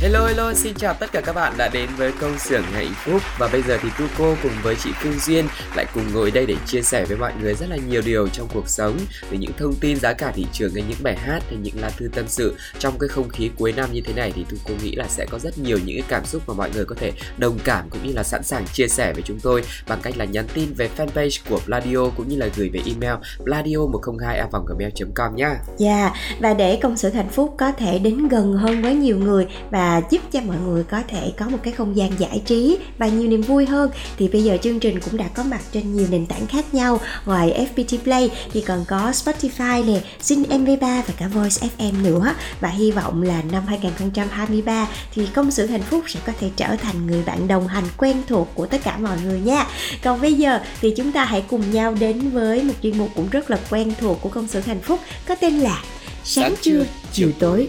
Hello 0.00 0.26
hello, 0.26 0.52
xin 0.54 0.74
chào 0.74 0.94
tất 0.94 1.12
cả 1.12 1.20
các 1.20 1.32
bạn 1.32 1.52
đã 1.58 1.68
đến 1.72 1.90
với 1.96 2.12
công 2.20 2.38
xưởng 2.38 2.62
hạnh 2.62 2.92
phúc 2.96 3.22
và 3.38 3.48
bây 3.52 3.62
giờ 3.62 3.78
thì 3.82 3.88
Tuco 3.98 4.34
cùng 4.42 4.52
với 4.62 4.76
chị 4.84 4.90
Phương 4.94 5.18
Duyên 5.20 5.44
lại 5.74 5.86
cùng 5.94 6.02
ngồi 6.14 6.30
đây 6.30 6.46
để 6.46 6.54
chia 6.66 6.82
sẻ 6.82 7.04
với 7.04 7.16
mọi 7.16 7.32
người 7.40 7.54
rất 7.54 7.66
là 7.70 7.76
nhiều 7.88 8.02
điều 8.06 8.28
trong 8.28 8.48
cuộc 8.54 8.68
sống 8.68 8.96
về 9.30 9.38
những 9.38 9.52
thông 9.58 9.74
tin 9.80 9.96
giá 9.96 10.12
cả 10.12 10.32
thị 10.34 10.46
trường 10.52 10.74
hay 10.74 10.84
những 10.88 10.98
bài 11.02 11.16
hát 11.16 11.42
hay 11.48 11.58
những 11.62 11.74
lá 11.80 11.90
thư 11.96 12.08
tâm 12.14 12.24
sự 12.28 12.56
trong 12.78 12.98
cái 12.98 13.08
không 13.08 13.28
khí 13.28 13.50
cuối 13.58 13.72
năm 13.72 13.88
như 13.92 14.00
thế 14.00 14.12
này 14.12 14.32
thì 14.36 14.44
Tuco 14.50 14.74
nghĩ 14.82 14.94
là 14.94 15.04
sẽ 15.08 15.26
có 15.30 15.38
rất 15.38 15.58
nhiều 15.58 15.78
những 15.84 15.96
cái 15.96 16.06
cảm 16.08 16.24
xúc 16.24 16.42
mà 16.46 16.54
mọi 16.54 16.70
người 16.74 16.84
có 16.84 16.94
thể 16.98 17.12
đồng 17.38 17.58
cảm 17.64 17.90
cũng 17.90 18.06
như 18.06 18.12
là 18.12 18.22
sẵn 18.22 18.42
sàng 18.42 18.64
chia 18.72 18.88
sẻ 18.88 19.12
với 19.12 19.22
chúng 19.22 19.40
tôi 19.40 19.62
bằng 19.88 19.98
cách 20.02 20.16
là 20.16 20.24
nhắn 20.24 20.46
tin 20.54 20.72
về 20.74 20.90
fanpage 20.96 21.40
của 21.48 21.60
Bladio 21.66 22.10
cũng 22.16 22.28
như 22.28 22.36
là 22.36 22.48
gửi 22.56 22.70
về 22.72 22.80
email 22.86 23.14
bladio 23.44 23.78
102 23.92 24.42
gmail 24.66 24.92
com 25.14 25.36
nhá. 25.36 25.56
Dạ 25.78 25.96
yeah, 25.96 26.12
và 26.40 26.54
để 26.54 26.78
công 26.82 26.96
sở 26.96 27.10
hạnh 27.14 27.28
phúc 27.28 27.54
có 27.58 27.72
thể 27.72 27.98
đến 27.98 28.28
gần 28.28 28.52
hơn 28.52 28.82
với 28.82 28.94
nhiều 28.94 29.18
người 29.18 29.46
và 29.70 29.85
giúp 30.10 30.22
cho 30.32 30.40
mọi 30.40 30.56
người 30.66 30.84
có 30.84 31.02
thể 31.08 31.32
có 31.36 31.48
một 31.48 31.58
cái 31.62 31.72
không 31.72 31.96
gian 31.96 32.10
giải 32.18 32.42
trí 32.44 32.78
và 32.98 33.06
nhiều 33.06 33.28
niềm 33.28 33.42
vui 33.42 33.66
hơn. 33.66 33.90
Thì 34.18 34.28
bây 34.28 34.44
giờ 34.44 34.58
chương 34.62 34.80
trình 34.80 35.00
cũng 35.00 35.16
đã 35.16 35.28
có 35.28 35.42
mặt 35.42 35.60
trên 35.72 35.96
nhiều 35.96 36.06
nền 36.10 36.26
tảng 36.26 36.46
khác 36.46 36.74
nhau. 36.74 37.00
Ngoài 37.26 37.66
FPT 37.74 37.98
Play 37.98 38.30
thì 38.52 38.60
còn 38.60 38.84
có 38.88 39.10
Spotify 39.10 39.84
nè, 39.86 40.00
Zing 40.22 40.44
MP3 40.44 40.78
và 40.78 41.14
cả 41.18 41.28
Voice 41.28 41.68
FM 41.78 42.02
nữa. 42.02 42.34
Và 42.60 42.68
hy 42.68 42.90
vọng 42.90 43.22
là 43.22 43.42
năm 43.52 43.62
2023 43.66 44.88
thì 45.14 45.26
công 45.34 45.50
xưởng 45.50 45.68
hạnh 45.68 45.82
phúc 45.82 46.04
sẽ 46.06 46.20
có 46.26 46.32
thể 46.40 46.50
trở 46.56 46.76
thành 46.76 47.06
người 47.06 47.22
bạn 47.22 47.48
đồng 47.48 47.68
hành 47.68 47.84
quen 47.96 48.16
thuộc 48.28 48.48
của 48.54 48.66
tất 48.66 48.80
cả 48.84 48.98
mọi 48.98 49.16
người 49.24 49.40
nha. 49.40 49.66
Còn 50.02 50.20
bây 50.20 50.34
giờ 50.34 50.60
thì 50.80 50.94
chúng 50.96 51.12
ta 51.12 51.24
hãy 51.24 51.44
cùng 51.48 51.70
nhau 51.70 51.94
đến 52.00 52.30
với 52.30 52.62
một 52.62 52.74
chuyên 52.82 52.98
mục 52.98 53.10
cũng 53.14 53.28
rất 53.30 53.50
là 53.50 53.58
quen 53.70 53.92
thuộc 54.00 54.18
của 54.22 54.28
công 54.28 54.48
xưởng 54.48 54.62
hạnh 54.62 54.80
phúc 54.82 55.00
có 55.28 55.34
tên 55.34 55.58
là 55.58 55.82
sáng 56.24 56.54
trưa 56.62 56.84
chiều 57.12 57.30
tối 57.38 57.68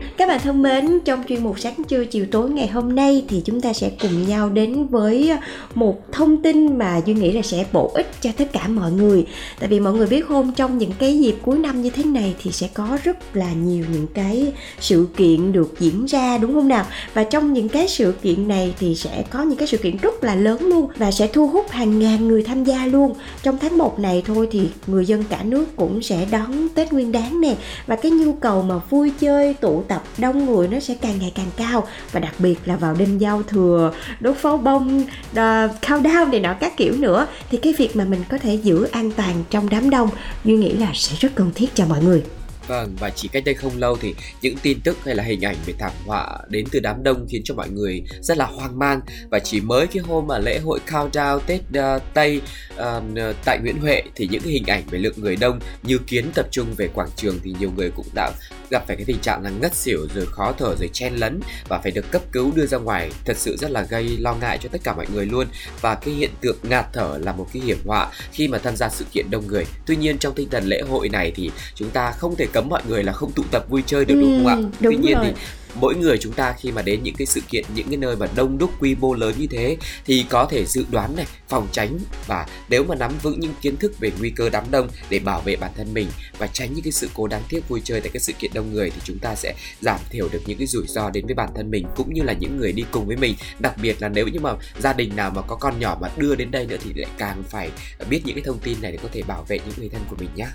các 0.21 0.27
bạn 0.27 0.39
thân 0.43 0.61
mến, 0.61 0.99
trong 1.05 1.23
chuyên 1.27 1.43
mục 1.43 1.59
sáng 1.59 1.83
trưa 1.87 2.05
chiều 2.05 2.25
tối 2.31 2.49
ngày 2.49 2.67
hôm 2.67 2.95
nay 2.95 3.25
thì 3.27 3.41
chúng 3.45 3.61
ta 3.61 3.73
sẽ 3.73 3.91
cùng 4.01 4.27
nhau 4.27 4.49
đến 4.49 4.87
với 4.87 5.31
một 5.75 6.11
thông 6.11 6.41
tin 6.41 6.77
mà 6.77 7.01
Duy 7.05 7.13
nghĩ 7.13 7.31
là 7.31 7.41
sẽ 7.41 7.65
bổ 7.71 7.91
ích 7.93 8.11
cho 8.21 8.29
tất 8.37 8.53
cả 8.53 8.67
mọi 8.67 8.91
người. 8.91 9.25
Tại 9.59 9.69
vì 9.69 9.79
mọi 9.79 9.93
người 9.93 10.07
biết 10.07 10.25
không, 10.27 10.51
trong 10.55 10.77
những 10.77 10.91
cái 10.99 11.19
dịp 11.19 11.35
cuối 11.41 11.59
năm 11.59 11.81
như 11.81 11.89
thế 11.89 12.03
này 12.03 12.35
thì 12.43 12.51
sẽ 12.51 12.69
có 12.73 12.97
rất 13.03 13.35
là 13.35 13.53
nhiều 13.53 13.85
những 13.93 14.07
cái 14.13 14.53
sự 14.79 15.07
kiện 15.17 15.51
được 15.51 15.73
diễn 15.79 16.05
ra 16.05 16.37
đúng 16.37 16.53
không 16.53 16.67
nào? 16.67 16.85
Và 17.13 17.23
trong 17.23 17.53
những 17.53 17.69
cái 17.69 17.87
sự 17.87 18.13
kiện 18.21 18.47
này 18.47 18.73
thì 18.79 18.95
sẽ 18.95 19.23
có 19.29 19.43
những 19.43 19.57
cái 19.57 19.67
sự 19.67 19.77
kiện 19.77 19.97
rất 19.97 20.23
là 20.23 20.35
lớn 20.35 20.59
luôn 20.61 20.87
và 20.97 21.11
sẽ 21.11 21.27
thu 21.27 21.47
hút 21.47 21.69
hàng 21.69 21.99
ngàn 21.99 22.27
người 22.27 22.43
tham 22.43 22.63
gia 22.63 22.85
luôn. 22.85 23.13
Trong 23.43 23.57
tháng 23.61 23.77
1 23.77 23.99
này 23.99 24.23
thôi 24.25 24.47
thì 24.51 24.69
người 24.87 25.05
dân 25.05 25.23
cả 25.29 25.43
nước 25.43 25.65
cũng 25.75 26.01
sẽ 26.01 26.27
đón 26.31 26.67
Tết 26.75 26.93
Nguyên 26.93 27.11
đán 27.11 27.41
nè 27.41 27.55
và 27.87 27.95
cái 27.95 28.11
nhu 28.11 28.33
cầu 28.33 28.61
mà 28.61 28.75
vui 28.89 29.11
chơi 29.19 29.53
tụ 29.53 29.83
tập 29.87 30.03
đông 30.17 30.45
người 30.45 30.67
nó 30.67 30.79
sẽ 30.79 30.95
càng 31.01 31.19
ngày 31.19 31.31
càng 31.35 31.49
cao. 31.57 31.87
Và 32.11 32.19
đặc 32.19 32.33
biệt 32.39 32.59
là 32.65 32.75
vào 32.75 32.95
đêm 32.95 33.17
giao 33.17 33.43
thừa 33.43 33.93
đốt 34.19 34.35
pháo 34.35 34.57
bông 34.57 35.01
uh, 35.01 35.37
countdown 35.81 36.29
này 36.29 36.39
nọ 36.39 36.53
các 36.59 36.77
kiểu 36.77 36.93
nữa 36.97 37.27
thì 37.49 37.57
cái 37.57 37.73
việc 37.77 37.95
mà 37.95 38.05
mình 38.05 38.23
có 38.29 38.37
thể 38.37 38.55
giữ 38.55 38.87
an 38.91 39.11
toàn 39.11 39.43
trong 39.49 39.69
đám 39.69 39.89
đông 39.89 40.09
duy 40.45 40.57
nghĩ 40.57 40.73
là 40.73 40.91
sẽ 40.93 41.15
rất 41.19 41.35
cần 41.35 41.51
thiết 41.55 41.75
cho 41.75 41.85
mọi 41.85 42.03
người. 42.03 42.23
Vâng, 42.67 42.95
và 42.99 43.09
chỉ 43.09 43.27
cách 43.27 43.43
đây 43.45 43.55
không 43.55 43.77
lâu 43.77 43.97
thì 44.01 44.15
những 44.41 44.55
tin 44.61 44.79
tức 44.83 44.97
hay 45.05 45.15
là 45.15 45.23
hình 45.23 45.41
ảnh 45.41 45.55
về 45.65 45.73
thảm 45.79 45.91
họa 46.05 46.37
đến 46.49 46.65
từ 46.71 46.79
đám 46.79 47.03
đông 47.03 47.25
khiến 47.29 47.41
cho 47.45 47.55
mọi 47.55 47.69
người 47.69 48.03
rất 48.21 48.37
là 48.37 48.45
hoang 48.45 48.79
mang. 48.79 49.01
Và 49.31 49.39
chỉ 49.39 49.61
mới 49.61 49.87
cái 49.87 50.03
hôm 50.03 50.27
mà 50.27 50.39
lễ 50.39 50.59
hội 50.59 50.79
countdown 50.87 51.39
Tết 51.39 51.59
uh, 51.59 52.01
Tây 52.13 52.41
uh, 52.73 53.35
tại 53.45 53.59
Nguyễn 53.61 53.77
Huệ 53.81 54.01
thì 54.15 54.27
những 54.31 54.41
cái 54.41 54.51
hình 54.51 54.65
ảnh 54.65 54.83
về 54.89 54.99
lượng 54.99 55.13
người 55.17 55.35
đông 55.35 55.59
như 55.83 55.97
kiến 55.97 56.31
tập 56.35 56.47
trung 56.51 56.73
về 56.77 56.87
quảng 56.87 57.09
trường 57.15 57.39
thì 57.43 57.55
nhiều 57.59 57.71
người 57.77 57.91
cũng 57.95 58.07
đã 58.15 58.31
gặp 58.69 58.83
phải 58.87 58.95
cái 58.95 59.05
tình 59.05 59.19
trạng 59.19 59.43
là 59.43 59.49
ngất 59.49 59.75
xỉu 59.75 60.07
rồi 60.15 60.25
khó 60.25 60.53
thở 60.57 60.75
rồi 60.79 60.89
chen 60.93 61.15
lấn 61.15 61.39
và 61.67 61.79
phải 61.79 61.91
được 61.91 62.11
cấp 62.11 62.21
cứu 62.31 62.51
đưa 62.55 62.65
ra 62.65 62.77
ngoài. 62.77 63.11
Thật 63.25 63.37
sự 63.37 63.57
rất 63.57 63.71
là 63.71 63.81
gây 63.81 64.17
lo 64.17 64.33
ngại 64.33 64.57
cho 64.61 64.69
tất 64.71 64.81
cả 64.83 64.95
mọi 64.95 65.05
người 65.13 65.25
luôn. 65.25 65.47
Và 65.81 65.95
cái 65.95 66.13
hiện 66.13 66.31
tượng 66.41 66.57
ngạt 66.63 66.85
thở 66.93 67.17
là 67.21 67.31
một 67.31 67.47
cái 67.53 67.61
hiểm 67.61 67.77
họa 67.85 68.11
khi 68.31 68.47
mà 68.47 68.57
tham 68.57 68.75
gia 68.75 68.89
sự 68.89 69.05
kiện 69.13 69.31
đông 69.31 69.47
người. 69.47 69.65
Tuy 69.85 69.95
nhiên 69.95 70.17
trong 70.17 70.33
tinh 70.33 70.49
thần 70.49 70.65
lễ 70.65 70.81
hội 70.89 71.09
này 71.09 71.31
thì 71.35 71.51
chúng 71.75 71.89
ta 71.89 72.11
không 72.11 72.35
thể 72.35 72.47
cấm 72.53 72.69
mọi 72.69 72.81
người 72.87 73.03
là 73.03 73.13
không 73.13 73.31
tụ 73.31 73.43
tập 73.51 73.65
vui 73.69 73.83
chơi 73.85 74.05
được 74.05 74.15
ừ, 74.15 74.21
đúng 74.21 74.37
không 74.37 74.47
ạ? 74.47 74.55
Ừ, 74.55 74.61
đúng 74.61 74.93
tuy 74.95 75.07
nhiên 75.07 75.17
rồi. 75.17 75.25
thì 75.25 75.41
mỗi 75.75 75.95
người 75.95 76.17
chúng 76.17 76.33
ta 76.33 76.53
khi 76.59 76.71
mà 76.71 76.81
đến 76.81 77.03
những 77.03 77.15
cái 77.15 77.25
sự 77.25 77.41
kiện 77.49 77.65
những 77.75 77.87
cái 77.87 77.97
nơi 77.97 78.15
mà 78.15 78.27
đông 78.35 78.57
đúc 78.57 78.71
quy 78.79 78.95
mô 78.95 79.13
lớn 79.13 79.33
như 79.37 79.47
thế 79.47 79.77
thì 80.05 80.25
có 80.29 80.45
thể 80.45 80.65
dự 80.65 80.85
đoán 80.91 81.15
này 81.15 81.25
phòng 81.47 81.67
tránh 81.71 81.99
và 82.27 82.45
nếu 82.69 82.83
mà 82.83 82.95
nắm 82.95 83.11
vững 83.21 83.39
những 83.39 83.53
kiến 83.61 83.77
thức 83.77 83.99
về 83.99 84.11
nguy 84.19 84.29
cơ 84.29 84.49
đám 84.49 84.63
đông 84.71 84.87
để 85.09 85.19
bảo 85.19 85.41
vệ 85.41 85.55
bản 85.55 85.71
thân 85.77 85.93
mình 85.93 86.07
và 86.37 86.47
tránh 86.47 86.73
những 86.73 86.83
cái 86.83 86.91
sự 86.91 87.09
cố 87.13 87.27
đáng 87.27 87.41
tiếc 87.49 87.69
vui 87.69 87.81
chơi 87.83 88.01
tại 88.01 88.09
các 88.13 88.21
sự 88.21 88.33
kiện 88.39 88.51
đông 88.53 88.73
người 88.73 88.89
thì 88.89 89.01
chúng 89.03 89.19
ta 89.19 89.35
sẽ 89.35 89.53
giảm 89.81 89.99
thiểu 90.09 90.29
được 90.31 90.41
những 90.45 90.57
cái 90.57 90.67
rủi 90.67 90.87
ro 90.87 91.09
đến 91.09 91.25
với 91.25 91.35
bản 91.35 91.49
thân 91.55 91.71
mình 91.71 91.85
cũng 91.95 92.13
như 92.13 92.23
là 92.23 92.33
những 92.33 92.57
người 92.57 92.71
đi 92.71 92.85
cùng 92.91 93.07
với 93.07 93.17
mình. 93.17 93.35
Đặc 93.59 93.73
biệt 93.81 94.01
là 94.01 94.09
nếu 94.09 94.27
như 94.27 94.39
mà 94.39 94.53
gia 94.79 94.93
đình 94.93 95.15
nào 95.15 95.31
mà 95.35 95.41
có 95.41 95.55
con 95.55 95.79
nhỏ 95.79 95.97
mà 96.01 96.09
đưa 96.17 96.35
đến 96.35 96.51
đây 96.51 96.65
nữa 96.65 96.77
thì 96.83 96.93
lại 96.95 97.11
càng 97.17 97.43
phải 97.49 97.69
biết 98.09 98.21
những 98.25 98.35
cái 98.35 98.43
thông 98.43 98.59
tin 98.59 98.81
này 98.81 98.91
để 98.91 98.97
có 99.03 99.09
thể 99.11 99.21
bảo 99.27 99.45
vệ 99.47 99.59
những 99.59 99.75
người 99.77 99.89
thân 99.89 100.01
của 100.09 100.15
mình 100.19 100.29
nhé 100.35 100.47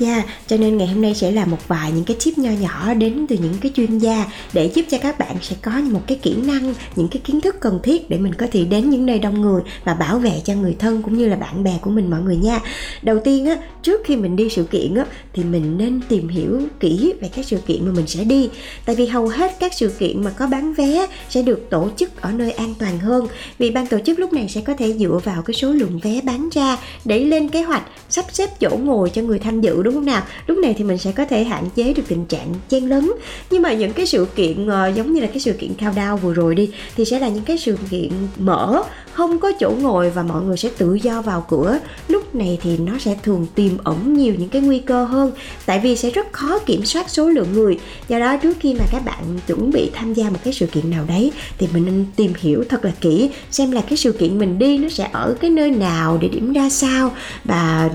Yeah, 0.00 0.24
cho 0.46 0.56
nên 0.56 0.76
ngày 0.76 0.86
hôm 0.86 1.02
nay 1.02 1.14
sẽ 1.14 1.30
là 1.30 1.44
một 1.44 1.68
vài 1.68 1.92
những 1.92 2.04
cái 2.04 2.16
tip 2.24 2.38
nho 2.38 2.50
nhỏ 2.50 2.94
đến 2.94 3.26
từ 3.28 3.36
những 3.42 3.54
cái 3.60 3.72
chuyên 3.74 3.98
gia 3.98 4.26
để 4.52 4.70
giúp 4.74 4.82
cho 4.90 4.98
các 4.98 5.18
bạn 5.18 5.36
sẽ 5.42 5.56
có 5.62 5.70
một 5.70 6.00
cái 6.06 6.18
kỹ 6.22 6.34
năng, 6.44 6.74
những 6.96 7.08
cái 7.08 7.22
kiến 7.24 7.40
thức 7.40 7.56
cần 7.60 7.80
thiết 7.82 8.10
để 8.10 8.18
mình 8.18 8.34
có 8.34 8.46
thể 8.52 8.64
đến 8.64 8.90
những 8.90 9.06
nơi 9.06 9.18
đông 9.18 9.40
người 9.40 9.62
và 9.84 9.94
bảo 9.94 10.18
vệ 10.18 10.32
cho 10.44 10.54
người 10.54 10.76
thân 10.78 11.02
cũng 11.02 11.18
như 11.18 11.28
là 11.28 11.36
bạn 11.36 11.64
bè 11.64 11.78
của 11.80 11.90
mình 11.90 12.10
mọi 12.10 12.20
người 12.20 12.36
nha. 12.36 12.60
Đầu 13.02 13.18
tiên 13.24 13.46
á, 13.46 13.56
trước 13.82 14.00
khi 14.04 14.16
mình 14.16 14.36
đi 14.36 14.48
sự 14.48 14.64
kiện 14.64 14.94
á 14.94 15.04
thì 15.32 15.44
mình 15.44 15.78
nên 15.78 16.00
tìm 16.08 16.28
hiểu 16.28 16.60
kỹ 16.80 17.12
về 17.20 17.30
các 17.36 17.44
sự 17.44 17.58
kiện 17.66 17.86
mà 17.86 17.92
mình 17.92 18.06
sẽ 18.06 18.24
đi. 18.24 18.48
Tại 18.84 18.96
vì 18.96 19.06
hầu 19.06 19.28
hết 19.28 19.56
các 19.60 19.74
sự 19.74 19.88
kiện 19.98 20.24
mà 20.24 20.30
có 20.30 20.46
bán 20.46 20.74
vé 20.74 21.06
sẽ 21.28 21.42
được 21.42 21.66
tổ 21.70 21.88
chức 21.96 22.20
ở 22.20 22.32
nơi 22.32 22.52
an 22.52 22.74
toàn 22.78 22.98
hơn. 22.98 23.26
Vì 23.58 23.70
ban 23.70 23.86
tổ 23.86 23.98
chức 24.06 24.18
lúc 24.18 24.32
này 24.32 24.48
sẽ 24.48 24.60
có 24.60 24.74
thể 24.74 24.92
dựa 24.92 25.20
vào 25.24 25.42
cái 25.42 25.54
số 25.54 25.72
lượng 25.72 26.00
vé 26.02 26.20
bán 26.24 26.48
ra 26.52 26.76
để 27.04 27.24
lên 27.24 27.48
kế 27.48 27.62
hoạch 27.62 27.82
sắp 28.08 28.24
xếp 28.32 28.60
chỗ 28.60 28.70
ngồi 28.82 29.10
cho 29.10 29.22
người 29.22 29.38
tham 29.38 29.60
dự 29.60 29.82
đúng 29.82 29.89
không 29.94 30.04
nào? 30.04 30.22
Lúc 30.46 30.58
này 30.58 30.74
thì 30.78 30.84
mình 30.84 30.98
sẽ 30.98 31.12
có 31.12 31.24
thể 31.24 31.44
hạn 31.44 31.68
chế 31.74 31.92
được 31.92 32.02
tình 32.08 32.26
trạng 32.26 32.54
chen 32.68 32.88
lấn. 32.88 33.10
Nhưng 33.50 33.62
mà 33.62 33.72
những 33.72 33.92
cái 33.92 34.06
sự 34.06 34.26
kiện 34.36 34.66
uh, 34.66 34.94
giống 34.94 35.12
như 35.12 35.20
là 35.20 35.26
cái 35.26 35.40
sự 35.40 35.52
kiện 35.52 35.74
cao 35.74 35.92
đao 35.96 36.16
vừa 36.16 36.34
rồi 36.34 36.54
đi 36.54 36.70
thì 36.96 37.04
sẽ 37.04 37.18
là 37.18 37.28
những 37.28 37.44
cái 37.44 37.58
sự 37.58 37.76
kiện 37.90 38.10
mở 38.38 38.82
không 39.12 39.38
có 39.38 39.52
chỗ 39.60 39.72
ngồi 39.80 40.10
và 40.10 40.22
mọi 40.22 40.42
người 40.42 40.56
sẽ 40.56 40.68
tự 40.78 40.94
do 40.94 41.22
vào 41.22 41.46
cửa. 41.48 41.78
Lúc 42.08 42.34
này 42.34 42.58
thì 42.62 42.78
nó 42.78 42.98
sẽ 42.98 43.16
thường 43.22 43.46
tiềm 43.54 43.72
ẩn 43.84 44.14
nhiều 44.14 44.34
những 44.38 44.48
cái 44.48 44.62
nguy 44.62 44.78
cơ 44.78 45.04
hơn 45.04 45.32
tại 45.66 45.78
vì 45.78 45.96
sẽ 45.96 46.10
rất 46.10 46.32
khó 46.32 46.58
kiểm 46.58 46.84
soát 46.84 47.10
số 47.10 47.28
lượng 47.28 47.52
người. 47.52 47.78
Do 48.08 48.18
đó 48.18 48.36
trước 48.36 48.56
khi 48.60 48.74
mà 48.74 48.84
các 48.92 49.04
bạn 49.04 49.24
chuẩn 49.46 49.70
bị 49.70 49.90
tham 49.94 50.14
gia 50.14 50.30
một 50.30 50.38
cái 50.44 50.52
sự 50.52 50.66
kiện 50.66 50.90
nào 50.90 51.04
đấy 51.08 51.32
thì 51.58 51.68
mình 51.72 51.84
nên 51.84 52.06
tìm 52.16 52.32
hiểu 52.38 52.64
thật 52.68 52.84
là 52.84 52.92
kỹ 53.00 53.30
xem 53.50 53.70
là 53.70 53.80
cái 53.80 53.96
sự 53.96 54.12
kiện 54.12 54.38
mình 54.38 54.58
đi 54.58 54.78
nó 54.78 54.88
sẽ 54.88 55.08
ở 55.12 55.36
cái 55.40 55.50
nơi 55.50 55.70
nào 55.70 56.18
địa 56.18 56.28
điểm 56.28 56.52
ra 56.52 56.70
sao 56.70 57.12
và 57.44 57.90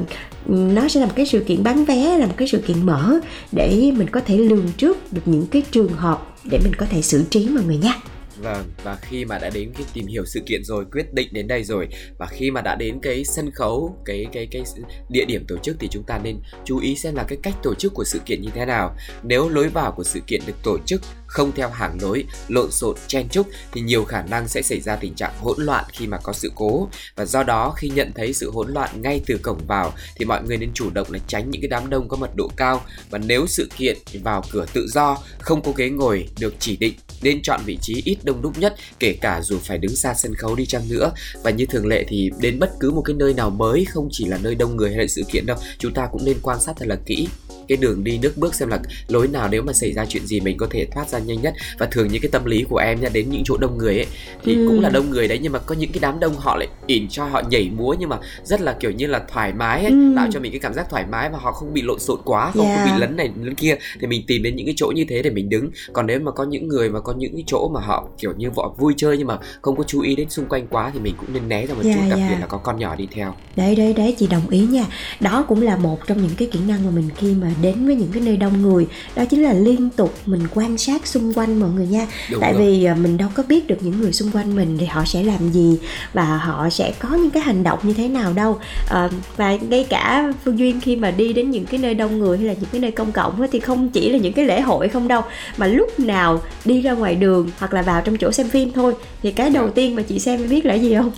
nó 0.47 0.88
sẽ 0.88 1.00
là 1.00 1.06
một 1.06 1.12
cái 1.15 1.25
sự 1.25 1.39
kiện 1.39 1.63
bán 1.63 1.86
vé, 1.86 2.18
là 2.18 2.25
một 2.25 2.33
cái 2.38 2.47
sự 2.47 2.57
kiện 2.57 2.86
mở 2.86 3.19
để 3.51 3.92
mình 3.97 4.09
có 4.09 4.19
thể 4.19 4.38
lường 4.38 4.68
trước 4.77 5.13
được 5.13 5.21
những 5.25 5.47
cái 5.47 5.62
trường 5.71 5.94
hợp 5.94 6.36
để 6.44 6.59
mình 6.63 6.74
có 6.77 6.86
thể 6.89 7.01
xử 7.01 7.24
trí 7.30 7.50
mọi 7.50 7.63
người 7.63 7.77
nha. 7.77 7.95
Vâng, 8.42 8.72
và 8.84 8.98
khi 9.02 9.26
mà 9.26 9.38
đã 9.40 9.50
đến 9.50 9.72
cái 9.78 9.86
tìm 9.94 10.08
hiểu 10.08 10.26
sự 10.26 10.42
kiện 10.46 10.64
rồi, 10.64 10.86
quyết 10.92 11.14
định 11.14 11.28
đến 11.32 11.48
đây 11.48 11.64
rồi 11.64 11.88
và 12.18 12.26
khi 12.26 12.52
mà 12.52 12.62
đã 12.62 12.76
đến 12.76 13.00
cái 13.02 13.26
sân 13.26 13.52
khấu, 13.52 13.98
cái 14.06 14.28
cái 14.32 14.48
cái 14.52 14.64
địa 15.10 15.26
điểm 15.26 15.46
tổ 15.48 15.58
chức 15.58 15.76
thì 15.80 15.88
chúng 15.92 16.04
ta 16.04 16.20
nên 16.24 16.38
chú 16.66 16.80
ý 16.80 16.96
xem 16.96 17.16
là 17.16 17.24
cái 17.24 17.38
cách 17.44 17.54
tổ 17.64 17.76
chức 17.76 17.94
của 17.94 18.04
sự 18.04 18.20
kiện 18.26 18.42
như 18.42 18.50
thế 18.56 18.66
nào. 18.66 18.96
Nếu 19.24 19.50
lối 19.50 19.70
vào 19.70 19.92
của 19.92 20.04
sự 20.04 20.20
kiện 20.28 20.42
được 20.46 20.64
tổ 20.64 20.78
chức 20.86 21.02
không 21.28 21.52
theo 21.56 21.70
hàng 21.70 21.98
lối, 22.02 22.26
lộn 22.48 22.72
xộn, 22.72 22.96
chen 23.08 23.30
chúc 23.30 23.48
thì 23.72 23.82
nhiều 23.82 24.06
khả 24.06 24.22
năng 24.22 24.48
sẽ 24.48 24.62
xảy 24.62 24.80
ra 24.80 24.96
tình 24.96 25.16
trạng 25.16 25.34
hỗn 25.40 25.62
loạn 25.62 25.86
khi 25.94 26.08
mà 26.08 26.18
có 26.24 26.34
sự 26.34 26.52
cố 26.56 26.90
và 27.16 27.26
do 27.26 27.44
đó 27.44 27.74
khi 27.78 27.90
nhận 27.90 28.12
thấy 28.16 28.34
sự 28.34 28.52
hỗn 28.52 28.74
loạn 28.74 29.02
ngay 29.02 29.22
từ 29.26 29.38
cổng 29.38 29.60
vào 29.68 29.94
thì 30.16 30.26
mọi 30.26 30.44
người 30.44 30.58
nên 30.58 30.74
chủ 30.74 30.90
động 30.90 31.08
là 31.12 31.20
tránh 31.28 31.50
những 31.50 31.62
cái 31.62 31.70
đám 31.70 31.90
đông 31.90 32.08
có 32.08 32.18
mật 32.18 32.36
độ 32.36 32.52
cao 32.56 32.81
và 33.10 33.18
nếu 33.18 33.48
sự 33.48 33.70
kiện 33.78 33.98
vào 34.24 34.44
cửa 34.52 34.66
tự 34.74 34.88
do, 34.88 35.18
không 35.40 35.62
có 35.62 35.72
ghế 35.72 35.90
ngồi 35.90 36.28
được 36.40 36.54
chỉ 36.60 36.78
định 36.78 36.94
nên 37.22 37.42
chọn 37.42 37.62
vị 37.66 37.78
trí 37.81 38.02
ít 38.06 38.18
đông 38.25 38.42
đúc 38.42 38.57
nhất, 38.57 38.75
kể 39.00 39.18
cả 39.22 39.42
dù 39.42 39.57
phải 39.63 39.77
đứng 39.77 39.95
xa 39.95 40.13
sân 40.13 40.36
khấu 40.36 40.56
đi 40.56 40.66
chăng 40.66 40.89
nữa. 40.89 41.12
Và 41.44 41.51
như 41.51 41.66
thường 41.66 41.88
lệ 41.88 42.06
thì 42.07 42.31
đến 42.39 42.60
bất 42.60 42.69
cứ 42.80 42.92
một 42.92 43.01
cái 43.01 43.16
nơi 43.16 43.33
nào 43.33 43.50
mới, 43.50 43.86
không 43.86 44.10
chỉ 44.12 44.25
là 44.25 44.38
nơi 44.38 44.56
đông 44.56 44.75
người 44.75 44.89
hay 44.89 45.00
là 45.00 45.07
sự 45.07 45.22
kiện 45.31 45.45
đâu, 45.45 45.57
chúng 45.80 45.94
ta 45.94 46.07
cũng 46.12 46.25
nên 46.25 46.38
quan 46.42 46.62
sát 46.62 46.74
thật 46.77 46.86
là 46.88 46.98
kỹ 47.06 47.27
cái 47.68 47.78
đường 47.78 48.04
đi 48.04 48.18
nước 48.18 48.38
bước 48.38 48.56
xem 48.56 48.70
là 48.70 48.80
lối 49.08 49.28
nào 49.28 49.48
nếu 49.52 49.64
mà 49.64 49.74
xảy 49.74 49.94
ra 49.94 50.06
chuyện 50.06 50.26
gì 50.26 50.40
mình 50.40 50.58
có 50.58 50.68
thể 50.70 50.86
thoát 50.92 51.10
ra 51.10 51.20
nhanh 51.20 51.42
nhất 51.42 51.54
và 51.80 51.88
thường 51.92 52.08
những 52.08 52.22
cái 52.22 52.30
tâm 52.32 52.46
lý 52.46 52.66
của 52.70 52.78
em 52.78 53.02
nha 53.02 53.10
đến 53.14 53.30
những 53.30 53.42
chỗ 53.46 53.58
đông 53.58 53.78
người 53.78 53.96
ấy 53.96 54.08
thì 54.44 54.56
ừ. 54.56 54.68
cũng 54.68 54.82
là 54.82 54.90
đông 54.90 55.10
người 55.10 55.28
đấy 55.28 55.40
nhưng 55.42 55.52
mà 55.52 55.60
có 55.60 55.76
những 55.76 55.92
cái 55.92 56.00
đám 56.02 56.20
đông 56.20 56.36
họ 56.36 56.56
lại 56.58 56.68
ỉn 56.88 57.08
cho 57.10 57.26
họ 57.26 57.42
nhảy 57.50 57.70
múa 57.78 57.96
nhưng 58.00 58.10
mà 58.10 58.18
rất 58.44 58.62
là 58.62 58.74
kiểu 58.80 58.92
như 58.92 59.08
là 59.08 59.22
thoải 59.34 59.54
mái 59.54 59.82
ấy, 59.82 59.92
ừ. 59.92 60.14
tạo 60.16 60.28
cho 60.32 60.40
mình 60.40 60.52
cái 60.52 60.60
cảm 60.60 60.74
giác 60.74 60.90
thoải 60.90 61.06
mái 61.12 61.30
và 61.30 61.38
họ 61.42 61.52
không 61.52 61.74
bị 61.74 61.82
lộn 61.82 62.00
xộn 62.00 62.20
quá 62.26 62.52
không 62.52 62.66
yeah. 62.66 62.80
có 62.80 62.92
bị 62.92 63.00
lấn 63.00 63.16
này 63.16 63.32
lấn 63.42 63.56
kia 63.56 63.76
thì 64.02 64.08
mình 64.08 64.24
tìm 64.28 64.44
đến 64.44 64.56
những 64.56 64.66
cái 64.66 64.76
chỗ 64.78 64.92
như 64.96 65.06
thế 65.10 65.22
để 65.22 65.30
mình 65.30 65.50
đứng 65.50 65.70
còn 65.94 66.08
nếu 66.08 66.20
mà 66.20 66.32
có 66.32 66.44
những 66.44 66.68
người 66.68 66.90
mà 66.90 67.00
có 67.00 67.14
những 67.14 67.34
cái 67.34 67.44
chỗ 67.48 67.70
mà 67.74 67.82
họ 67.82 68.08
kiểu 68.18 68.34
như 68.38 68.52
vợ 68.52 68.70
vui 68.78 68.94
chơi 68.98 69.18
nhưng 69.18 69.28
mà 69.28 69.38
không 69.62 69.76
có 69.76 69.84
chú 69.84 70.02
ý 70.02 70.16
đến 70.16 70.30
xung 70.30 70.46
quanh 70.46 70.68
quá 70.68 70.92
thì 70.94 71.00
mình 71.00 71.16
cũng 71.18 71.34
nên 71.34 71.50
né 71.50 71.66
ra 71.66 71.74
một 71.74 71.82
yeah, 71.84 71.98
chút 71.98 72.02
đặc 72.10 72.20
yeah. 72.20 72.32
biệt 72.32 72.38
là 72.42 72.48
có 72.48 72.58
con 72.58 72.80
nhỏ 72.80 72.96
đi 72.96 73.08
theo 73.12 73.34
đấy 73.56 73.76
đấy 73.76 73.94
đấy 73.94 74.16
chị 74.20 74.28
đồng 74.28 74.50
ý 74.50 74.60
nha 74.60 74.86
đó 75.20 75.46
cũng 75.48 75.62
là 75.62 75.78
một 75.78 76.08
trong 76.08 76.22
những 76.22 76.36
cái 76.38 76.48
kỹ 76.52 76.60
năng 76.68 76.86
mà 76.86 76.92
mình 76.92 77.10
khi 77.16 77.34
mà 77.34 77.52
đến 77.62 77.86
với 77.86 77.96
những 77.96 78.12
cái 78.13 78.22
nơi 78.25 78.38
đông 78.38 78.62
người. 78.62 78.88
Đó 79.16 79.25
chính 79.25 79.44
là 79.44 79.54
liên 79.54 79.90
tục 79.90 80.13
mình 80.25 80.42
quan 80.54 80.78
sát 80.78 81.07
xung 81.07 81.34
quanh 81.34 81.60
mọi 81.60 81.69
người 81.69 81.88
nha. 81.88 82.07
Đúng 82.31 82.42
tại 82.42 82.54
rồi. 82.54 82.62
vì 82.62 82.86
à, 82.86 82.96
mình 82.96 83.18
đâu 83.18 83.30
có 83.34 83.44
biết 83.50 83.68
được 83.68 83.78
những 83.81 84.02
người 84.02 84.13
xung 84.13 84.31
quanh 84.31 84.56
mình 84.56 84.78
thì 84.78 84.86
họ 84.86 85.06
sẽ 85.06 85.24
làm 85.24 85.52
gì 85.52 85.78
và 86.13 86.38
họ 86.38 86.69
sẽ 86.69 86.94
có 87.00 87.10
những 87.10 87.31
cái 87.31 87.44
hành 87.44 87.63
động 87.63 87.80
như 87.84 87.94
thế 87.94 88.07
nào 88.07 88.34
đâu. 88.34 88.60
À, 88.90 89.10
và 89.38 89.57
ngay 89.69 89.86
cả 89.90 90.34
phương 90.46 90.60
duyên 90.60 90.81
khi 90.81 90.96
mà 90.96 91.12
đi 91.12 91.34
đến 91.34 91.52
những 91.52 91.66
cái 91.66 91.80
nơi 91.80 91.94
đông 91.94 92.19
người 92.19 92.38
hay 92.38 92.48
là 92.48 92.54
những 92.54 92.69
cái 92.72 92.81
nơi 92.81 92.92
công 92.92 93.12
cộng 93.12 93.48
thì 93.52 93.60
không 93.60 93.90
chỉ 93.90 94.10
là 94.10 94.18
những 94.18 94.34
cái 94.34 94.46
lễ 94.46 94.62
hội 94.62 94.88
không 94.88 95.07
đâu 95.07 95.22
mà 95.57 95.68
lúc 95.68 96.00
nào 96.00 96.42
đi 96.66 96.81
ra 96.81 96.92
ngoài 96.92 97.16
đường 97.16 97.50
hoặc 97.60 97.74
là 97.74 97.81
vào 97.81 98.02
trong 98.02 98.18
chỗ 98.18 98.31
xem 98.31 98.50
phim 98.50 98.72
thôi 98.72 98.94
thì 99.22 99.31
cái 99.31 99.50
đầu 99.50 99.66
dạ. 99.66 99.72
tiên 99.75 99.96
mà 99.96 100.02
chị 100.02 100.19
xem 100.19 100.50
biết 100.50 100.66
là 100.66 100.74
gì 100.74 100.96
không? 100.96 101.12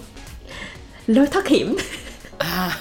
Lối 1.08 1.28
thoát 1.28 1.48
hiểm 1.48 1.76
à. 2.38 2.78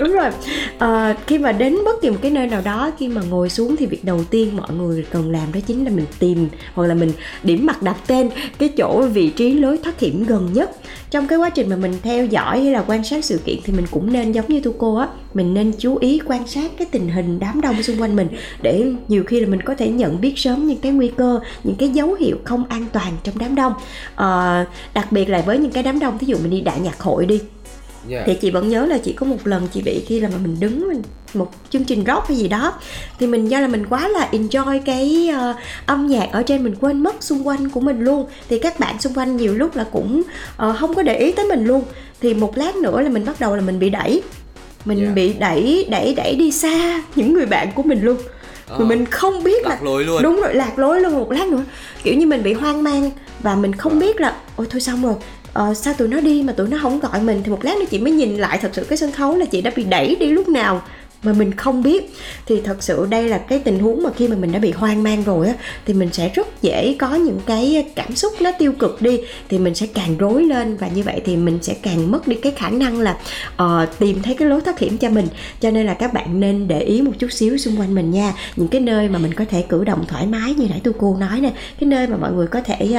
đúng 0.00 0.12
rồi 0.12 0.30
à, 0.78 1.16
khi 1.26 1.38
mà 1.38 1.52
đến 1.52 1.76
bất 1.84 2.02
kỳ 2.02 2.10
một 2.10 2.16
cái 2.22 2.30
nơi 2.30 2.46
nào 2.46 2.62
đó 2.64 2.90
khi 2.98 3.08
mà 3.08 3.22
ngồi 3.30 3.50
xuống 3.50 3.76
thì 3.76 3.86
việc 3.86 4.04
đầu 4.04 4.24
tiên 4.30 4.56
mọi 4.56 4.74
người 4.74 5.06
cần 5.10 5.30
làm 5.30 5.52
đó 5.52 5.60
chính 5.66 5.84
là 5.84 5.90
mình 5.90 6.06
tìm 6.18 6.48
hoặc 6.74 6.86
là 6.86 6.94
mình 6.94 7.12
điểm 7.42 7.66
mặt 7.66 7.82
đặt 7.82 7.96
tên 8.06 8.30
cái 8.58 8.68
chỗ 8.68 9.02
vị 9.02 9.30
trí 9.30 9.52
lối 9.52 9.78
thoát 9.78 10.00
hiểm 10.00 10.24
gần 10.24 10.48
nhất 10.52 10.70
trong 11.10 11.26
cái 11.26 11.38
quá 11.38 11.50
trình 11.50 11.68
mà 11.68 11.76
mình 11.76 11.92
theo 12.02 12.26
dõi 12.26 12.60
hay 12.60 12.72
là 12.72 12.84
quan 12.86 13.04
sát 13.04 13.24
sự 13.24 13.38
kiện 13.44 13.56
thì 13.64 13.72
mình 13.72 13.86
cũng 13.90 14.12
nên 14.12 14.32
giống 14.32 14.48
như 14.48 14.60
tu 14.60 14.72
cô 14.78 14.96
á 14.96 15.08
mình 15.34 15.54
nên 15.54 15.72
chú 15.78 15.96
ý 15.96 16.20
quan 16.26 16.46
sát 16.46 16.70
cái 16.78 16.86
tình 16.90 17.08
hình 17.08 17.38
đám 17.38 17.60
đông 17.60 17.82
xung 17.82 18.00
quanh 18.00 18.16
mình 18.16 18.28
để 18.62 18.92
nhiều 19.08 19.24
khi 19.26 19.40
là 19.40 19.48
mình 19.48 19.62
có 19.62 19.74
thể 19.74 19.88
nhận 19.88 20.20
biết 20.20 20.38
sớm 20.38 20.66
những 20.66 20.78
cái 20.78 20.92
nguy 20.92 21.08
cơ 21.08 21.40
những 21.64 21.76
cái 21.76 21.88
dấu 21.88 22.14
hiệu 22.14 22.36
không 22.44 22.64
an 22.68 22.86
toàn 22.92 23.12
trong 23.22 23.38
đám 23.38 23.54
đông 23.54 23.72
à, 24.14 24.66
đặc 24.94 25.12
biệt 25.12 25.28
là 25.28 25.42
với 25.46 25.58
những 25.58 25.72
cái 25.72 25.82
đám 25.82 25.98
đông 25.98 26.18
ví 26.18 26.26
dụ 26.26 26.36
mình 26.42 26.50
đi 26.50 26.60
đại 26.60 26.80
nhạc 26.80 27.00
hội 27.00 27.26
đi 27.26 27.40
yeah. 28.10 28.22
thì 28.26 28.34
chị 28.34 28.50
vẫn 28.50 28.68
nhớ 28.68 28.86
là 28.86 28.98
chỉ 28.98 29.12
có 29.12 29.26
một 29.26 29.46
lần 29.46 29.68
chị 29.72 29.82
bị 29.82 30.04
khi 30.06 30.20
là 30.20 30.28
mà 30.28 30.36
mình 30.42 30.56
đứng 30.60 30.88
mình 30.88 31.02
một 31.34 31.52
chương 31.70 31.84
trình 31.84 32.04
rock 32.06 32.28
hay 32.28 32.36
gì 32.36 32.48
đó. 32.48 32.72
Thì 33.18 33.26
mình 33.26 33.50
do 33.50 33.60
là 33.60 33.68
mình 33.68 33.86
quá 33.86 34.08
là 34.08 34.28
enjoy 34.32 34.80
cái 34.84 35.30
uh, 35.50 35.56
âm 35.86 36.06
nhạc 36.06 36.28
ở 36.32 36.42
trên 36.42 36.64
mình 36.64 36.74
quên 36.80 37.02
mất 37.02 37.22
xung 37.22 37.46
quanh 37.46 37.68
của 37.68 37.80
mình 37.80 38.00
luôn. 38.00 38.26
Thì 38.48 38.58
các 38.58 38.80
bạn 38.80 39.00
xung 39.00 39.14
quanh 39.14 39.36
nhiều 39.36 39.54
lúc 39.54 39.76
là 39.76 39.84
cũng 39.92 40.22
uh, 40.68 40.76
không 40.78 40.94
có 40.94 41.02
để 41.02 41.18
ý 41.18 41.32
tới 41.32 41.46
mình 41.46 41.64
luôn. 41.64 41.82
Thì 42.20 42.34
một 42.34 42.58
lát 42.58 42.76
nữa 42.76 43.00
là 43.00 43.08
mình 43.08 43.24
bắt 43.24 43.40
đầu 43.40 43.56
là 43.56 43.62
mình 43.62 43.78
bị 43.78 43.90
đẩy. 43.90 44.22
Mình 44.84 45.00
yeah. 45.00 45.14
bị 45.14 45.32
đẩy 45.32 45.86
đẩy 45.90 46.14
đẩy 46.14 46.34
đi 46.34 46.52
xa 46.52 47.02
những 47.16 47.34
người 47.34 47.46
bạn 47.46 47.72
của 47.74 47.82
mình 47.82 48.02
luôn. 48.02 48.16
Mà 48.78 48.84
mình 48.84 49.06
không 49.06 49.44
biết 49.44 49.66
lạc 49.66 49.70
là 49.70 49.80
lối 49.82 50.04
luôn. 50.04 50.22
Đúng 50.22 50.40
rồi 50.40 50.54
lạc 50.54 50.78
lối 50.78 51.00
luôn 51.00 51.18
một 51.18 51.30
lát 51.30 51.48
nữa. 51.48 51.64
Kiểu 52.02 52.14
như 52.14 52.26
mình 52.26 52.42
bị 52.42 52.52
hoang 52.52 52.82
mang 52.82 53.10
và 53.40 53.54
mình 53.54 53.74
không 53.74 53.98
biết 53.98 54.20
là 54.20 54.36
ôi 54.56 54.66
thôi 54.70 54.80
xong 54.80 55.02
rồi 55.02 55.14
ờ, 55.52 55.74
sao 55.74 55.94
tụi 55.94 56.08
nó 56.08 56.20
đi 56.20 56.42
mà 56.42 56.52
tụi 56.52 56.68
nó 56.68 56.78
không 56.82 57.00
gọi 57.00 57.20
mình? 57.20 57.42
Thì 57.44 57.50
một 57.50 57.64
lát 57.64 57.76
nữa 57.78 57.84
chị 57.90 57.98
mới 57.98 58.12
nhìn 58.12 58.36
lại 58.36 58.58
thật 58.62 58.70
sự 58.72 58.84
cái 58.84 58.98
sân 58.98 59.12
khấu 59.12 59.36
là 59.36 59.46
chị 59.46 59.62
đã 59.62 59.70
bị 59.76 59.84
đẩy 59.84 60.16
đi 60.20 60.30
lúc 60.30 60.48
nào? 60.48 60.82
Mà 61.22 61.32
mình 61.32 61.52
không 61.52 61.82
biết. 61.82 62.14
Thì 62.46 62.60
thật 62.64 62.82
sự 62.82 63.06
đây 63.10 63.28
là 63.28 63.38
cái 63.38 63.58
tình 63.58 63.78
huống 63.78 64.02
mà 64.02 64.10
khi 64.16 64.28
mà 64.28 64.36
mình 64.36 64.52
đã 64.52 64.58
bị 64.58 64.70
hoang 64.70 65.02
mang 65.02 65.22
rồi 65.22 65.46
á 65.46 65.54
thì 65.86 65.94
mình 65.94 66.08
sẽ 66.12 66.28
rất 66.28 66.62
dễ 66.62 66.96
có 66.98 67.14
những 67.14 67.40
cái 67.46 67.86
cảm 67.94 68.16
xúc 68.16 68.32
nó 68.40 68.52
tiêu 68.58 68.72
cực 68.72 69.02
đi 69.02 69.20
thì 69.48 69.58
mình 69.58 69.74
sẽ 69.74 69.86
càng 69.94 70.18
rối 70.18 70.44
lên. 70.44 70.76
Và 70.76 70.88
như 70.88 71.02
vậy 71.02 71.20
thì 71.24 71.36
mình 71.36 71.58
sẽ 71.62 71.74
càng 71.82 72.10
mất 72.10 72.28
đi 72.28 72.36
cái 72.36 72.52
khả 72.56 72.70
năng 72.70 73.00
là 73.00 73.16
uh, 73.62 73.98
tìm 73.98 74.22
thấy 74.22 74.34
cái 74.34 74.48
lối 74.48 74.60
thoát 74.60 74.78
hiểm 74.78 74.98
cho 74.98 75.10
mình. 75.10 75.26
Cho 75.60 75.70
nên 75.70 75.86
là 75.86 75.94
các 75.94 76.12
bạn 76.12 76.40
nên 76.40 76.68
để 76.68 76.80
ý 76.80 77.02
một 77.02 77.12
chút 77.18 77.32
xíu 77.32 77.58
xung 77.58 77.80
quanh 77.80 77.94
mình 77.94 78.10
nha. 78.10 78.32
Những 78.56 78.68
cái 78.68 78.80
nơi 78.80 79.08
mà 79.08 79.18
mình 79.18 79.34
có 79.34 79.44
thể 79.50 79.64
cử 79.68 79.84
động 79.84 80.04
thoải 80.08 80.26
mái 80.26 80.54
như 80.54 80.66
nãy 80.68 80.80
tôi 80.84 80.94
cô 80.98 81.16
nói 81.20 81.40
nè. 81.40 81.50
Cái 81.80 81.88
nơi 81.88 82.06
mà 82.06 82.16
mọi 82.16 82.32
người 82.32 82.46
có 82.46 82.60
thể 82.60 82.98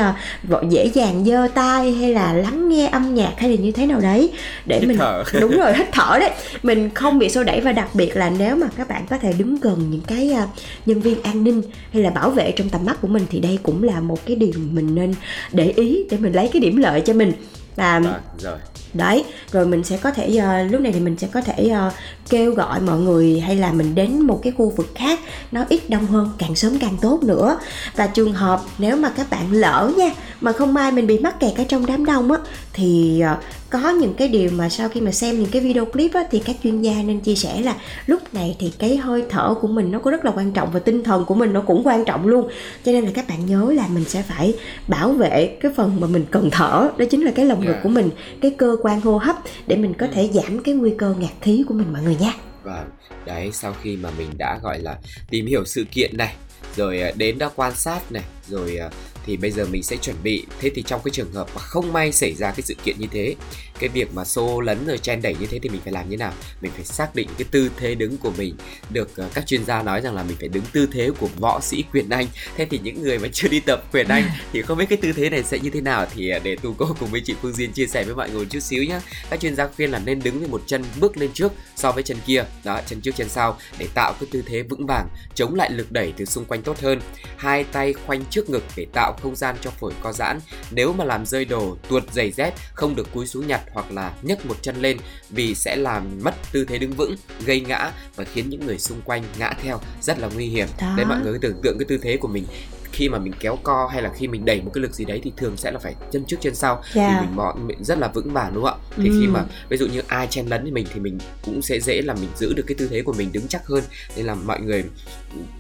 uh, 0.54 0.70
dễ 0.70 0.86
dàng 0.94 1.26
giơ 1.26 1.48
tay 1.54 1.92
hay 1.92 2.14
là 2.14 2.34
lắng 2.34 2.70
nghe 2.70 2.88
âm 2.88 3.16
nhạc 3.16 3.34
hay 3.38 3.50
là 3.50 3.56
như 3.56 3.72
thế 3.72 3.86
nào 3.86 4.00
đấy. 4.00 4.30
Để 4.66 4.80
hít 4.80 4.88
mình 4.88 4.98
thở. 4.98 5.24
đúng 5.40 5.58
rồi 5.58 5.74
hít 5.74 5.88
thở 5.92 6.18
đấy. 6.20 6.32
Mình 6.64 6.90
không 6.94 7.20
bị 7.20 7.30
xô 7.30 7.44
đẩy 7.44 7.62
và 7.62 7.72
đặc 7.72 7.88
biệt 7.94 8.11
là 8.16 8.30
nếu 8.30 8.56
mà 8.56 8.68
các 8.78 8.88
bạn 8.88 9.06
có 9.10 9.18
thể 9.18 9.34
đứng 9.34 9.60
gần 9.60 9.92
những 9.92 10.02
cái 10.02 10.36
uh, 10.44 10.50
nhân 10.86 11.02
viên 11.02 11.22
an 11.22 11.44
ninh 11.44 11.62
hay 11.94 12.04
là 12.04 12.10
bảo 12.10 12.30
vệ 12.30 12.52
trong 12.52 12.70
tầm 12.70 12.86
mắt 12.86 13.02
của 13.02 13.08
mình 13.08 13.26
thì 13.30 13.40
đây 13.40 13.60
cũng 13.64 13.84
là 13.84 14.00
một 14.00 14.26
cái 14.26 14.36
điều 14.36 14.54
mình 14.72 14.96
nên 14.96 15.14
để 15.52 15.74
ý 15.76 16.06
để 16.10 16.18
mình 16.18 16.34
lấy 16.34 16.50
cái 16.54 16.60
điểm 16.60 16.78
lợi 16.78 17.02
cho 17.02 17.14
mình. 17.14 17.34
Và 17.76 17.94
à, 17.94 18.20
rồi 18.40 18.58
đấy 18.94 19.24
rồi 19.52 19.66
mình 19.66 19.84
sẽ 19.84 19.98
có 19.98 20.12
thể 20.12 20.42
uh, 20.66 20.72
lúc 20.72 20.82
này 20.82 20.92
thì 20.92 21.00
mình 21.00 21.18
sẽ 21.18 21.28
có 21.28 21.42
thể 21.42 21.72
uh, 21.88 21.94
kêu 22.30 22.54
gọi 22.54 22.80
mọi 22.80 23.00
người 23.00 23.40
hay 23.40 23.56
là 23.56 23.72
mình 23.72 23.96
đến 23.96 24.22
một 24.22 24.40
cái 24.44 24.54
khu 24.58 24.70
vực 24.70 24.88
khác 24.96 25.20
nó 25.52 25.66
ít 25.70 25.90
đông 25.90 26.06
hơn 26.06 26.30
càng 26.38 26.56
sớm 26.56 26.78
càng 26.80 26.98
tốt 27.02 27.24
nữa. 27.24 27.60
Và 27.96 28.08
trường 28.08 28.34
hợp 28.34 28.62
nếu 28.78 28.96
mà 28.96 29.10
các 29.10 29.30
bạn 29.30 29.52
lỡ 29.52 29.92
nha 29.98 30.10
mà 30.42 30.52
không 30.52 30.74
may 30.74 30.92
mình 30.92 31.08
bị 31.08 31.20
mắc 31.20 31.40
kẹt 31.40 31.56
ở 31.58 31.64
trong 31.64 31.86
đám 31.86 32.06
đông 32.06 32.32
á 32.32 32.38
thì 32.74 33.24
uh, 33.34 33.44
có 33.72 33.90
những 33.90 34.14
cái 34.14 34.28
điều 34.28 34.50
mà 34.52 34.70
sau 34.70 34.90
khi 34.90 35.02
mà 35.02 35.12
xem 35.12 35.40
những 35.40 35.52
cái 35.52 35.62
video 35.62 35.86
clip 35.86 36.14
á, 36.14 36.24
thì 36.32 36.42
các 36.46 36.56
chuyên 36.64 36.82
gia 36.82 36.94
nên 36.94 37.20
chia 37.20 37.36
sẻ 37.36 37.62
là 37.62 37.76
lúc 38.06 38.34
này 38.34 38.56
thì 38.60 38.74
cái 38.80 38.98
hơi 38.98 39.24
thở 39.30 39.56
của 39.62 39.68
mình 39.68 39.92
nó 39.92 40.00
có 40.00 40.12
rất 40.12 40.26
là 40.26 40.32
quan 40.36 40.52
trọng 40.52 40.72
và 40.72 40.80
tinh 40.80 41.04
thần 41.04 41.26
của 41.26 41.36
mình 41.36 41.54
nó 41.54 41.62
cũng 41.62 41.82
quan 41.86 42.06
trọng 42.06 42.28
luôn. 42.28 42.50
Cho 42.86 42.92
nên 42.92 43.06
là 43.06 43.12
các 43.14 43.28
bạn 43.28 43.46
nhớ 43.46 43.72
là 43.76 43.88
mình 43.88 44.06
sẽ 44.06 44.22
phải 44.22 44.54
bảo 44.88 45.12
vệ 45.12 45.58
cái 45.62 45.72
phần 45.76 46.00
mà 46.00 46.08
mình 46.08 46.26
cần 46.32 46.50
thở 46.52 46.90
đó 46.98 47.06
chính 47.10 47.22
là 47.22 47.32
cái 47.32 47.46
lồng 47.46 47.66
ngực 47.66 47.76
của 47.84 47.90
mình 47.90 48.10
cái 48.42 48.52
cơ 48.52 48.76
quan 48.82 49.02
hô 49.02 49.18
hấp 49.18 49.36
để 49.68 49.76
mình 49.76 49.94
có 49.94 50.08
thể 50.14 50.30
giảm 50.34 50.64
cái 50.64 50.76
nguy 50.76 50.92
cơ 50.98 51.16
ngạt 51.20 51.34
khí 51.42 51.64
của 51.68 51.74
mình 51.74 51.94
mọi 51.94 52.02
người 52.02 52.16
nha. 52.16 52.34
Và 52.64 52.86
đấy 53.26 53.50
sau 53.54 53.74
khi 53.82 53.98
mà 53.98 54.10
mình 54.18 54.30
đã 54.38 54.60
gọi 54.64 54.80
là 54.80 54.98
tìm 55.30 55.46
hiểu 55.46 55.66
sự 55.66 55.86
kiện 55.92 56.18
này 56.18 56.36
rồi 56.76 57.02
à, 57.02 57.12
đến 57.16 57.38
đã 57.38 57.50
quan 57.56 57.76
sát 57.76 58.12
này 58.12 58.24
rồi 58.48 58.78
à, 58.78 58.90
thì 59.26 59.38
bây 59.38 59.52
giờ 59.52 59.66
mình 59.72 59.84
sẽ 59.84 59.98
chuẩn 59.98 60.16
bị. 60.24 60.46
Thế 60.60 60.72
thì 60.76 60.84
trong 60.88 61.02
cái 61.04 61.12
trường 61.12 61.32
hợp 61.32 61.48
mà 61.56 61.62
không 61.62 61.94
may 61.94 62.12
xảy 62.12 62.34
ra 62.34 62.52
cái 62.52 62.62
sự 62.62 62.76
kiện 62.84 62.96
như 63.00 63.08
thế 63.12 63.36
cái 63.82 63.90
việc 63.90 64.14
mà 64.14 64.26
xô 64.26 64.62
lấn 64.62 64.86
rồi 64.88 64.98
chen 64.98 65.22
đẩy 65.22 65.36
như 65.40 65.46
thế 65.46 65.60
thì 65.60 65.70
mình 65.70 65.82
phải 65.84 65.94
làm 65.94 66.10
như 66.10 66.18
nào? 66.18 66.34
Mình 66.62 66.72
phải 66.76 66.86
xác 66.86 67.16
định 67.16 67.28
cái 67.38 67.48
tư 67.52 67.70
thế 67.78 67.96
đứng 67.96 68.18
của 68.18 68.32
mình. 68.38 68.56
Được 68.90 69.10
uh, 69.26 69.34
các 69.34 69.48
chuyên 69.48 69.66
gia 69.66 69.84
nói 69.84 70.02
rằng 70.02 70.16
là 70.16 70.24
mình 70.24 70.38
phải 70.40 70.50
đứng 70.50 70.64
tư 70.72 70.88
thế 70.92 71.10
của 71.20 71.28
võ 71.40 71.60
sĩ 71.62 71.84
quyền 71.94 72.10
anh. 72.10 72.28
Thế 72.56 72.68
thì 72.70 72.80
những 72.84 73.04
người 73.04 73.20
mà 73.20 73.28
chưa 73.34 73.48
đi 73.48 73.60
tập 73.60 73.84
quyền 73.92 74.08
anh 74.08 74.24
thì 74.54 74.62
không 74.62 74.78
biết 74.78 74.86
cái 74.90 74.98
tư 75.02 75.12
thế 75.14 75.30
này 75.30 75.44
sẽ 75.44 75.60
như 75.60 75.70
thế 75.70 75.82
nào 75.82 76.06
thì 76.16 76.34
uh, 76.38 76.44
để 76.44 76.56
tu 76.56 76.76
cô 76.78 76.96
cùng 77.00 77.10
với 77.12 77.22
chị 77.22 77.36
phương 77.42 77.54
diên 77.54 77.72
chia 77.72 77.88
sẻ 77.88 78.04
với 78.04 78.16
mọi 78.16 78.30
người 78.30 78.46
chút 78.46 78.60
xíu 78.60 78.84
nhé 78.84 79.00
các 79.30 79.40
chuyên 79.40 79.56
gia 79.56 79.68
khuyên 79.68 79.92
là 79.92 80.00
nên 80.00 80.20
đứng 80.24 80.40
với 80.40 80.48
một 80.48 80.62
chân 80.66 80.84
bước 81.00 81.18
lên 81.18 81.30
trước 81.34 81.52
so 81.76 81.92
với 81.92 82.04
chân 82.04 82.18
kia. 82.26 82.44
Đó 82.64 82.82
chân 82.88 83.02
trước 83.02 83.16
chân 83.16 83.30
sau 83.30 83.58
để 83.78 83.88
tạo 83.94 84.14
cái 84.20 84.30
tư 84.32 84.44
thế 84.48 84.64
vững 84.64 84.86
vàng 84.86 85.08
chống 85.36 85.56
lại 85.56 85.72
lực 85.72 85.92
đẩy 85.92 86.14
từ 86.18 86.26
xung 86.26 86.46
quanh 86.46 86.62
tốt 86.62 86.80
hơn. 86.80 87.02
Hai 87.38 87.64
tay 87.64 87.94
khoanh 87.94 88.26
trước 88.30 88.50
ngực 88.50 88.64
để 88.76 88.86
tạo 88.94 89.14
không 89.22 89.36
gian 89.36 89.56
cho 89.62 89.72
phổi 89.72 89.94
co 90.02 90.14
giãn. 90.14 90.40
Nếu 90.72 90.94
mà 90.94 91.06
làm 91.06 91.26
rơi 91.26 91.46
đồ 91.46 91.78
tuột 91.90 92.04
giày 92.14 92.32
dép 92.32 92.54
không 92.74 92.96
được 92.96 93.14
cúi 93.14 93.28
xuống 93.28 93.48
nhặt 93.48 93.62
hoặc 93.74 93.92
là 93.92 94.14
nhấc 94.22 94.46
một 94.46 94.56
chân 94.62 94.76
lên 94.82 94.98
vì 95.30 95.56
sẽ 95.56 95.76
làm 95.76 96.20
mất 96.24 96.34
tư 96.52 96.66
thế 96.66 96.78
đứng 96.78 96.92
vững, 96.92 97.16
gây 97.46 97.60
ngã 97.62 97.92
và 98.16 98.24
khiến 98.24 98.50
những 98.50 98.66
người 98.66 98.78
xung 98.80 99.02
quanh 99.02 99.24
ngã 99.40 99.54
theo 99.64 99.80
rất 100.02 100.20
là 100.20 100.30
nguy 100.36 100.46
hiểm. 100.46 100.68
Đó. 100.82 100.94
Đấy 100.98 101.06
mọi 101.06 101.20
người 101.22 101.40
tưởng 101.42 101.62
tượng 101.64 101.78
cái 101.80 101.86
tư 101.90 101.98
thế 102.02 102.18
của 102.18 102.28
mình 102.28 102.46
khi 102.94 103.10
mà 103.10 103.18
mình 103.20 103.34
kéo 103.40 103.58
co 103.64 103.88
hay 103.94 104.02
là 104.02 104.12
khi 104.18 104.28
mình 104.28 104.46
đẩy 104.46 104.62
một 104.62 104.72
cái 104.74 104.82
lực 104.82 104.94
gì 104.94 105.06
đấy 105.06 105.20
thì 105.24 105.32
thường 105.38 105.58
sẽ 105.58 105.72
là 105.72 105.80
phải 105.80 105.96
chân 106.12 106.26
trước 106.28 106.38
chân 106.42 106.56
sau 106.56 106.84
Dạ. 106.94 107.18
thì 107.20 107.26
mình 107.28 107.36
bọn 107.36 107.68
mình 107.68 107.84
rất 107.84 107.98
là 107.98 108.08
vững 108.08 108.34
vàng 108.34 108.52
đúng 108.54 108.64
không 108.64 108.80
ạ 108.80 108.86
thì 108.98 109.10
Ừ. 109.10 109.16
khi 109.20 109.28
mà 109.28 109.44
ví 109.70 109.78
dụ 109.78 109.88
như 109.88 110.02
ai 110.08 110.28
chen 110.28 110.48
lấn 110.48 110.66
thì 110.66 110.72
mình 110.72 110.86
thì 110.94 111.00
mình 111.00 111.18
cũng 111.42 111.62
sẽ 111.62 111.80
dễ 111.80 112.02
là 112.02 112.14
mình 112.14 112.30
giữ 112.38 112.54
được 112.54 112.64
cái 112.68 112.76
tư 112.76 112.88
thế 112.92 113.02
của 113.02 113.14
mình 113.14 113.32
đứng 113.32 113.48
chắc 113.48 113.68
hơn 113.68 113.84
nên 114.16 114.26
là 114.26 114.36
mọi 114.36 114.62
người 114.62 114.84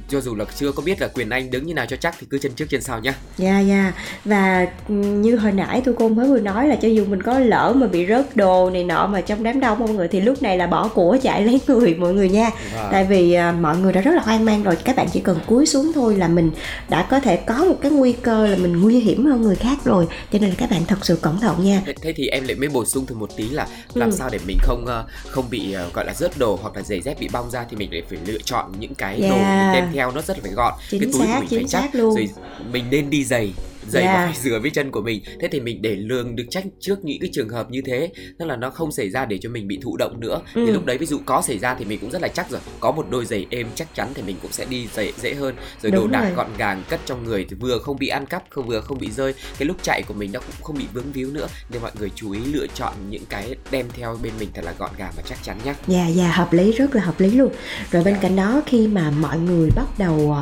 cho 0.10 0.22
dù 0.22 0.36
là 0.36 0.46
chưa 0.60 0.72
có 0.72 0.84
biết 0.84 1.02
là 1.02 1.08
quyền 1.08 1.30
anh 1.30 1.52
đứng 1.52 1.66
như 1.66 1.74
nào 1.74 1.86
cho 1.86 1.98
chắc 1.98 2.16
thì 2.20 2.28
cứ 2.30 2.38
chân 2.38 2.52
trước 2.54 2.66
chân 2.70 2.82
sau 2.82 3.00
nhá. 3.00 3.14
Dạ 3.38 3.60
dạ. 3.60 3.94
Và 4.26 4.68
ừ, 4.88 4.94
như 4.96 5.36
hồi 5.36 5.52
nãy 5.52 5.82
tôi 5.86 5.96
cô 6.00 6.10
mới 6.10 6.28
vừa 6.28 6.40
nói 6.40 6.68
là 6.68 6.76
cho 6.76 6.88
dù 6.88 7.06
mình 7.06 7.24
có 7.24 7.40
lỡ 7.40 7.74
mà 7.76 7.88
bị 7.88 8.08
rớt 8.08 8.36
đồ 8.36 8.70
này 8.70 8.84
nọ 8.84 9.08
mà 9.08 9.22
trong 9.22 9.44
đám 9.44 9.60
đông 9.60 9.80
mọi 9.80 9.90
người 9.90 10.08
thì 10.08 10.22
lúc 10.22 10.42
này 10.42 10.58
là 10.58 10.68
bỏ 10.68 10.88
của 10.88 11.18
chạy 11.24 11.42
lấy 11.46 11.62
người 11.68 11.96
mọi 11.96 12.14
người 12.14 12.30
nha. 12.30 12.50
Vâng. 12.76 12.88
tại 12.92 13.06
vì 13.06 13.34
à, 13.34 13.52
mọi 13.52 13.78
người 13.78 13.94
đã 13.94 14.02
rất 14.02 14.12
là 14.16 14.22
hoang 14.22 14.46
mang 14.46 14.64
rồi. 14.64 14.76
Các 14.76 14.96
bạn 14.96 15.08
chỉ 15.14 15.20
cần 15.20 15.40
cúi 15.48 15.66
xuống 15.66 15.92
thôi 15.96 16.16
là 16.16 16.28
mình 16.28 16.52
đã 16.90 17.08
có 17.10 17.20
thể 17.20 17.36
có 17.36 17.56
một 17.66 17.76
cái 17.82 17.92
nguy 17.92 18.14
cơ 18.14 18.48
là 18.48 18.56
mình 18.58 18.82
nguy 18.82 19.00
hiểm 19.00 19.26
hơn 19.26 19.42
người 19.42 19.56
khác 19.56 19.78
rồi. 19.86 20.08
Cho 20.32 20.40
nên 20.40 20.50
là 20.50 20.56
các 20.60 20.70
bạn 20.72 20.82
thật 20.88 21.06
sự 21.06 21.16
cẩn 21.22 21.40
thận 21.40 21.64
nha. 21.64 21.82
Thế, 21.86 21.94
thế 22.02 22.14
thì 22.14 22.28
em 22.28 22.44
lại 22.48 22.56
mới 22.56 22.70
bổ 22.70 22.86
sung 22.86 23.06
thêm 23.06 23.20
một 23.20 23.30
tí 23.38 23.50
là 23.50 23.68
làm 23.94 24.10
Ừ. 24.10 24.16
sao 24.16 24.30
để 24.32 24.40
mình 24.48 24.58
không 24.62 24.86
ờ, 24.86 25.06
không 25.30 25.46
bị 25.50 25.72
ờ, 25.74 25.90
gọi 25.94 26.06
là 26.06 26.14
rớt 26.14 26.38
đồ 26.38 26.60
hoặc 26.62 26.76
là 26.76 26.82
giày 26.82 27.02
dép 27.02 27.20
bị 27.20 27.30
bong 27.34 27.52
ra 27.52 27.66
thì 27.70 27.78
mình 27.78 27.92
lại 27.94 28.04
phải 28.10 28.20
lựa 28.26 28.38
chọn 28.46 28.72
những 28.80 28.96
cái 28.96 29.22
đồ 29.22 29.36
Đem 29.74 29.90
theo 29.94 30.12
nó 30.12 30.22
rất 30.22 30.38
là 30.38 30.42
phải 30.44 30.52
gọn. 30.52 30.74
Chính 30.90 31.02
cái 31.02 31.10
túi 31.14 31.28
xác, 31.28 31.34
của 31.34 31.40
mình 31.40 31.50
chính 31.50 31.60
phải 31.60 31.68
chắc 31.68 31.96
luôn. 31.96 32.16
rồi 32.16 32.30
mình 32.72 32.86
nên 32.90 33.10
đi 33.10 33.24
giày 33.24 33.54
giày 33.92 34.04
Yeah. 34.04 34.16
mà 34.16 34.26
phải 34.26 34.42
rửa 34.44 34.60
với 34.60 34.70
chân 34.70 34.92
của 34.92 35.02
mình. 35.02 35.24
Thế 35.42 35.48
thì 35.52 35.60
mình 35.60 35.82
để 35.82 35.96
lường 35.96 36.36
được 36.36 36.46
trách 36.50 36.64
trước 36.80 37.06
những 37.06 37.18
cái 37.22 37.30
trường 37.34 37.50
hợp 37.50 37.72
như 37.72 37.82
thế 37.86 38.10
tức 38.40 38.46
là 38.46 38.56
nó 38.56 38.70
không 38.70 38.92
xảy 38.92 39.10
ra 39.10 39.26
để 39.26 39.38
cho 39.42 39.50
mình 39.50 39.68
bị 39.68 39.80
thụ 39.82 39.98
động 39.98 40.20
nữa. 40.20 40.42
Ừ. 40.54 40.64
thì 40.66 40.72
lúc 40.72 40.86
đấy 40.86 40.98
ví 40.98 41.06
dụ 41.06 41.20
có 41.26 41.42
xảy 41.42 41.60
ra 41.60 41.76
thì 41.76 41.86
mình 41.86 42.00
cũng 42.00 42.12
rất 42.12 42.22
là 42.22 42.28
chắc 42.28 42.50
rồi. 42.50 42.62
Có 42.80 42.92
một 42.92 43.06
đôi 43.10 43.26
giày 43.26 43.46
êm 43.50 43.68
chắc 43.76 43.96
chắn 43.96 44.08
thì 44.14 44.22
mình 44.22 44.36
cũng 44.42 44.52
sẽ 44.52 44.66
đi 44.66 44.88
dễ 44.96 45.12
dễ 45.22 45.34
hơn. 45.34 45.56
Rồi 45.82 45.92
Đúng 45.92 46.02
đồ 46.02 46.08
đạc 46.08 46.24
rồi. 46.24 46.34
gọn 46.36 46.48
gàng 46.58 46.84
cất 46.90 47.00
trong 47.06 47.24
người 47.24 47.46
thì 47.50 47.56
vừa 47.56 47.80
không 47.80 47.98
bị 48.00 48.08
ăn 48.08 48.26
cắp 48.26 48.44
không 48.50 48.68
vừa 48.68 48.82
không 48.82 48.98
bị 49.00 49.12
rơi. 49.12 49.34
Cái 49.58 49.66
lúc 49.66 49.78
chạy 49.84 50.04
của 50.08 50.14
mình 50.14 50.32
nó 50.32 50.40
cũng 50.40 50.56
không 50.64 50.78
bị 50.78 50.86
vướng 50.94 51.12
víu 51.12 51.32
nữa. 51.32 51.48
Nên 51.70 51.82
mọi 51.82 51.92
người 52.00 52.10
chú 52.16 52.32
ý 52.32 52.40
lựa 52.54 52.68
chọn 52.76 52.94
những 53.10 53.24
cái 53.30 53.56
đem 53.72 53.86
theo 53.94 54.18
bên 54.24 54.34
mình 54.40 54.50
thật 54.54 54.62
là 54.66 54.74
gọn 54.78 54.90
gàng 54.98 55.14
và 55.18 55.24
chắc 55.30 55.44
chắn 55.44 55.58
nhé 55.66 55.74
Dạ 55.88 56.08
dạ 56.08 56.32
hợp 56.32 56.54
lý 56.54 56.72
rất 56.72 56.96
là 56.96 57.04
hợp 57.04 57.20
lý 57.20 57.32
luôn. 57.32 57.54
Rồi 57.92 58.04
bên 58.04 58.16
cạnh 58.22 58.36
đó 58.36 58.62
khi 58.66 58.88
mà 58.88 59.12
mọi 59.12 59.40
người 59.40 59.70
bắt 59.76 59.88
đầu 59.98 60.36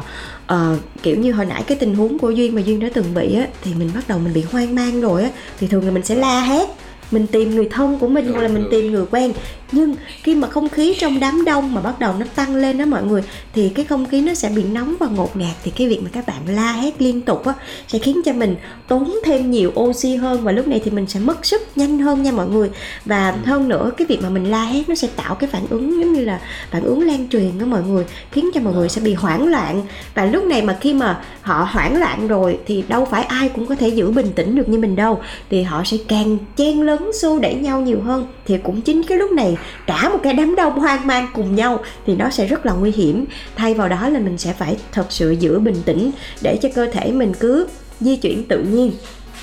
ờ, 0.49 0.77
kiểu 1.03 1.15
như 1.15 1.31
hồi 1.31 1.45
nãy 1.45 1.63
cái 1.67 1.77
tình 1.77 1.95
huống 1.95 2.19
của 2.19 2.29
Duyên 2.29 2.55
mà 2.55 2.61
Duyên 2.61 2.79
đã 2.79 2.89
từng 2.93 3.13
bị 3.13 3.35
á 3.35 3.47
Thì 3.63 3.73
mình 3.73 3.91
bắt 3.95 4.07
đầu 4.07 4.19
mình 4.19 4.33
bị 4.33 4.41
hoang 4.41 4.75
mang 4.75 5.01
rồi 5.01 5.23
á. 5.23 5.29
Thì 5.59 5.67
thường 5.67 5.85
là 5.85 5.91
mình 5.91 6.03
sẽ 6.03 6.15
la 6.15 6.41
hét 6.41 6.69
mình 7.11 7.27
tìm 7.27 7.55
người 7.55 7.67
thân 7.71 7.99
của 7.99 8.07
mình 8.07 8.33
hoặc 8.33 8.41
là 8.41 8.47
mình 8.47 8.67
tìm 8.71 8.91
người 8.91 9.05
quen 9.11 9.33
nhưng 9.71 9.95
khi 10.23 10.35
mà 10.35 10.47
không 10.47 10.69
khí 10.69 10.95
trong 10.99 11.19
đám 11.19 11.45
đông 11.45 11.73
mà 11.73 11.81
bắt 11.81 11.99
đầu 11.99 12.13
nó 12.19 12.25
tăng 12.35 12.55
lên 12.55 12.77
đó 12.77 12.85
mọi 12.85 13.03
người 13.03 13.23
thì 13.53 13.69
cái 13.69 13.85
không 13.85 14.05
khí 14.05 14.21
nó 14.21 14.33
sẽ 14.33 14.49
bị 14.49 14.63
nóng 14.63 14.95
và 14.99 15.07
ngột 15.07 15.37
ngạt. 15.37 15.55
Thì 15.63 15.71
cái 15.71 15.87
việc 15.87 15.99
mà 16.03 16.09
các 16.13 16.27
bạn 16.27 16.55
la 16.55 16.71
hét 16.71 17.01
liên 17.01 17.21
tục 17.21 17.45
á 17.45 17.53
sẽ 17.87 17.99
khiến 17.99 18.21
cho 18.25 18.33
mình 18.33 18.55
tốn 18.87 19.15
thêm 19.25 19.51
nhiều 19.51 19.71
oxy 19.79 20.15
hơn 20.15 20.41
và 20.43 20.51
lúc 20.51 20.67
này 20.67 20.81
thì 20.85 20.91
mình 20.91 21.07
sẽ 21.07 21.19
mất 21.19 21.45
sức 21.45 21.61
nhanh 21.75 21.99
hơn 21.99 22.23
nha 22.23 22.31
mọi 22.31 22.47
người. 22.47 22.69
Và 23.05 23.35
hơn 23.45 23.69
nữa 23.69 23.91
cái 23.97 24.07
việc 24.07 24.21
mà 24.21 24.29
mình 24.29 24.51
la 24.51 24.63
hét 24.63 24.89
nó 24.89 24.95
sẽ 24.95 25.07
tạo 25.15 25.35
cái 25.35 25.49
phản 25.49 25.63
ứng 25.69 25.99
giống 25.99 26.13
như 26.13 26.25
là 26.25 26.41
phản 26.71 26.83
ứng 26.83 27.01
lan 27.01 27.27
truyền 27.29 27.59
đó 27.59 27.65
mọi 27.65 27.83
người 27.83 28.05
khiến 28.31 28.49
cho 28.53 28.61
mọi 28.61 28.73
người 28.73 28.89
sẽ 28.89 29.01
bị 29.01 29.13
hoảng 29.13 29.47
loạn. 29.47 29.81
Và 30.13 30.25
lúc 30.25 30.43
này 30.43 30.61
mà 30.61 30.77
khi 30.81 30.93
mà 30.93 31.21
họ 31.41 31.67
hoảng 31.71 31.99
loạn 31.99 32.27
rồi 32.27 32.59
thì 32.65 32.83
đâu 32.87 33.05
phải 33.05 33.23
ai 33.23 33.49
cũng 33.49 33.65
có 33.65 33.75
thể 33.75 33.87
giữ 33.87 34.11
bình 34.11 34.31
tĩnh 34.35 34.55
được 34.55 34.69
như 34.69 34.79
mình 34.79 34.95
đâu. 34.95 35.21
Thì 35.49 35.63
họ 35.63 35.83
sẽ 35.85 35.97
càng 36.07 36.37
chen 36.57 36.81
lấn 36.81 36.99
xô 37.21 37.39
đẩy 37.39 37.53
nhau 37.53 37.81
nhiều 37.81 38.01
hơn. 38.01 38.27
Thì 38.45 38.57
cũng 38.63 38.81
chính 38.81 39.03
cái 39.03 39.17
lúc 39.17 39.31
này 39.31 39.57
cả 39.87 40.09
một 40.09 40.19
cái 40.23 40.33
đám 40.33 40.55
đông 40.55 40.79
hoang 40.79 41.07
mang 41.07 41.27
cùng 41.33 41.55
nhau 41.55 41.79
thì 42.05 42.15
nó 42.15 42.29
sẽ 42.29 42.47
rất 42.47 42.65
là 42.65 42.73
nguy 42.73 42.91
hiểm. 42.91 43.25
Thay 43.55 43.73
vào 43.73 43.89
đó 43.89 44.09
là 44.09 44.19
mình 44.19 44.37
sẽ 44.37 44.53
phải 44.53 44.77
thật 44.91 45.05
sự 45.09 45.31
giữ 45.31 45.59
bình 45.59 45.81
tĩnh 45.85 46.11
để 46.41 46.57
cho 46.61 46.69
cơ 46.75 46.85
thể 46.85 47.11
mình 47.11 47.33
cứ 47.39 47.67
di 47.99 48.15
chuyển 48.15 48.43
tự 48.43 48.63
nhiên 48.63 48.91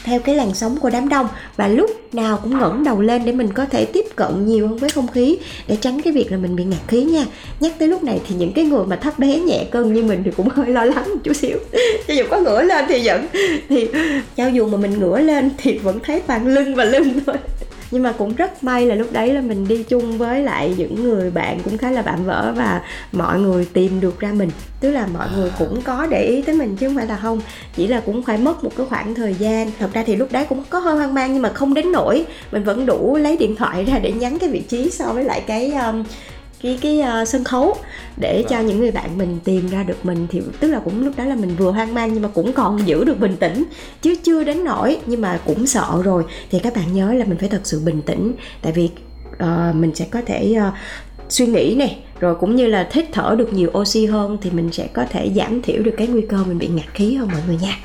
theo 0.05 0.21
cái 0.21 0.35
làn 0.35 0.55
sóng 0.55 0.77
của 0.77 0.91
đám 0.91 1.09
đông. 1.09 1.29
Và 1.57 1.69
lúc 1.69 2.15
nào 2.15 2.39
cũng 2.43 2.59
ngẩng 2.59 2.85
đầu 2.85 3.01
lên 3.01 3.23
để 3.25 3.33
mình 3.33 3.53
có 3.53 3.65
thể 3.65 3.85
tiếp 3.85 4.05
cận 4.17 4.47
nhiều 4.47 4.69
hơn 4.69 4.79
với 4.79 4.91
không 4.91 5.09
khí. 5.09 5.39
Để 5.69 5.77
tránh 5.81 6.03
cái 6.03 6.13
việc 6.13 6.33
là 6.33 6.39
mình 6.39 6.57
bị 6.57 6.65
ngạt 6.65 6.81
khí 6.89 7.05
nha. 7.05 7.25
Nhắc 7.61 7.73
tới 7.79 7.89
lúc 7.89 8.05
này 8.05 8.21
thì 8.29 8.35
những 8.35 8.53
cái 8.53 8.65
người 8.65 8.87
mà 8.87 8.97
thấp 8.97 9.19
bé 9.19 9.39
nhẹ 9.39 9.65
cân 9.71 9.93
như 9.93 10.03
mình 10.03 10.23
thì 10.25 10.31
cũng 10.37 10.49
hơi 10.49 10.67
lo 10.67 10.85
lắng 10.85 11.05
một 11.09 11.21
chút 11.25 11.33
xíu. 11.37 11.59
Cho 12.09 12.15
dù 12.15 12.25
có 12.31 12.39
ngửa 12.39 12.63
lên 12.63 12.85
thì 12.89 13.07
vẫn 13.07 13.27
thì 13.69 13.89
cho 14.37 14.47
dù 14.47 14.69
mà 14.69 14.79
mình 14.79 14.99
ngửa 14.99 15.21
lên 15.21 15.51
thì 15.59 15.79
vẫn 15.79 15.99
thấy 16.03 16.21
toàn 16.21 16.47
lưng 16.47 16.75
và 16.75 16.85
lưng 16.85 17.21
thôi 17.27 17.37
nhưng 17.91 18.03
mà 18.03 18.13
cũng 18.13 18.35
rất 18.35 18.65
may 18.65 18.87
là 18.87 18.95
lúc 18.95 19.13
đấy 19.13 19.35
là 19.35 19.41
mình 19.41 19.69
đi 19.69 19.83
chung 19.83 20.19
với 20.19 20.43
lại 20.43 20.75
những 20.79 21.05
người 21.05 21.31
bạn 21.31 21.59
cũng 21.65 21.79
khá 21.79 21.91
là 21.91 22.03
vạm 22.03 22.25
vỡ 22.25 22.53
và 22.57 22.83
mọi 23.13 23.41
người 23.41 23.69
tìm 23.73 24.01
được 24.01 24.21
ra 24.21 24.33
mình. 24.33 24.51
Tức 24.81 24.91
là 24.91 25.07
mọi 25.15 25.29
người 25.37 25.51
cũng 25.59 25.83
có 25.83 26.07
để 26.11 26.25
ý 26.25 26.43
tới 26.43 26.55
mình 26.55 26.77
chứ 26.77 26.87
không 26.89 26.97
phải 26.97 27.07
là 27.07 27.17
không. 27.17 27.41
Chỉ 27.77 27.87
là 27.87 28.01
cũng 28.01 28.23
phải 28.23 28.39
mất 28.39 28.65
một 28.65 28.71
cái 28.77 28.87
khoảng 28.87 29.15
thời 29.15 29.35
gian. 29.35 29.71
Thật 29.79 29.91
ra 29.93 30.03
thì 30.07 30.17
lúc 30.17 30.33
đấy 30.33 30.47
cũng 30.49 30.65
có 30.71 30.79
hơi 30.79 30.97
hoang 30.97 31.15
mang 31.15 31.33
nhưng 31.33 31.43
mà 31.43 31.53
không 31.53 31.75
đến 31.75 31.93
nỗi 31.93 32.27
mình 32.53 32.65
vẫn 32.65 32.87
đủ 32.87 33.17
lấy 33.17 33.37
điện 33.37 33.57
thoại 33.57 33.85
ra 33.85 33.99
để 33.99 34.13
nhắn 34.13 34.39
cái 34.39 34.51
vị 34.51 34.61
trí 34.61 34.91
so 34.91 35.05
với 35.13 35.25
lại 35.25 35.43
cái 35.47 35.73
um, 35.73 36.05
cái 36.63 36.79
cái 36.83 37.03
uh, 37.23 37.29
sân 37.29 37.45
khấu 37.45 37.77
để 38.17 38.45
cho 38.49 38.61
những 38.61 38.81
người 38.81 38.91
bạn 38.91 39.19
mình 39.19 39.39
tìm 39.45 39.69
ra 39.69 39.83
được 39.83 40.05
mình 40.05 40.27
thì 40.31 40.43
tức 40.61 40.69
là 40.69 40.81
cũng 40.85 41.05
lúc 41.05 41.15
đó 41.17 41.25
là 41.25 41.35
mình 41.35 41.57
vừa 41.57 41.71
hoang 41.71 41.95
mang 41.95 42.13
nhưng 42.13 42.23
mà 42.23 42.29
cũng 42.29 42.53
còn 42.53 42.87
giữ 42.87 43.05
được 43.05 43.21
bình 43.21 43.37
tĩnh 43.37 43.65
chứ 44.03 44.15
chưa 44.23 44.45
đến 44.45 44.65
nỗi 44.65 44.99
nhưng 45.07 45.21
mà 45.21 45.41
cũng 45.47 45.67
sợ 45.67 46.01
rồi. 46.05 46.25
Thì 46.51 46.59
các 46.59 46.75
bạn 46.75 46.93
nhớ 46.93 47.13
là 47.13 47.25
mình 47.25 47.39
phải 47.39 47.49
thật 47.49 47.61
sự 47.65 47.81
bình 47.85 48.03
tĩnh 48.03 48.33
tại 48.63 48.73
vì 48.73 48.91
uh, 49.33 49.75
mình 49.75 49.95
sẽ 49.95 50.07
có 50.11 50.21
thể 50.27 50.57
uh, 50.69 50.75
suy 51.29 51.47
nghĩ 51.47 51.75
này 51.79 51.99
rồi 52.21 52.35
cũng 52.35 52.57
như 52.57 52.67
là 52.67 52.89
hít 52.93 53.07
thở 53.13 53.35
được 53.39 53.53
nhiều 53.53 53.71
oxy 53.79 54.07
hơn 54.07 54.39
thì 54.43 54.51
mình 54.51 54.73
sẽ 54.73 54.87
có 54.87 55.05
thể 55.11 55.31
giảm 55.37 55.63
thiểu 55.63 55.83
được 55.83 55.95
cái 55.97 56.07
nguy 56.07 56.23
cơ 56.29 56.45
mình 56.45 56.59
bị 56.59 56.69
ngạt 56.69 56.95
khí 56.95 57.15
hơn 57.15 57.29
mọi 57.33 57.41
người 57.47 57.59
nha 57.63 57.79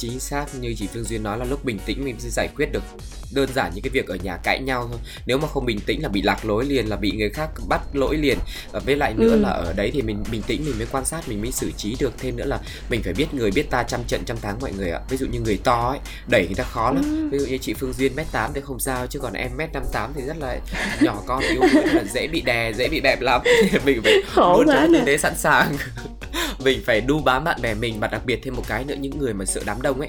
chính 0.00 0.20
xác 0.20 0.46
như 0.60 0.74
chị 0.78 0.88
Phương 0.94 1.04
Duyên 1.04 1.22
nói 1.22 1.38
là 1.38 1.44
lúc 1.44 1.64
bình 1.64 1.78
tĩnh 1.86 2.04
mình 2.04 2.16
sẽ 2.18 2.28
giải 2.30 2.48
quyết 2.56 2.66
được 2.72 2.82
đơn 3.34 3.48
giản 3.54 3.70
những 3.74 3.82
cái 3.82 3.90
việc 3.90 4.06
ở 4.06 4.14
nhà 4.22 4.36
cãi 4.36 4.60
nhau 4.60 4.86
thôi. 4.90 5.00
Nếu 5.26 5.38
mà 5.38 5.48
không 5.48 5.66
bình 5.66 5.80
tĩnh 5.80 6.02
là 6.02 6.08
bị 6.08 6.22
lạc 6.22 6.44
lối 6.44 6.64
liền 6.64 6.86
là 6.88 6.96
bị 6.96 7.12
người 7.12 7.30
khác 7.30 7.48
bắt 7.68 7.80
lỗi 7.92 8.16
liền. 8.16 8.38
Và 8.72 8.80
với 8.80 8.96
lại 8.96 9.14
nữa 9.16 9.30
Ừ. 9.30 9.40
là 9.40 9.48
ở 9.48 9.72
đấy 9.72 9.90
thì 9.94 10.02
mình 10.02 10.24
bình 10.30 10.42
tĩnh 10.42 10.64
mình 10.64 10.74
mới 10.78 10.86
quan 10.92 11.04
sát 11.04 11.28
mình 11.28 11.42
mới 11.42 11.52
xử 11.52 11.70
trí 11.76 11.96
được. 12.00 12.12
Thêm 12.18 12.36
nữa 12.36 12.44
là 12.44 12.58
mình 12.90 13.02
phải 13.02 13.12
biết 13.12 13.34
người 13.34 13.50
biết 13.50 13.70
ta 13.70 13.82
trăm 13.82 14.00
trận 14.04 14.20
trăm 14.26 14.36
thắng 14.40 14.58
mọi 14.60 14.72
người 14.72 14.90
ạ. 14.90 15.00
Ví 15.08 15.16
dụ 15.16 15.26
như 15.26 15.40
người 15.40 15.58
to 15.64 15.88
ấy 15.90 15.98
đẩy 16.28 16.46
người 16.46 16.54
ta 16.54 16.64
khó 16.64 16.90
lắm. 16.92 17.02
Ừ. 17.04 17.28
ví 17.32 17.38
dụ 17.38 17.46
như 17.46 17.58
chị 17.58 17.74
Phương 17.74 17.92
Duyên 17.92 18.16
mét 18.16 18.26
tám 18.32 18.50
thì 18.54 18.60
không 18.60 18.80
sao 18.80 19.06
chứ 19.06 19.18
còn 19.18 19.32
em 19.32 19.50
mét 19.56 19.72
năm 19.72 19.82
tám 19.92 20.12
thì 20.16 20.22
rất 20.26 20.36
là 20.38 20.58
nhỏ 21.00 21.22
con 21.26 21.40
yếu 21.42 21.60
đuối 21.60 21.86
là 21.86 22.04
dễ 22.14 22.26
bị 22.26 22.40
đè 22.40 22.72
dễ 22.72 22.88
bị 22.88 23.00
bẹp 23.00 23.20
lắm. 23.20 23.40
Mình 23.84 24.00
phải 24.04 24.12
Khổ 24.34 24.62
luôn 24.66 24.74
trong 24.76 24.92
tư 24.92 25.00
thế 25.06 25.18
sẵn 25.18 25.36
sàng 25.36 25.76
mình 26.64 26.80
phải 26.86 27.00
đu 27.00 27.18
bám 27.20 27.44
bạn 27.44 27.62
bè 27.62 27.74
mình 27.74 28.00
và 28.00 28.06
đặc 28.08 28.22
biệt 28.26 28.40
thêm 28.42 28.56
một 28.56 28.62
cái 28.68 28.84
nữa 28.84 28.94
những 29.00 29.18
người 29.18 29.34
mà 29.34 29.44
sợ 29.44 29.60
đám 29.66 29.82
đông 29.82 30.00
ấy 30.00 30.08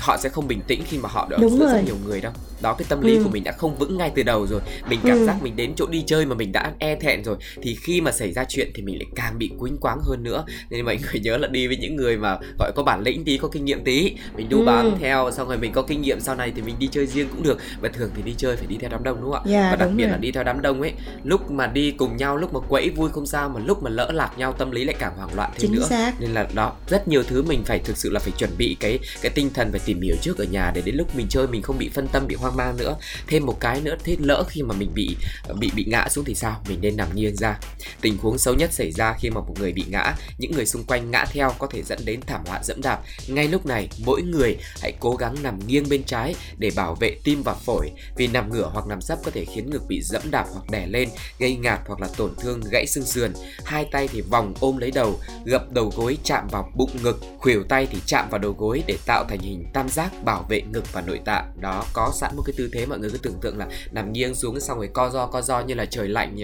họ 0.00 0.16
sẽ 0.16 0.28
không 0.28 0.48
bình 0.48 0.60
tĩnh 0.66 0.82
khi 0.88 0.98
mà 0.98 1.08
họ 1.08 1.28
đã 1.30 1.36
Đúng 1.40 1.58
giữa 1.58 1.66
rất 1.72 1.82
nhiều 1.84 1.96
người 2.06 2.20
đâu 2.20 2.32
đó 2.62 2.74
cái 2.78 2.86
tâm 2.88 3.00
lý 3.00 3.16
Ừ. 3.16 3.24
của 3.24 3.30
mình 3.30 3.44
đã 3.44 3.52
không 3.52 3.76
vững 3.76 3.98
ngay 3.98 4.10
từ 4.14 4.22
đầu 4.22 4.46
rồi 4.46 4.60
mình 4.90 5.00
cảm 5.06 5.18
Ừ. 5.18 5.26
giác 5.26 5.36
mình 5.42 5.56
đến 5.56 5.72
chỗ 5.76 5.86
đi 5.86 6.04
chơi 6.06 6.26
mà 6.26 6.34
mình 6.34 6.52
đã 6.52 6.72
e 6.78 6.94
thẹn 6.96 7.24
rồi 7.24 7.36
thì 7.62 7.76
khi 7.82 8.00
mà 8.00 8.12
xảy 8.12 8.32
ra 8.32 8.44
chuyện 8.48 8.70
thì 8.74 8.82
mình 8.82 8.98
lại 8.98 9.06
càng 9.16 9.38
bị 9.38 9.50
quýnh 9.58 9.76
quáng 9.78 9.98
hơn 10.02 10.22
nữa 10.22 10.44
nên 10.70 10.84
mọi 10.84 10.98
người 11.02 11.20
nhớ 11.20 11.36
là 11.36 11.48
đi 11.48 11.66
với 11.66 11.76
những 11.76 11.96
người 11.96 12.16
mà 12.16 12.38
gọi 12.58 12.72
có 12.74 12.82
bản 12.82 13.00
lĩnh 13.02 13.24
tí 13.24 13.38
có 13.38 13.48
kinh 13.48 13.64
nghiệm 13.64 13.84
tí 13.84 14.12
mình 14.36 14.48
đu 14.48 14.58
Ừ. 14.58 14.64
bám 14.64 14.90
theo 15.00 15.30
xong 15.30 15.48
rồi 15.48 15.58
mình 15.58 15.72
có 15.72 15.82
kinh 15.82 16.02
nghiệm 16.02 16.20
sau 16.20 16.34
này 16.34 16.52
thì 16.56 16.62
mình 16.62 16.74
đi 16.78 16.88
chơi 16.92 17.06
riêng 17.06 17.28
cũng 17.32 17.42
được 17.42 17.58
và 17.80 17.88
thường 17.88 18.10
thì 18.16 18.22
đi 18.22 18.34
chơi 18.36 18.56
phải 18.56 18.66
đi 18.66 18.76
theo 18.80 18.90
đám 18.90 19.02
đông 19.04 19.16
đúng 19.20 19.32
không 19.32 19.42
ạ 19.46 19.50
Dạ, 19.52 19.68
và 19.70 19.76
đặc 19.76 19.88
biệt 19.96 20.04
rồi. 20.04 20.10
là 20.12 20.16
đi 20.18 20.32
theo 20.32 20.44
đám 20.44 20.62
đông 20.62 20.80
ấy 20.80 20.92
lúc 21.24 21.50
mà 21.50 21.66
đi 21.66 21.90
cùng 21.90 22.16
nhau 22.16 22.36
lúc 22.36 22.54
mà 22.54 22.60
quẫy 22.68 22.90
vui 22.90 23.10
không 23.10 23.26
sao 23.26 23.48
mà 23.48 23.60
lúc 23.66 23.82
mà 23.82 23.90
lỡ 23.90 24.10
lạc 24.14 24.30
nhau 24.38 24.52
tâm 24.52 24.70
lý 24.70 24.84
lại 24.84 24.96
càng 24.98 25.12
hoảng 25.16 25.34
loạn 25.34 25.50
thêm 25.54 25.60
chính 25.60 25.72
nữa 25.72 25.85
xác. 25.88 26.20
nên 26.20 26.30
là 26.30 26.48
đó 26.54 26.76
rất 26.88 27.08
nhiều 27.08 27.22
thứ 27.22 27.42
mình 27.42 27.64
phải 27.64 27.78
thực 27.78 27.96
sự 27.96 28.10
là 28.10 28.20
phải 28.20 28.32
chuẩn 28.38 28.50
bị 28.58 28.76
cái 28.80 28.98
cái 29.22 29.32
tinh 29.34 29.50
thần 29.54 29.70
phải 29.70 29.80
tìm 29.84 30.00
hiểu 30.00 30.16
trước 30.22 30.38
ở 30.38 30.44
nhà 30.44 30.72
để 30.74 30.82
đến 30.84 30.96
lúc 30.96 31.16
mình 31.16 31.26
chơi 31.28 31.46
mình 31.46 31.62
không 31.62 31.78
bị 31.78 31.90
phân 31.94 32.08
tâm 32.08 32.26
bị 32.26 32.34
hoang 32.34 32.56
mang 32.56 32.76
nữa. 32.76 32.96
Thêm 33.26 33.46
một 33.46 33.60
cái 33.60 33.80
nữa 33.80 33.96
thế 34.04 34.16
lỡ 34.20 34.44
khi 34.48 34.62
mà 34.62 34.74
mình 34.74 34.90
bị 34.94 35.16
bị 35.58 35.70
bị 35.76 35.84
ngã 35.84 36.08
xuống 36.10 36.24
thì 36.24 36.34
sao? 36.34 36.62
Mình 36.68 36.78
nên 36.80 36.96
nằm 36.96 37.08
nghiêng 37.14 37.36
ra. 37.36 37.58
Tình 38.00 38.18
huống 38.18 38.38
xấu 38.38 38.54
nhất 38.54 38.72
xảy 38.72 38.92
ra 38.92 39.14
khi 39.20 39.30
mà 39.30 39.40
một 39.40 39.54
người 39.58 39.72
bị 39.72 39.84
ngã 39.88 40.14
những 40.38 40.52
người 40.52 40.66
xung 40.66 40.84
quanh 40.84 41.10
ngã 41.10 41.24
theo 41.24 41.52
có 41.58 41.66
thể 41.66 41.82
dẫn 41.82 41.98
đến 42.04 42.20
thảm 42.26 42.40
họa 42.46 42.60
dẫm 42.62 42.82
đạp. 42.82 43.02
Ngay 43.28 43.48
lúc 43.48 43.66
này 43.66 43.88
mỗi 44.04 44.22
người 44.22 44.56
hãy 44.82 44.92
cố 45.00 45.16
gắng 45.16 45.36
nằm 45.42 45.58
nghiêng 45.66 45.88
bên 45.88 46.02
trái 46.04 46.34
để 46.58 46.70
bảo 46.76 46.94
vệ 46.94 47.18
tim 47.24 47.42
và 47.42 47.54
phổi 47.54 47.90
vì 48.16 48.26
nằm 48.26 48.52
ngửa 48.52 48.70
hoặc 48.72 48.86
nằm 48.86 49.00
sấp 49.00 49.18
có 49.24 49.30
thể 49.30 49.44
khiến 49.44 49.70
ngực 49.70 49.82
bị 49.88 50.02
dẫm 50.02 50.22
đạp 50.30 50.46
hoặc 50.52 50.70
đè 50.70 50.86
lên 50.86 51.08
gây 51.38 51.56
ngạt 51.56 51.80
hoặc 51.86 52.00
là 52.00 52.08
tổn 52.16 52.34
thương 52.40 52.60
gãy 52.72 52.86
xương 52.86 53.04
sườn. 53.04 53.32
Hai 53.64 53.88
tay 53.92 54.08
thì 54.08 54.20
vòng 54.20 54.54
ôm 54.60 54.78
lấy 54.78 54.90
đầu 54.90 55.20
gập 55.44 55.72
đầu 55.76 55.92
gối 55.96 56.18
chạm 56.24 56.48
vào 56.50 56.70
bụng 56.76 56.90
ngực 57.02 57.20
khuỷu 57.38 57.62
tay 57.68 57.86
thì 57.90 57.98
chạm 58.06 58.26
vào 58.30 58.38
đầu 58.38 58.54
gối 58.58 58.82
để 58.86 58.96
tạo 59.06 59.24
thành 59.28 59.38
hình 59.38 59.64
tam 59.72 59.88
giác 59.88 60.24
bảo 60.24 60.44
vệ 60.48 60.60
ngực 60.72 60.92
và 60.92 61.00
nội 61.06 61.20
tạng 61.24 61.52
đó 61.60 61.84
có 61.92 62.10
sẵn 62.14 62.36
một 62.36 62.42
cái 62.46 62.54
tư 62.56 62.68
thế 62.72 62.86
mọi 62.86 62.98
người 62.98 63.10
cứ 63.10 63.18
tưởng 63.18 63.34
tượng 63.40 63.58
là 63.58 63.66
nằm 63.92 64.12
nghiêng 64.12 64.34
xuống 64.34 64.60
xong 64.60 64.78
rồi 64.78 64.88
co 64.92 65.10
do 65.10 65.26
co 65.26 65.42
do 65.42 65.60
như 65.60 65.74
là 65.74 65.84
trời 65.84 66.08
lạnh 66.08 66.36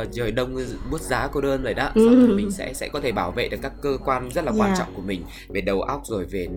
uh, 0.00 0.08
trời 0.12 0.30
đông 0.30 0.56
bút 0.90 1.00
giá 1.00 1.28
cô 1.32 1.40
đơn 1.40 1.62
vậy 1.62 1.74
đó 1.74 1.90
xong 1.94 2.16
rồi 2.16 2.28
Ừ. 2.30 2.34
mình 2.36 2.50
sẽ 2.50 2.72
sẽ 2.74 2.88
có 2.88 3.00
thể 3.00 3.12
bảo 3.12 3.30
vệ 3.30 3.48
được 3.48 3.58
các 3.62 3.72
cơ 3.82 3.96
quan 4.04 4.28
rất 4.34 4.44
là 4.44 4.52
Dạ. 4.52 4.58
quan 4.64 4.74
trọng 4.78 4.94
của 4.94 5.02
mình 5.02 5.22
về 5.48 5.60
đầu 5.60 5.82
óc 5.82 6.02
rồi 6.06 6.24
về 6.24 6.48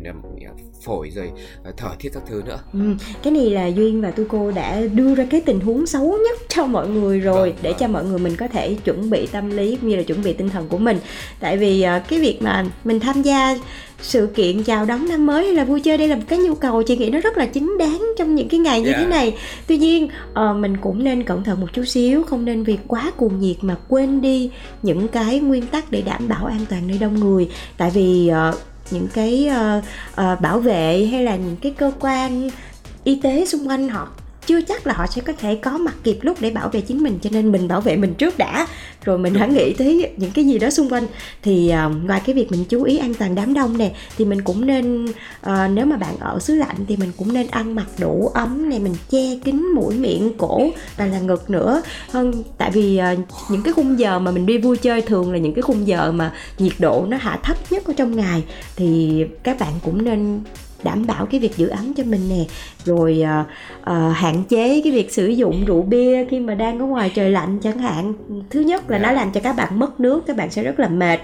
phổi 0.86 1.10
rồi 1.16 1.32
uh, 1.70 1.78
thở 1.78 1.90
thiết 2.00 2.10
các 2.14 2.24
thứ 2.30 2.42
nữa 2.46 2.60
Ừ, 2.74 2.80
cái 3.24 3.34
này 3.34 3.50
là 3.50 3.66
duyên 3.68 4.02
và 4.02 4.12
tu 4.12 4.24
cô 4.30 4.52
đã 4.52 4.82
đưa 4.94 5.16
ra 5.16 5.26
cái 5.30 5.42
tình 5.42 5.60
huống 5.60 5.86
xấu 5.88 6.04
nhất 6.30 6.40
cho 6.50 6.66
mọi 6.66 6.88
người 6.88 7.20
rồi 7.20 7.50
Vâng, 7.50 7.60
để 7.62 7.70
vâng. 7.72 7.80
cho 7.80 7.88
mọi 7.88 8.06
người 8.06 8.20
mình 8.20 8.36
có 8.36 8.48
thể 8.48 8.76
chuẩn 8.86 9.10
bị 9.10 9.28
tâm 9.32 9.50
lý 9.50 9.76
cũng 9.76 9.90
như 9.90 9.96
là 9.96 10.04
chuẩn 10.04 10.24
bị 10.24 10.34
tinh 10.34 10.50
thần 10.50 10.68
của 10.68 10.78
mình 10.78 11.00
tại 11.40 11.58
vì 11.58 11.82
à, 11.82 12.04
cái 12.10 12.20
việc 12.24 12.42
mà 12.42 12.66
mình 12.84 13.00
tham 13.00 13.22
gia 13.22 13.58
sự 14.02 14.28
kiện 14.36 14.64
chào 14.64 14.86
đón 14.86 15.10
năm 15.10 15.26
mới 15.26 15.46
hay 15.46 15.54
là 15.54 15.64
vui 15.64 15.82
chơi 15.82 15.98
đây 15.98 16.08
là 16.08 16.16
một 16.16 16.22
cái 16.28 16.40
nhu 16.40 16.56
cầu 16.56 16.84
chị 16.84 16.98
nghĩ 16.98 17.10
nó 17.10 17.20
rất 17.20 17.38
là 17.38 17.46
chính 17.46 17.78
đáng 17.80 18.02
trong 18.18 18.36
những 18.36 18.50
cái 18.50 18.60
ngày 18.60 18.82
như 18.82 18.88
yeah. 18.88 19.00
thế 19.00 19.06
này 19.06 19.36
tuy 19.68 19.78
nhiên 19.78 20.08
uh, 20.32 20.56
mình 20.56 20.78
cũng 20.78 21.04
nên 21.04 21.24
cẩn 21.24 21.44
thận 21.44 21.62
một 21.62 21.68
chút 21.74 21.84
xíu 21.84 22.24
không 22.24 22.46
nên 22.46 22.64
vì 22.64 22.78
quá 22.88 23.12
cuồng 23.18 23.40
nhiệt 23.40 23.58
mà 23.62 23.76
quên 23.88 24.22
đi 24.22 24.50
những 24.82 25.08
cái 25.08 25.40
nguyên 25.40 25.68
tắc 25.68 25.92
để 25.92 26.02
đảm 26.02 26.28
bảo 26.28 26.46
an 26.46 26.66
toàn 26.70 26.88
nơi 26.88 26.98
đông 26.98 27.20
người 27.20 27.50
tại 27.78 27.92
vì 27.94 28.32
uh, 28.50 28.56
những 28.92 29.08
cái 29.14 29.50
uh, 29.50 29.84
uh, 30.22 30.42
bảo 30.42 30.60
vệ 30.60 31.06
hay 31.12 31.24
là 31.24 31.36
những 31.36 31.56
cái 31.62 31.72
cơ 31.78 31.92
quan 32.00 32.50
y 33.04 33.20
tế 33.24 33.46
xung 33.46 33.68
quanh 33.68 33.90
họ 33.90 34.08
chưa 34.46 34.62
chắc 34.62 34.88
là 34.88 34.94
họ 34.94 35.08
sẽ 35.08 35.22
có 35.22 35.34
thể 35.34 35.56
có 35.56 35.78
mặt 35.78 35.96
kịp 36.04 36.18
lúc 36.22 36.38
để 36.42 36.50
bảo 36.50 36.70
vệ 36.70 36.82
chính 36.82 37.04
mình 37.04 37.20
cho 37.22 37.30
nên 37.34 37.52
mình 37.52 37.68
bảo 37.68 37.82
vệ 37.82 37.96
mình 37.96 38.14
trước 38.14 38.38
đã. 38.38 38.68
Rồi 39.06 39.18
mình 39.18 39.34
hãy 39.34 39.50
nghĩ 39.50 39.74
tới 39.74 40.12
những 40.18 40.32
cái 40.32 40.46
gì 40.46 40.60
đó 40.60 40.70
xung 40.70 40.90
quanh. 40.90 41.06
Thì 41.44 41.74
uh, 41.88 42.06
ngoài 42.06 42.22
cái 42.26 42.36
việc 42.36 42.52
mình 42.52 42.66
chú 42.70 42.84
ý 42.84 42.98
an 42.98 43.14
toàn 43.14 43.36
đám 43.36 43.54
đông 43.54 43.78
nè 43.78 43.92
thì 44.18 44.26
mình 44.26 44.42
cũng 44.42 44.68
nên 44.68 45.06
uh, 45.06 45.72
nếu 45.74 45.86
mà 45.86 45.98
bạn 45.98 46.18
ở 46.20 46.40
xứ 46.40 46.56
lạnh 46.56 46.76
thì 46.88 46.98
mình 46.98 47.12
cũng 47.18 47.34
nên 47.34 47.48
ăn 47.48 47.76
mặc 47.76 47.88
đủ 48.00 48.32
ấm 48.34 48.70
này 48.70 48.80
mình 48.80 48.96
che 49.10 49.40
kín 49.44 49.68
mũi 49.76 49.96
miệng 49.96 50.32
cổ 50.38 50.70
và 50.98 51.06
là 51.06 51.20
ngực 51.20 51.50
nữa. 51.50 51.82
Hơn 52.12 52.44
tại 52.58 52.72
vì 52.72 53.00
uh, 53.14 53.20
những 53.50 53.64
cái 53.64 53.74
khung 53.74 54.00
giờ 54.00 54.20
mà 54.20 54.32
mình 54.32 54.46
đi 54.46 54.58
vui 54.58 54.78
chơi 54.78 55.02
thường 55.02 55.32
là 55.32 55.38
những 55.38 55.54
cái 55.54 55.62
khung 55.62 55.88
giờ 55.88 56.12
mà 56.12 56.34
nhiệt 56.60 56.74
độ 56.80 57.06
nó 57.08 57.18
hạ 57.18 57.40
thấp 57.44 57.58
nhất 57.70 57.86
ở 57.86 57.94
trong 57.98 58.16
ngày. 58.16 58.44
Thì 58.76 59.24
các 59.44 59.60
bạn 59.60 59.74
cũng 59.84 60.04
nên 60.04 60.40
đảm 60.84 61.08
bảo 61.08 61.26
cái 61.26 61.40
việc 61.40 61.58
giữ 61.58 61.68
ấm 61.68 61.94
cho 61.94 62.04
mình 62.04 62.30
nè. 62.30 62.46
Rồi 62.86 63.24
uh, 63.24 63.48
uh, 63.82 64.16
hạn 64.16 64.44
chế 64.50 64.82
cái 64.84 64.92
việc 64.92 65.12
sử 65.12 65.28
dụng 65.28 65.66
rượu 65.66 65.82
bia 65.82 66.26
khi 66.26 66.40
mà 66.40 66.56
đang 66.56 66.80
ở 66.80 66.86
ngoài 66.86 67.12
trời 67.16 67.30
lạnh 67.30 67.60
chẳng 67.64 67.78
hạn. 67.78 68.14
Thứ 68.50 68.60
nhất 68.60 68.90
là 68.90 68.98
nó 68.98 69.10
dạ. 69.10 69.14
làm 69.14 69.32
cho 69.32 69.40
các 69.40 69.56
bạn 69.56 69.80
mất 69.80 70.00
nước 70.00 70.24
các 70.28 70.38
bạn 70.38 70.52
sẽ 70.52 70.64
rất 70.64 70.80
là 70.80 70.88
mệt. 70.88 71.20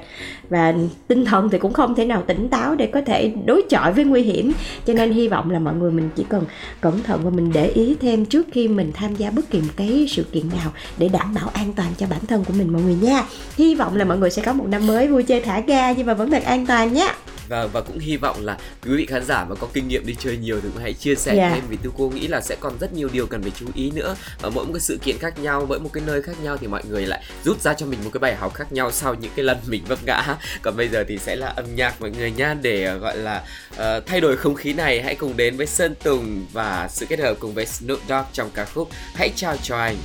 Và 0.49 0.73
tinh 1.07 1.25
thần 1.25 1.49
thì 1.49 1.57
cũng 1.57 1.73
không 1.73 1.95
thể 1.95 2.05
nào 2.05 2.23
tỉnh 2.27 2.49
táo 2.49 2.75
để 2.75 2.85
có 2.85 3.01
thể 3.01 3.33
đối 3.45 3.61
chọi 3.69 3.93
với 3.93 4.05
nguy 4.05 4.21
hiểm. 4.21 4.51
Cho 4.85 4.93
nên 4.93 5.11
hy 5.11 5.27
vọng 5.27 5.51
là 5.51 5.59
mọi 5.59 5.73
người 5.73 5.91
mình 5.91 6.09
chỉ 6.15 6.25
cần 6.29 6.45
cẩn 6.81 7.03
thận 7.03 7.21
và 7.23 7.29
mình 7.29 7.51
để 7.53 7.67
ý 7.67 7.95
thêm 8.01 8.25
trước 8.25 8.47
khi 8.51 8.67
mình 8.67 8.91
tham 8.93 9.15
gia 9.15 9.29
bất 9.29 9.49
kỳ 9.49 9.61
một 9.61 9.73
cái 9.75 10.05
sự 10.09 10.23
kiện 10.23 10.49
nào 10.49 10.71
để 10.97 11.09
đảm 11.09 11.33
bảo 11.33 11.49
an 11.53 11.73
toàn 11.75 11.89
cho 11.97 12.07
bản 12.09 12.25
thân 12.27 12.43
của 12.43 12.53
mình 12.57 12.73
mọi 12.73 12.81
người 12.81 12.95
nha. 13.01 13.23
Hy 13.57 13.75
vọng 13.75 13.95
là 13.95 14.05
mọi 14.05 14.17
người 14.17 14.29
sẽ 14.29 14.41
có 14.41 14.53
một 14.53 14.65
năm 14.67 14.87
mới 14.87 15.07
vui 15.07 15.23
chơi 15.23 15.41
thả 15.41 15.59
ga 15.59 15.91
nhưng 15.91 16.05
mà 16.05 16.13
vẫn 16.13 16.31
thật 16.31 16.43
an 16.43 16.65
toàn 16.65 16.93
nhé. 16.93 17.13
Và 17.49 17.67
và 17.67 17.81
cũng 17.81 17.99
hy 17.99 18.17
vọng 18.17 18.35
là 18.39 18.57
quý 18.85 18.91
vị 18.97 19.05
khán 19.05 19.25
giả 19.25 19.45
mà 19.49 19.55
có 19.55 19.67
kinh 19.73 19.87
nghiệm 19.87 20.05
đi 20.05 20.15
chơi 20.19 20.37
nhiều 20.37 20.59
thì 20.63 20.69
cũng 20.73 20.81
hãy 20.81 20.93
chia 20.93 21.15
sẻ 21.15 21.35
yeah. 21.35 21.51
Dạ. 21.51 21.55
thêm 21.55 21.69
vì 21.69 21.77
tôi 21.83 21.93
cô 21.97 22.09
nghĩ 22.09 22.27
là 22.27 22.41
sẽ 22.41 22.55
còn 22.59 22.73
rất 22.79 22.93
nhiều 22.93 23.09
điều 23.13 23.27
cần 23.27 23.41
phải 23.41 23.51
chú 23.55 23.65
ý 23.73 23.91
nữa 23.91 24.15
ở 24.41 24.49
mỗi 24.49 24.65
một 24.65 24.71
cái 24.73 24.81
sự 24.81 24.97
kiện 24.97 25.17
khác 25.19 25.39
nhau 25.39 25.65
mỗi 25.69 25.79
một 25.79 25.89
cái 25.93 26.03
nơi 26.07 26.21
khác 26.21 26.43
nhau 26.43 26.57
thì 26.57 26.67
mọi 26.67 26.83
người 26.89 27.05
lại 27.05 27.23
rút 27.43 27.61
ra 27.61 27.73
cho 27.73 27.85
mình 27.85 27.99
một 28.03 28.09
cái 28.13 28.19
bài 28.19 28.35
học 28.35 28.53
khác 28.53 28.73
nhau 28.73 28.91
sau 28.91 29.15
những 29.15 29.31
cái 29.35 29.45
lần 29.45 29.57
mình 29.67 29.83
vấp 29.87 29.99
ngã 30.05 30.37
còn 30.61 30.77
bây 30.77 30.87
giờ 30.87 31.03
thì 31.07 31.17
sẽ 31.17 31.35
là 31.35 31.47
âm 31.47 31.75
nhạc 31.75 32.01
mọi 32.01 32.11
người 32.11 32.31
nha 32.31 32.55
để 32.61 32.83
ờ, 32.83 32.97
gọi 32.97 33.17
là 33.17 33.43
uh, 33.73 34.05
thay 34.05 34.21
đổi 34.21 34.37
không 34.37 34.55
khí 34.55 34.73
này 34.73 35.01
hãy 35.01 35.15
cùng 35.15 35.37
đến 35.37 35.57
với 35.57 35.65
Sơn 35.65 35.95
Tùng 36.03 36.45
và 36.53 36.87
sự 36.91 37.05
kết 37.05 37.19
hợp 37.19 37.37
cùng 37.39 37.53
với 37.53 37.65
Snoop 37.65 37.99
Dogg 38.09 38.25
trong 38.33 38.49
ca 38.53 38.65
khúc 38.65 38.89
Hãy 39.15 39.31
chào 39.35 39.57
cho 39.63 39.77
anh 39.77 39.95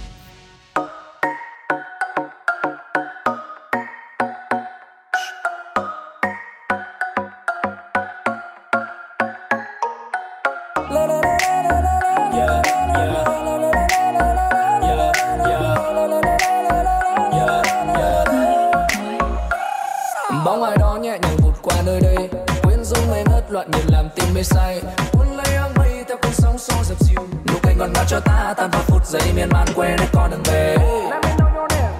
bóng 20.55 20.63
ai 20.63 20.77
đó 20.77 20.99
nhẹ 21.03 21.19
nhàng 21.23 21.37
vụt 21.37 21.55
qua 21.63 21.77
nơi 21.87 22.01
đây. 22.01 22.29
Quyến 22.63 22.85
rũ 22.85 22.97
mê 23.11 23.25
ngất 23.31 23.51
loạn 23.51 23.71
nhìn 23.71 23.87
làm 23.89 24.09
tim 24.17 24.35
mê 24.35 24.43
say. 24.43 24.83
Cuốn 25.13 25.27
lấy 25.37 25.57
áng 25.57 25.75
mây 25.77 26.05
theo 26.09 26.17
cơn 26.23 26.33
sóng 26.33 26.59
xô 26.59 26.75
dập 26.85 26.99
dìu. 27.01 27.23
Nụ 27.47 27.55
cười 27.63 27.75
ngọt 27.75 27.89
ngào 27.95 28.05
cho 28.09 28.21
ta 28.21 28.55
tan 28.57 28.71
vào 28.71 28.83
phút 28.87 29.07
giây 29.07 29.23
miên 29.37 29.49
man 29.53 29.67
quê 29.75 29.89
nơi 29.99 30.07
con 30.13 30.31
đường 30.31 30.43
về. 30.45 30.77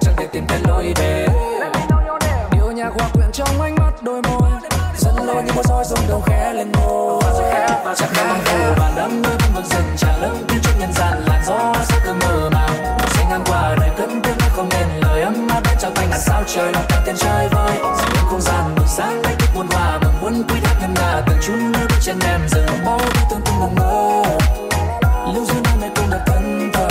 Chẳng 0.01 0.13
thể 0.17 0.27
tìm 0.31 0.45
thấy 0.47 0.59
lối 0.67 0.93
về. 0.95 1.27
Điệu 2.51 2.71
nhạc 2.71 2.89
hòa 2.93 3.09
quyện 3.13 3.31
trong 3.33 3.61
ánh 3.61 3.75
mắt 3.75 3.91
đôi 4.01 4.21
môi. 4.21 4.49
Dẫn 4.97 5.15
lên 5.27 5.45
những 5.45 5.55
bối 5.55 5.63
rối 5.67 5.83
rung 5.85 6.07
đầu 6.09 6.21
khẽ 6.25 6.53
lên 6.53 6.71
môi. 6.71 7.21
Chẳng 7.95 8.13
hạn 8.13 8.39
hồ 8.45 8.73
bàn 8.79 8.93
đắm 8.95 9.21
nơi 9.21 9.33
vương 9.39 9.55
vực 9.55 9.65
dần 9.65 9.83
trả 9.97 10.17
lấp 10.17 10.31
tiếng 10.47 10.59
chút 10.63 10.73
nhân 10.79 10.93
gian 10.93 11.23
làn 11.27 11.41
gió 11.45 11.73
sẽ 11.83 11.95
từ 12.05 12.13
mơ 12.13 12.49
màng 12.53 12.97
bay 13.25 13.31
ngang 13.31 13.43
qua, 13.45 13.75
đời 13.79 13.89
cất 13.97 14.09
tiếng 14.23 14.37
nói 14.39 14.49
không 14.55 14.69
nên. 14.69 14.87
Lời 15.01 15.21
ấm 15.21 15.47
áp 15.47 15.61
đến 15.63 15.77
trao 15.79 15.91
tay 15.95 16.07
ngàn 16.07 16.19
sao 16.19 16.43
trời, 16.47 16.71
lòng 16.71 16.85
ta 16.89 17.01
tên 17.05 17.15
chơi 17.17 17.47
vơi 17.47 17.77
dòng 17.77 18.09
những 18.13 18.25
không 18.29 18.41
gian, 18.41 18.75
buổi 18.75 18.85
sáng 18.87 19.21
lấy 19.21 19.35
thích 19.39 19.49
muôn 19.55 19.67
hoa. 19.67 19.99
Mừng 20.01 20.21
muốn 20.21 20.43
quy 20.47 20.59
hát 20.63 20.75
ngân 20.81 20.93
nga 20.93 21.21
từng 21.27 21.37
chút 21.41 21.55
nước 21.73 21.87
chân 22.01 22.19
em. 22.19 22.41
Dừng 22.47 22.65
bao 22.85 22.97
mơ 22.97 23.05
tương 23.29 23.41
tư 23.41 23.51
ngần 23.59 23.75
mơ 23.75 24.23
lưu 25.33 25.45
duyên 25.45 25.63
nơi 25.81 25.89
cũng 25.95 26.09
đã 26.09 26.19
thân 26.25 26.69
thờ 26.73 26.87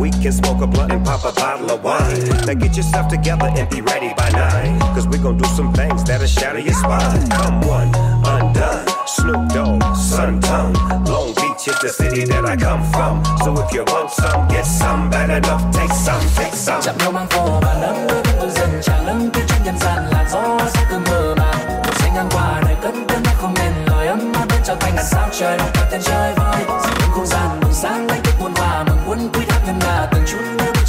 We 0.00 0.08
can 0.08 0.32
smoke 0.32 0.62
a 0.62 0.66
blunt 0.66 0.92
and 0.92 1.04
pop 1.04 1.24
a 1.26 1.32
bottle 1.32 1.70
of 1.70 1.84
wine. 1.84 2.24
Now 2.46 2.54
get 2.54 2.74
yourself 2.74 3.08
together 3.08 3.52
and 3.54 3.68
be 3.68 3.82
ready 3.82 4.14
by 4.16 4.30
nine. 4.30 4.80
Cause 4.96 5.06
we 5.06 5.18
gon' 5.18 5.36
do 5.36 5.44
some 5.44 5.74
things 5.74 6.02
that'll 6.04 6.26
shatter 6.26 6.58
your 6.58 6.72
spine. 6.72 7.28
Come 7.28 7.60
one, 7.68 7.92
undone. 8.24 8.86
Snoop 9.06 9.52
Dogg, 9.52 9.82
Sun 9.94 10.40
Tongue. 10.40 10.72
Long 11.04 11.34
Beach 11.36 11.68
is 11.68 11.78
the 11.82 11.90
city 11.90 12.24
that 12.24 12.46
I 12.46 12.56
come 12.56 12.82
from. 12.92 13.22
So 13.44 13.52
if 13.60 13.74
you 13.74 13.84
want 13.92 14.10
some, 14.10 14.48
get 14.48 14.64
some. 14.64 15.10
Bad 15.10 15.28
enough, 15.28 15.62
take 15.74 15.92
some, 15.92 16.24
take 16.34 16.54
some. 16.54 16.80
Chạm 16.80 16.96
nhau 16.98 17.12
mang 17.12 17.26
vô 17.30 17.60
và 17.62 17.74
lắm 17.74 17.94
đôi 18.08 18.22
bên 18.22 18.36
đôi 18.40 18.50
dân 18.50 18.80
tràng 18.82 19.06
nắm 19.06 19.30
tuyết 19.34 19.44
trên 19.48 19.62
nhân 19.64 19.78
gian 19.80 20.10
là 20.10 20.26
gió 20.30 20.58
sẽ 20.74 20.80
cất 20.90 21.00
mơ 21.10 21.34
màng. 21.38 21.82
Dưới 22.00 22.10
ngang 22.14 22.28
qua 22.32 22.60
đời 22.64 22.76
cất 22.82 22.94
cất 23.08 23.18
đã 23.24 23.34
không 23.40 23.54
nên 23.54 23.72
lời 23.86 24.06
âm 24.06 24.32
áp 24.32 24.46
bên 24.48 24.62
trao 24.64 24.76
tay 24.76 24.92
ngàn 24.92 25.04
sao 25.04 25.28
trời. 25.38 25.58
Các 25.74 25.86
tên 25.90 26.00
trời 26.04 26.34
vơi, 26.36 26.64
sự 26.84 26.90
không 27.14 27.26
gian 27.26 27.60
buổi 27.60 27.72
sáng 27.72 28.06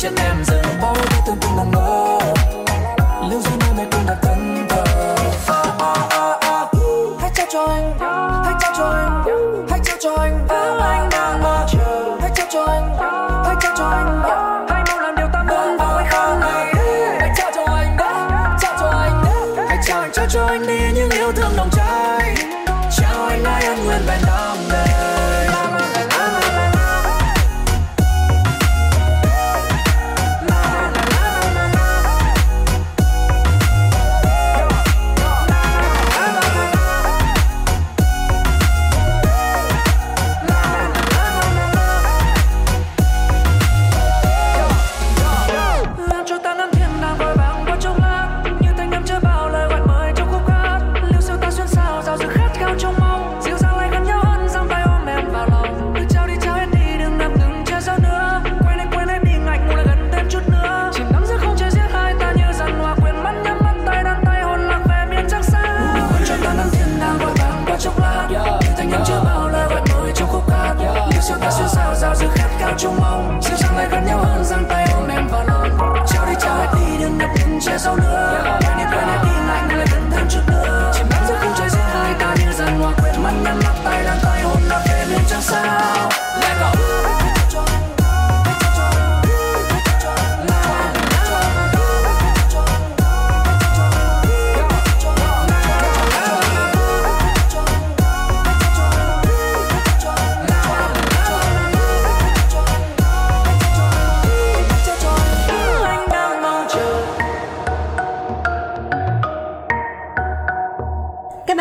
chân 0.02 0.16
em 0.16 0.44
giờ 0.46 0.61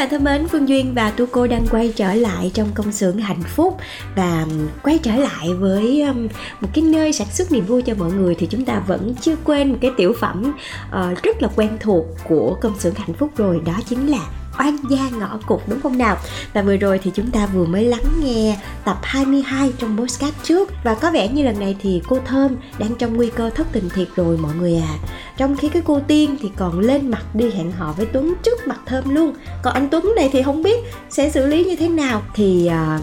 bạn 0.00 0.08
thân 0.10 0.24
mến, 0.24 0.48
Phương 0.48 0.68
Duyên 0.68 0.94
và 0.94 1.10
Tu 1.10 1.26
Cô 1.26 1.46
đang 1.46 1.66
quay 1.70 1.92
trở 1.96 2.14
lại 2.14 2.50
trong 2.54 2.68
công 2.74 2.92
xưởng 2.92 3.18
hạnh 3.18 3.42
phúc 3.42 3.76
và 4.16 4.46
quay 4.82 4.98
trở 4.98 5.16
lại 5.16 5.48
với 5.58 6.04
một 6.60 6.68
cái 6.74 6.84
nơi 6.84 7.12
sản 7.12 7.26
xuất 7.30 7.52
niềm 7.52 7.66
vui 7.66 7.82
cho 7.82 7.94
mọi 7.98 8.12
người 8.12 8.34
thì 8.34 8.46
chúng 8.50 8.64
ta 8.64 8.82
vẫn 8.86 9.14
chưa 9.20 9.36
quên 9.44 9.70
một 9.70 9.78
cái 9.80 9.90
tiểu 9.96 10.12
phẩm 10.20 10.52
ờ, 10.90 11.14
rất 11.22 11.42
là 11.42 11.48
quen 11.56 11.70
thuộc 11.80 12.04
của 12.28 12.56
công 12.60 12.78
xưởng 12.78 12.94
hạnh 12.94 13.12
phúc 13.12 13.30
rồi 13.36 13.60
đó 13.66 13.72
chính 13.88 14.10
là 14.10 14.20
oan 14.58 14.76
gia 14.90 15.08
ngõ 15.08 15.38
cụt 15.46 15.60
đúng 15.66 15.80
không 15.80 15.98
nào? 15.98 16.16
Và 16.52 16.62
vừa 16.62 16.76
rồi 16.76 17.00
thì 17.02 17.10
chúng 17.14 17.30
ta 17.30 17.46
vừa 17.46 17.64
mới 17.64 17.84
lắng 17.84 18.04
nghe 18.20 18.58
tập 18.84 18.98
22 19.02 19.72
trong 19.78 19.98
postcard 19.98 20.36
trước. 20.42 20.70
Và 20.84 20.94
có 20.94 21.10
vẻ 21.10 21.28
như 21.28 21.44
lần 21.44 21.60
này 21.60 21.76
thì 21.80 22.02
cô 22.08 22.18
Thơm 22.24 22.56
đang 22.78 22.94
trong 22.94 23.16
nguy 23.16 23.30
cơ 23.30 23.50
thất 23.50 23.66
tình 23.72 23.88
thiệt 23.88 24.08
rồi 24.16 24.36
mọi 24.36 24.54
người 24.54 24.76
à. 24.76 24.98
Trong 25.36 25.56
khi 25.56 25.68
cái 25.68 25.82
cô 25.84 26.00
Tiên 26.00 26.36
thì 26.40 26.50
còn 26.56 26.80
lên 26.80 27.10
mặt 27.10 27.34
đi 27.34 27.50
hẹn 27.50 27.72
hò 27.72 27.92
với 27.92 28.06
Tuấn 28.06 28.34
trước 28.42 28.66
mặt 28.66 28.80
Thơm 28.86 29.14
luôn. 29.14 29.34
Còn 29.62 29.74
anh 29.74 29.88
Tuấn 29.88 30.12
này 30.16 30.30
thì 30.32 30.42
không 30.42 30.62
biết 30.62 30.78
sẽ 31.10 31.30
xử 31.30 31.46
lý 31.46 31.64
như 31.64 31.76
thế 31.76 31.88
nào 31.88 32.22
thì 32.34 32.70
uh, 32.96 33.00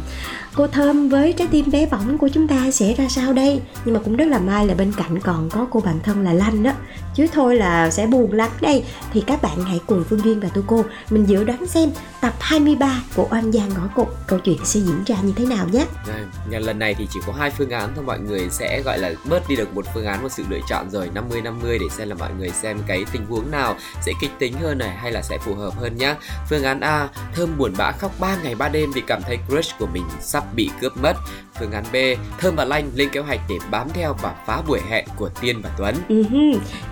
cô 0.58 0.68
Thơm 0.68 1.10
với 1.10 1.34
trái 1.34 1.48
tim 1.52 1.72
bé 1.72 1.86
bỏng 1.86 2.18
của 2.18 2.30
chúng 2.34 2.48
ta 2.48 2.72
sẽ 2.72 2.94
ra 2.94 3.08
sao 3.10 3.34
đây? 3.34 3.62
Nhưng 3.86 3.94
mà 3.94 4.00
cũng 4.06 4.16
rất 4.16 4.26
là 4.26 4.40
may 4.40 4.68
là 4.68 4.74
bên 4.74 4.94
cạnh 4.98 5.20
còn 5.20 5.50
có 5.50 5.68
cô 5.72 5.80
bạn 5.80 6.00
thân 6.04 6.24
là 6.24 6.34
Lanh 6.34 6.64
đó. 6.64 6.72
Chứ 7.16 7.28
thôi 7.34 7.56
là 7.56 7.90
sẽ 7.90 8.08
buồn 8.08 8.34
lắm 8.34 8.50
đây. 8.62 8.84
Thì 9.14 9.24
các 9.28 9.42
bạn 9.42 9.64
hãy 9.64 9.80
cùng 9.86 10.04
Phương 10.10 10.20
Duyên 10.20 10.40
và 10.40 10.50
Tu 10.50 10.62
Cô 10.68 10.86
mình 11.10 11.26
dự 11.26 11.44
đoán 11.44 11.66
xem 11.66 11.90
tập 12.22 12.34
23 12.40 13.02
của 13.16 13.28
Oan 13.32 13.52
gia 13.52 13.66
ngõ 13.66 13.88
cụt 13.96 14.08
câu 14.28 14.40
chuyện 14.40 14.58
sẽ 14.64 14.80
diễn 14.80 15.04
ra 15.06 15.16
như 15.22 15.34
thế 15.36 15.46
nào 15.46 15.68
nhé. 15.72 15.86
À, 16.08 16.26
nhà 16.50 16.60
lần 16.60 16.80
này 16.80 16.94
thì 16.94 17.08
chỉ 17.14 17.20
có 17.28 17.34
hai 17.34 17.52
phương 17.52 17.70
án 17.70 17.90
thôi. 17.96 18.04
Mọi 18.04 18.20
người 18.20 18.48
sẽ 18.52 18.82
gọi 18.82 19.00
là 19.00 19.12
bớt 19.30 19.50
đi 19.50 19.56
được 19.56 19.76
một 19.76 19.86
phương 19.94 20.06
án 20.06 20.24
một 20.24 20.30
sự 20.32 20.44
lựa 20.50 20.60
chọn 20.70 20.90
rồi 20.90 21.10
50 21.14 21.42
50 21.42 21.80
để 21.80 21.86
xem 21.92 22.10
là 22.10 22.16
mọi 22.16 22.32
người 22.40 22.50
xem 22.50 22.78
cái 22.88 23.06
tình 23.12 23.26
huống 23.26 23.52
nào 23.52 23.76
sẽ 24.02 24.12
kịch 24.22 24.32
tính 24.40 24.54
hơn 24.54 24.78
này 24.78 24.90
hay 24.90 25.12
là 25.12 25.22
sẽ 25.22 25.38
phù 25.38 25.56
hợp 25.56 25.74
hơn 25.80 25.98
nhá. 25.98 26.16
Phương 26.50 26.64
án 26.64 26.80
A, 26.80 27.08
Thơm 27.36 27.58
buồn 27.58 27.74
bã 27.78 27.92
khóc 27.92 28.12
3 28.20 28.38
ngày 28.44 28.56
3 28.56 28.70
đêm 28.70 28.92
vì 28.92 29.02
cảm 29.08 29.22
thấy 29.22 29.38
crush 29.50 29.80
của 29.80 29.88
mình 29.94 30.04
sắp 30.22 30.44
bị 30.56 30.70
cướp 30.82 30.98
mất. 30.98 31.14
Phương 31.60 31.72
án 31.72 31.84
B, 31.94 31.96
Thơm 32.38 32.56
và 32.56 32.66
Lanh 32.66 32.92
lên 32.96 33.10
kế 33.10 33.20
hoạch 33.20 33.40
để 33.50 33.56
bám 33.72 33.88
theo 33.94 34.16
và 34.22 34.36
phá 34.46 34.62
buổi 34.68 34.80
hẹn 34.90 35.06
của 35.16 35.30
Tiên 35.42 35.62
và 35.64 35.70
Tuấn. 35.78 35.96
Ừ 36.10 36.24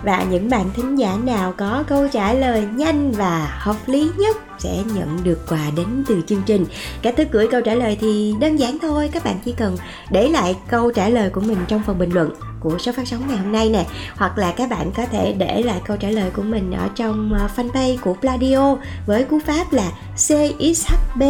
và 0.04 0.24
những 0.30 0.50
bạn 0.50 0.70
thính 0.74 0.98
giả 0.98 1.16
nào 1.24 1.54
có 1.56 1.84
câu 1.86 2.08
trả 2.12 2.32
lời 2.32 2.68
nhanh 2.74 3.12
và 3.12 3.58
hợp 3.60 3.76
lý 3.86 4.10
nhất 4.16 4.36
sẽ 4.58 4.82
nhận 4.94 5.24
được 5.24 5.38
quà 5.48 5.70
đến 5.76 6.04
từ 6.08 6.20
chương 6.26 6.42
trình. 6.46 6.66
Cách 7.02 7.14
thức 7.16 7.28
gửi 7.30 7.48
câu 7.50 7.60
trả 7.60 7.74
lời 7.74 7.96
thì 8.00 8.34
đơn 8.40 8.56
giản 8.56 8.78
thôi, 8.78 9.10
các 9.12 9.24
bạn 9.24 9.38
chỉ 9.44 9.52
cần 9.52 9.76
để 10.10 10.28
lại 10.28 10.56
câu 10.68 10.92
trả 10.92 11.08
lời 11.08 11.30
của 11.30 11.40
mình 11.40 11.58
trong 11.68 11.82
phần 11.86 11.98
bình 11.98 12.10
luận 12.14 12.30
của 12.60 12.78
số 12.78 12.92
phát 12.92 13.08
sóng 13.08 13.22
ngày 13.28 13.36
hôm 13.36 13.52
nay 13.52 13.68
nè 13.68 13.86
hoặc 14.16 14.38
là 14.38 14.52
các 14.56 14.70
bạn 14.70 14.92
có 14.96 15.06
thể 15.06 15.34
để 15.38 15.62
lại 15.62 15.80
câu 15.86 15.96
trả 15.96 16.10
lời 16.10 16.30
của 16.30 16.42
mình 16.42 16.72
ở 16.72 16.88
trong 16.94 17.32
ờ, 17.32 17.48
fanpage 17.56 17.96
của 17.98 18.14
Pladio 18.14 18.76
với 19.06 19.24
cú 19.24 19.38
pháp 19.46 19.72
là 19.72 19.90
CXHB 20.14 21.22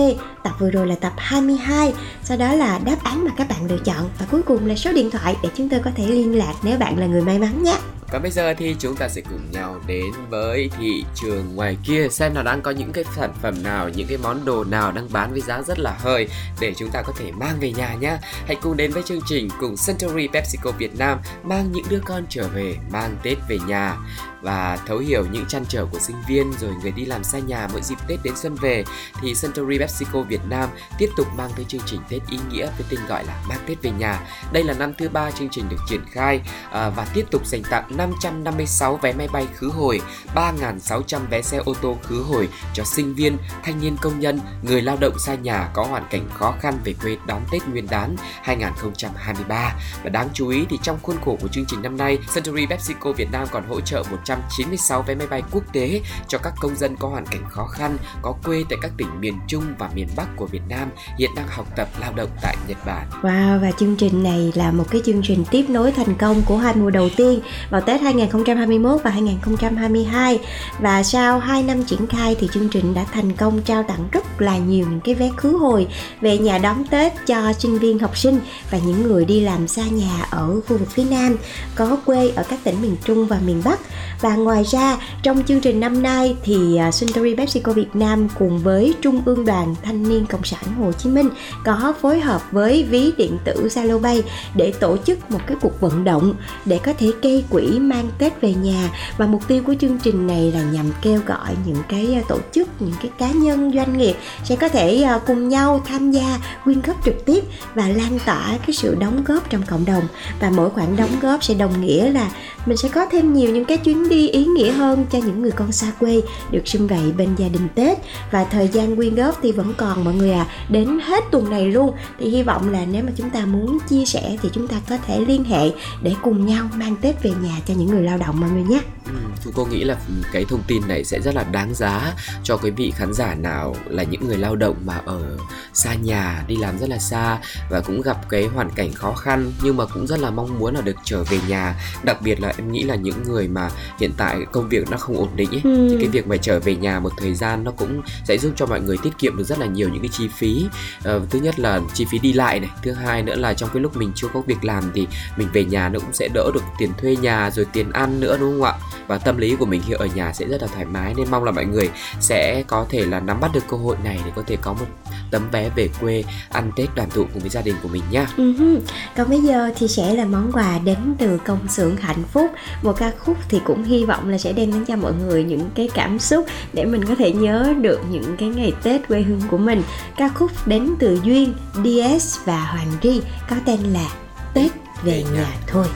tập 0.45 0.53
vừa 0.59 0.71
rồi 0.71 0.87
là 0.87 0.95
tập 0.95 1.13
22 1.17 1.95
sau 2.23 2.37
đó 2.37 2.55
là 2.55 2.81
đáp 2.85 2.97
án 3.03 3.25
mà 3.25 3.31
các 3.37 3.49
bạn 3.49 3.67
lựa 3.67 3.79
chọn. 3.85 4.09
Và 4.19 4.27
cuối 4.31 4.43
cùng 4.43 4.67
là 4.67 4.75
số 4.75 4.93
điện 4.93 5.11
thoại 5.11 5.37
để 5.43 5.49
chúng 5.57 5.69
tôi 5.69 5.81
có 5.85 5.91
thể 5.97 6.07
liên 6.07 6.39
lạc 6.39 6.55
nếu 6.63 6.79
bạn 6.79 6.99
là 6.99 7.07
người 7.07 7.23
may 7.23 7.39
mắn 7.39 7.63
nhé. 7.63 7.77
Còn 8.13 8.23
bây 8.23 8.31
giờ 8.31 8.55
thì 8.55 8.77
chúng 8.79 8.97
ta 8.97 9.09
sẽ 9.09 9.21
cùng 9.31 9.51
nhau 9.51 9.81
đến 9.87 10.13
với 10.31 10.71
thị 10.79 11.05
trường 11.15 11.55
ngoài 11.55 11.77
kia 11.85 12.09
xem 12.11 12.35
nó 12.35 12.43
đang 12.43 12.63
có 12.63 12.71
những 12.71 12.93
cái 12.93 13.05
sản 13.17 13.33
phẩm 13.43 13.63
nào, 13.63 13.89
những 13.89 14.07
cái 14.07 14.19
món 14.23 14.45
đồ 14.45 14.65
nào 14.65 14.93
đang 14.93 15.13
bán 15.13 15.33
với 15.33 15.41
giá 15.41 15.63
rất 15.63 15.79
là 15.79 15.97
hời 15.99 16.29
để 16.61 16.75
chúng 16.77 16.91
ta 16.91 17.03
có 17.03 17.13
thể 17.19 17.33
mang 17.33 17.57
về 17.61 17.73
nhà 17.73 17.95
nhé. 18.01 18.17
Hãy 18.47 18.57
cùng 18.63 18.77
đến 18.77 18.91
với 18.91 19.03
chương 19.03 19.21
trình 19.27 19.49
cùng 19.61 19.75
Century 19.87 20.29
PepsiCo 20.29 20.71
Việt 20.71 20.99
Nam 20.99 21.19
mang 21.45 21.73
những 21.73 21.85
đứa 21.89 22.01
con 22.05 22.25
trở 22.29 22.49
về, 22.49 22.77
mang 22.91 23.17
Tết 23.23 23.39
về 23.49 23.59
nhà 23.67 23.97
và 24.47 24.79
thấu 24.87 24.99
hiểu 24.99 25.27
những 25.33 25.45
trăn 25.49 25.65
trở 25.69 25.87
của 25.87 25.99
sinh 25.99 26.17
viên 26.29 26.53
rồi 26.61 26.71
người 26.83 26.93
đi 26.93 27.05
làm 27.05 27.25
xa 27.25 27.39
nhà 27.39 27.69
mỗi 27.73 27.83
dịp 27.83 27.99
Tết 28.09 28.19
đến 28.23 28.37
xuân 28.37 28.55
về 28.55 28.85
thì 29.21 29.35
Suntory 29.35 29.79
PepsiCo 29.79 30.21
Việt 30.21 30.41
Nam 30.49 30.69
tiếp 30.99 31.11
tục 31.17 31.27
mang 31.37 31.51
tới 31.57 31.65
chương 31.69 31.81
trình 31.87 32.01
Tết 32.09 32.23
ý 32.31 32.39
nghĩa 32.51 32.67
với 32.67 32.87
tên 32.91 33.01
gọi 33.09 33.25
là 33.25 33.43
mang 33.49 33.59
Tết 33.67 33.83
về 33.83 33.91
nhà. 33.91 34.21
Đây 34.53 34.65
là 34.65 34.75
năm 34.75 34.93
thứ 34.99 35.09
ba 35.09 35.31
chương 35.31 35.49
trình 35.49 35.69
được 35.69 35.77
triển 35.89 36.01
khai 36.11 36.41
à, 36.71 36.91
và 36.91 37.07
tiếp 37.15 37.27
tục 37.31 37.47
dành 37.47 37.63
tặng 37.71 37.97
556 37.97 38.97
vé 38.97 39.13
máy 39.13 39.29
bay 39.33 39.47
khứ 39.55 39.69
hồi, 39.69 40.01
3.600 40.35 41.21
vé 41.31 41.43
xe 41.43 41.59
ô 41.59 41.75
tô 41.83 41.97
khứ 42.03 42.23
hồi 42.23 42.49
cho 42.75 42.85
sinh 42.85 43.15
viên, 43.15 43.37
thanh 43.63 43.81
niên 43.81 43.97
công 44.01 44.21
nhân, 44.21 44.41
người 44.63 44.83
lao 44.83 44.97
động 45.01 45.19
xa 45.19 45.35
nhà 45.35 45.71
có 45.75 45.85
hoàn 45.85 46.07
cảnh 46.11 46.29
khó 46.35 46.55
khăn 46.61 46.79
về 46.85 46.95
quê 47.03 47.17
đón 47.27 47.43
Tết 47.51 47.69
Nguyên 47.69 47.87
đán 47.91 48.17
2023. 48.43 49.75
Và 50.05 50.11
đáng 50.11 50.29
chú 50.33 50.49
ý 50.49 50.67
thì 50.71 50.79
trong 50.83 50.99
khuôn 51.03 51.17
khổ 51.25 51.39
của 51.41 51.49
chương 51.49 51.65
trình 51.69 51.83
năm 51.83 51.97
nay, 51.97 52.19
Suntory 52.35 52.67
PepsiCo 52.67 53.13
Việt 53.13 53.29
Nam 53.33 53.47
còn 53.51 53.69
hỗ 53.69 53.81
trợ 53.81 54.03
100 54.11 54.36
196 54.37 55.03
vé 55.03 55.15
máy 55.15 55.27
bay 55.27 55.43
quốc 55.53 55.65
tế 55.73 56.01
cho 56.29 56.39
các 56.39 56.55
công 56.61 56.77
dân 56.77 56.97
có 56.97 57.09
hoàn 57.09 57.27
cảnh 57.27 57.43
khó 57.49 57.67
khăn, 57.67 57.97
có 58.23 58.35
quê 58.45 58.65
tại 58.71 58.79
các 58.83 58.91
tỉnh 58.97 59.21
miền 59.21 59.35
Trung 59.49 59.65
và 59.79 59.91
miền 59.95 60.09
Bắc 60.17 60.37
của 60.37 60.47
Việt 60.47 60.63
Nam 60.69 60.89
hiện 61.19 61.31
đang 61.37 61.49
học 61.49 61.67
tập 61.77 61.89
lao 62.01 62.13
động 62.13 62.31
tại 62.43 62.57
Nhật 62.69 62.87
Bản. 62.87 63.07
Wow 63.23 63.61
và 63.61 63.71
chương 63.73 63.97
trình 63.97 64.23
này 64.23 64.53
là 64.55 64.71
một 64.71 64.85
cái 64.91 65.01
chương 65.05 65.23
trình 65.23 65.45
tiếp 65.51 65.65
nối 65.69 65.93
thành 65.93 66.15
công 66.15 66.43
của 66.43 66.57
hai 66.57 66.77
mùa 66.77 66.91
đầu 66.91 67.09
tiên 67.17 67.41
vào 67.71 67.81
Tết 67.81 68.01
2021 68.01 69.01
và 69.05 69.11
2022 69.11 70.41
và 70.79 71.03
sau 71.03 71.39
2 71.39 71.63
năm 71.63 71.85
triển 71.85 72.07
khai 72.07 72.37
thì 72.41 72.49
chương 72.53 72.69
trình 72.69 72.95
đã 72.95 73.05
thành 73.13 73.33
công 73.33 73.63
trao 73.63 73.83
tặng 73.83 74.09
rất 74.13 74.41
là 74.41 74.59
nhiều 74.59 74.87
những 74.91 75.01
cái 75.01 75.15
vé 75.15 75.31
khứ 75.37 75.57
hồi 75.57 75.87
về 76.21 76.39
nhà 76.39 76.59
đón 76.59 76.85
Tết 76.91 77.13
cho 77.27 77.53
sinh 77.53 77.79
viên 77.79 77.99
học 77.99 78.17
sinh 78.19 78.41
và 78.71 78.79
những 78.87 79.03
người 79.03 79.25
đi 79.25 79.41
làm 79.41 79.69
xa 79.69 79.83
nhà 79.83 80.27
ở 80.31 80.61
khu 80.69 80.77
vực 80.77 80.91
phía 80.91 81.05
Nam 81.05 81.37
có 81.75 81.97
quê 82.05 82.33
ở 82.37 82.45
các 82.49 82.59
tỉnh 82.65 82.83
miền 82.83 82.97
Trung 83.05 83.27
và 83.27 83.39
miền 83.47 83.63
Bắc 83.65 83.81
và 84.21 84.37
ngoài 84.37 84.65
ra, 84.65 84.97
trong 85.23 85.43
chương 85.43 85.61
trình 85.61 85.81
năm 85.81 86.03
nay 86.03 86.37
thì 86.43 86.77
à, 86.77 86.91
Suntory 86.91 87.35
PepsiCo 87.37 87.73
Việt 87.73 87.97
Nam 87.97 88.29
cùng 88.39 88.59
với 88.59 88.95
Trung 89.03 89.23
ương 89.25 89.45
Đoàn 89.45 89.75
Thanh 89.83 90.09
niên 90.09 90.27
Cộng 90.27 90.45
sản 90.45 90.63
Hồ 90.79 90.93
Chí 90.93 91.11
Minh 91.11 91.29
có 91.65 91.95
phối 92.01 92.21
hợp 92.21 92.43
với 92.53 92.85
ví 92.91 93.13
điện 93.17 93.39
tử 93.45 93.69
Zalopay 93.75 94.23
để 94.55 94.73
tổ 94.81 94.97
chức 94.97 95.31
một 95.31 95.41
cái 95.47 95.57
cuộc 95.61 95.81
vận 95.81 96.05
động 96.05 96.35
để 96.65 96.81
có 96.85 96.93
thể 96.99 97.13
gây 97.23 97.45
quỹ 97.51 97.79
mang 97.79 98.09
Tết 98.19 98.41
về 98.41 98.55
nhà. 98.55 98.91
Và 99.19 99.27
mục 99.27 99.49
tiêu 99.49 99.63
của 99.67 99.75
chương 99.81 99.99
trình 99.99 100.27
này 100.27 100.53
là 100.53 100.63
nhằm 100.63 100.87
kêu 101.03 101.21
gọi 101.27 101.57
những 101.67 101.83
cái 101.89 102.15
à, 102.15 102.23
tổ 102.29 102.39
chức, 102.53 102.69
những 102.81 102.95
cái 103.03 103.11
cá 103.19 103.31
nhân, 103.31 103.73
doanh 103.75 103.99
nghiệp 103.99 104.17
sẽ 104.45 104.57
có 104.57 104.69
thể 104.69 105.03
à, 105.03 105.21
cùng 105.27 105.49
nhau 105.49 105.83
tham 105.87 106.11
gia 106.11 106.39
quyên 106.65 106.81
góp 106.81 107.05
trực 107.05 107.25
tiếp 107.25 107.45
và 107.75 107.89
lan 107.89 108.19
tỏa 108.27 108.59
cái 108.67 108.73
sự 108.73 108.95
đóng 108.95 109.25
góp 109.25 109.51
trong 109.51 109.63
cộng 109.63 109.85
đồng. 109.85 110.05
Và 110.41 110.51
mỗi 110.51 110.71
khoản 110.71 110.97
đóng 110.97 111.17
góp 111.23 111.45
sẽ 111.45 111.55
đồng 111.55 111.81
nghĩa 111.81 112.13
là 112.13 112.31
mình 112.67 112.77
sẽ 112.77 112.89
có 112.89 113.07
thêm 113.07 113.33
nhiều 113.33 113.51
những 113.51 113.65
cái 113.65 113.77
chuyến 113.77 114.06
đi 114.09 114.29
ý 114.29 114.45
nghĩa 114.45 114.73
hơn 114.73 115.07
cho 115.11 115.19
những 115.19 115.43
người 115.43 115.51
con 115.51 115.73
xa 115.73 115.93
quê 116.01 116.21
được 116.51 116.69
sum 116.69 116.87
vầy 116.87 117.13
bên 117.13 117.35
gia 117.37 117.49
đình 117.49 117.69
Tết. 117.75 117.99
Và 118.31 118.45
thời 118.45 118.69
gian 118.69 118.97
quyên 118.97 119.15
góp 119.15 119.39
thì 119.43 119.53
vẫn 119.53 119.75
còn 119.77 120.05
mọi 120.05 120.15
người 120.15 120.33
à 120.33 120.47
đến 120.69 120.99
hết 121.03 121.25
tuần 121.31 121.51
này 121.51 121.73
luôn 121.73 121.95
thì 122.19 122.29
hy 122.29 122.43
vọng 122.43 122.73
là 122.73 122.85
nếu 122.93 123.05
mà 123.05 123.13
chúng 123.17 123.31
ta 123.31 123.47
muốn 123.47 123.79
chia 123.89 124.05
sẻ 124.05 124.37
thì 124.43 124.49
chúng 124.53 124.69
ta 124.69 124.77
có 124.89 124.97
thể 125.07 125.21
liên 125.21 125.45
hệ 125.45 125.71
để 126.03 126.15
cùng 126.23 126.47
nhau 126.47 126.69
mang 126.75 126.97
Tết 126.97 127.23
về 127.23 127.31
nhà 127.43 127.61
cho 127.67 127.75
những 127.75 127.91
người 127.91 128.03
lao 128.03 128.19
động 128.19 128.41
mọi 128.41 128.51
người 128.51 128.63
nhé. 128.63 128.81
Ừ, 129.07 129.13
chúng 129.45 129.53
tôi 129.53 129.67
nghĩ 129.69 129.85
là 129.85 129.97
cái 130.33 130.45
thông 130.49 130.63
tin 130.67 130.89
này 130.89 131.05
sẽ 131.05 131.21
rất 131.21 131.35
là 131.35 131.45
đáng 131.45 131.75
giá 131.75 132.15
cho 132.43 132.57
quý 132.57 132.71
vị 132.71 132.93
khán 132.97 133.13
giả 133.13 133.35
nào 133.35 133.77
là 133.87 134.03
những 134.03 134.29
người 134.29 134.39
lao 134.39 134.57
động 134.57 134.77
mà 134.85 135.01
ở 135.07 135.39
xa 135.75 135.95
nhà 135.95 136.45
đi 136.47 136.57
làm 136.57 136.79
rất 136.79 136.89
là 136.89 136.99
xa 136.99 137.39
và 137.71 137.81
cũng 137.81 138.03
gặp 138.03 138.29
cái 138.29 138.47
hoàn 138.47 138.71
cảnh 138.71 138.93
khó 138.93 139.13
khăn 139.13 139.53
nhưng 139.63 139.77
mà 139.77 139.85
cũng 139.87 140.07
rất 140.07 140.19
là 140.21 140.31
mong 140.31 140.59
muốn 140.59 140.75
là 140.75 140.81
được 140.81 140.97
trở 141.05 141.25
về 141.25 141.39
nhà. 141.49 141.75
Đặc 142.03 142.23
biệt 142.23 142.41
là 142.41 142.53
em 142.59 142.73
nghĩ 142.73 142.83
là 142.83 142.95
những 142.95 143.23
người 143.23 143.49
mà 143.49 143.71
hiện 144.01 144.11
tại 144.17 144.37
công 144.53 144.69
việc 144.69 144.91
nó 144.91 144.97
không 144.97 145.17
ổn 145.17 145.29
định 145.37 145.51
ấy 145.51 145.61
Ừ. 145.65 145.89
thì 145.91 145.97
cái 146.01 146.09
việc 146.09 146.27
mà 146.27 146.37
trở 146.37 146.61
về 146.61 146.77
nhà 146.77 147.01
một 147.01 147.13
thời 147.19 147.35
gian 147.35 147.65
nó 147.65 147.71
cũng 147.71 148.01
sẽ 148.25 148.39
giúp 148.39 148.53
cho 148.57 148.67
mọi 148.67 148.81
người 148.81 148.97
tiết 149.03 149.19
kiệm 149.19 149.37
được 149.37 149.45
rất 149.45 149.59
là 149.59 149.67
nhiều 149.67 149.89
những 149.89 150.03
cái 150.03 150.11
chi 150.13 150.29
phí 150.29 150.67
Ờ, 151.05 151.21
thứ 151.31 151.39
nhất 151.41 151.59
là 151.61 151.81
chi 151.95 152.07
phí 152.11 152.19
đi 152.19 152.33
lại 152.33 152.61
này 152.61 152.71
thứ 152.83 152.93
hai 152.93 153.23
nữa 153.23 153.35
là 153.35 153.55
trong 153.55 153.69
cái 153.75 153.83
lúc 153.83 153.97
mình 153.97 154.13
chưa 154.15 154.29
có 154.35 154.41
việc 154.47 154.65
làm 154.65 154.91
thì 154.95 155.07
mình 155.37 155.49
về 155.53 155.65
nhà 155.65 155.89
nó 155.89 155.99
cũng 155.99 156.13
sẽ 156.13 156.29
đỡ 156.35 156.51
được 156.55 156.63
tiền 156.79 156.91
thuê 157.01 157.17
nhà 157.17 157.51
rồi 157.51 157.67
tiền 157.73 157.93
ăn 157.93 158.21
nữa 158.21 158.37
đúng 158.41 158.53
không 158.53 158.63
ạ 158.63 158.73
và 159.07 159.19
tâm 159.19 159.37
lý 159.37 159.57
của 159.57 159.67
mình 159.67 159.83
khi 159.87 159.93
ở 159.93 160.07
nhà 160.15 160.33
sẽ 160.33 160.47
rất 160.47 160.63
là 160.63 160.69
thoải 160.75 160.85
mái 160.85 161.15
nên 161.17 161.31
mong 161.31 161.45
là 161.45 161.51
mọi 161.53 161.65
người 161.65 161.91
sẽ 162.21 162.63
có 162.67 162.87
thể 162.89 163.07
là 163.07 163.21
nắm 163.21 163.41
bắt 163.41 163.51
được 163.55 163.65
cơ 163.69 163.77
hội 163.77 163.97
này 164.05 164.21
để 164.25 164.33
có 164.37 164.43
thể 164.47 164.57
có 164.61 164.73
một 164.73 164.87
tấm 165.31 165.43
vé 165.53 165.71
về 165.77 165.89
quê 166.01 166.25
ăn 166.49 166.71
Tết 166.77 166.95
đoàn 166.95 167.09
tụ 167.11 167.25
cùng 167.33 167.41
với 167.41 167.51
gia 167.51 167.63
đình 167.63 167.75
của 167.83 167.89
mình. 167.89 168.03
Ừ 168.37 168.53
hứ. 168.59 168.79
Còn 169.17 169.29
bây 169.31 169.41
giờ 169.41 169.71
thì 169.77 169.89
sẽ 169.89 170.15
là 170.15 170.25
món 170.25 170.53
quà 170.53 170.79
đến 170.79 170.97
từ 171.19 171.39
công 171.47 171.69
xưởng 171.69 171.97
hạnh 171.97 172.23
phúc 172.33 172.51
Một 172.83 172.93
ca 172.99 173.13
khúc 173.19 173.37
thì 173.49 173.61
cũng 173.65 173.85
hy 173.87 174.05
vọng 174.05 174.29
là 174.29 174.39
sẽ 174.39 174.53
đem 174.53 174.73
đến 174.73 174.85
cho 174.85 174.97
mọi 174.97 175.13
người 175.15 175.45
những 175.45 175.71
cái 175.75 175.89
cảm 175.95 176.19
xúc 176.19 176.47
Để 176.73 176.85
mình 176.85 177.05
có 177.05 177.15
thể 177.15 177.33
nhớ 177.33 177.75
được 177.81 178.01
những 178.11 178.37
cái 178.39 178.49
ngày 178.49 178.73
Tết 178.83 179.09
quê 179.09 179.23
hương 179.23 179.41
của 179.51 179.59
mình. 179.59 179.83
Ca 180.17 180.29
khúc 180.29 180.51
đến 180.67 180.95
từ 180.99 181.19
Duyên, 181.25 181.55
DS 181.75 182.39
và 182.45 182.65
Hoàng 182.65 182.93
Ri 183.03 183.21
Có 183.51 183.57
tên 183.67 183.81
là 183.81 184.09
Tết 184.55 184.73
về 185.03 185.25
nhà. 185.35 185.47
Thôi 185.67 185.87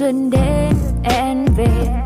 xuân 0.00 0.30
đến 0.30 0.74
em 1.04 1.44
về. 1.56 1.99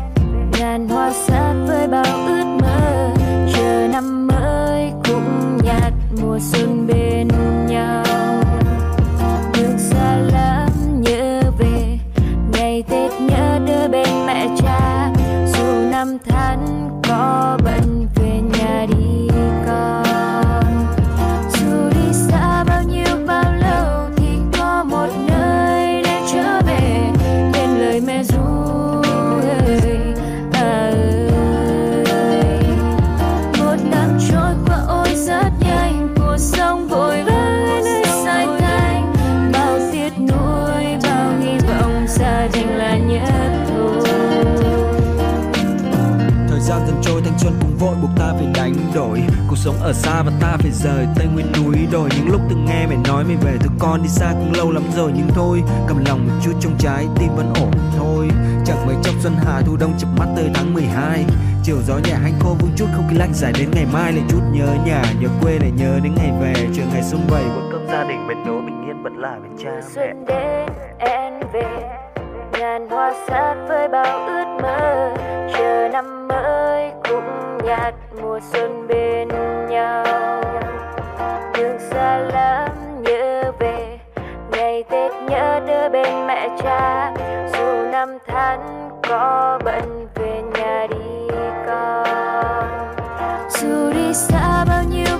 Trôi 47.05 47.21
thanh 47.25 47.39
xuân 47.39 47.53
cũng 47.61 47.77
vội 47.77 47.95
buộc 48.01 48.11
ta 48.17 48.33
phải 48.37 48.47
đánh 48.55 48.73
đổi. 48.95 49.21
Cuộc 49.49 49.55
sống 49.55 49.75
ở 49.81 49.93
xa 49.93 50.23
và 50.23 50.31
ta 50.41 50.57
phải 50.59 50.71
rời 50.71 51.07
Tây 51.15 51.27
Nguyên 51.33 51.51
núi 51.51 51.75
đồi. 51.91 52.09
Những 52.15 52.31
lúc 52.31 52.41
từng 52.49 52.65
nghe 52.65 52.87
mẹ 52.87 52.95
nói 53.07 53.23
mày 53.23 53.35
về 53.35 53.57
Tụi 53.59 53.71
con 53.79 54.03
đi 54.03 54.09
xa 54.09 54.31
cũng 54.31 54.53
lâu 54.53 54.71
lắm 54.71 54.83
rồi. 54.95 55.11
Nhưng 55.15 55.27
thôi 55.29 55.63
cầm 55.87 56.05
lòng 56.05 56.27
một 56.27 56.33
chút 56.43 56.51
trong 56.61 56.75
trái 56.79 57.07
tim 57.19 57.35
vẫn 57.35 57.53
ổn 57.53 57.71
thôi. 57.97 58.27
Chẳng 58.65 58.85
mấy 58.87 58.95
chốc 59.03 59.15
xuân 59.19 59.33
hạ 59.45 59.61
thu 59.65 59.77
đông 59.77 59.93
chập 59.97 60.07
mắt 60.17 60.27
tới 60.35 60.49
tháng 60.53 60.73
12 60.73 61.25
Chiều 61.63 61.77
gió 61.87 61.97
nhẹ 61.97 62.13
hanh 62.13 62.39
khô 62.39 62.55
vung 62.59 62.71
chút 62.77 62.85
không 62.95 63.07
khí 63.09 63.17
lạnh 63.17 63.33
dài 63.33 63.53
đến 63.59 63.69
ngày 63.71 63.85
mai. 63.93 64.13
Lại 64.13 64.23
chút 64.29 64.41
nhớ 64.51 64.67
nhà 64.85 65.03
nhớ 65.21 65.27
quê 65.41 65.59
lại 65.59 65.71
nhớ 65.71 65.99
đến 66.03 66.15
ngày 66.15 66.31
về. 66.41 66.53
Chờ 66.75 66.83
ngày 66.93 67.03
xuân 67.03 67.21
vầy 67.27 67.43
bữa 67.43 67.71
cơm 67.71 67.87
gia 67.87 68.03
đình 68.03 68.27
bên 68.27 68.37
nối 68.45 68.61
bình 68.61 68.87
yên 68.87 69.03
vẫn 69.03 69.17
là 69.17 69.39
bên 69.43 69.51
cha 69.63 69.71
mẹ 69.71 69.81
xuân 69.95 70.25
đến 70.27 70.69
em 70.99 71.33
về 71.53 72.04
ngàn 72.59 72.89
hoa 72.89 73.13
sát 73.27 73.55
với 73.67 73.87
bao 73.87 74.25
ước 74.25 74.57
mơ. 74.61 75.13
Chờ 75.53 75.89
năm 75.93 76.27
mới 76.27 76.91
cũng 77.09 77.57
nhạt 77.63 77.93
mùa 78.21 78.39
xuân 78.51 78.87
bên 78.87 79.27
nhau. 79.69 80.03
Đường 81.57 81.79
xa 81.79 82.17
lắm 82.17 82.69
nhớ 83.01 83.51
về 83.59 83.99
ngày 84.51 84.83
tết 84.89 85.11
nhớ 85.29 85.59
đưa 85.67 85.89
bên 85.89 86.27
mẹ 86.27 86.49
cha. 86.63 87.13
Dù 87.53 87.91
năm 87.91 88.17
tháng 88.27 88.89
có 89.09 89.59
bận 89.63 90.07
về 90.15 90.41
nhà 90.53 90.87
đi 90.89 91.35
con. 91.67 92.07
Dù 93.49 93.93
đi 93.93 94.13
xa 94.13 94.65
bao 94.67 94.83
nhiêu 94.89 95.17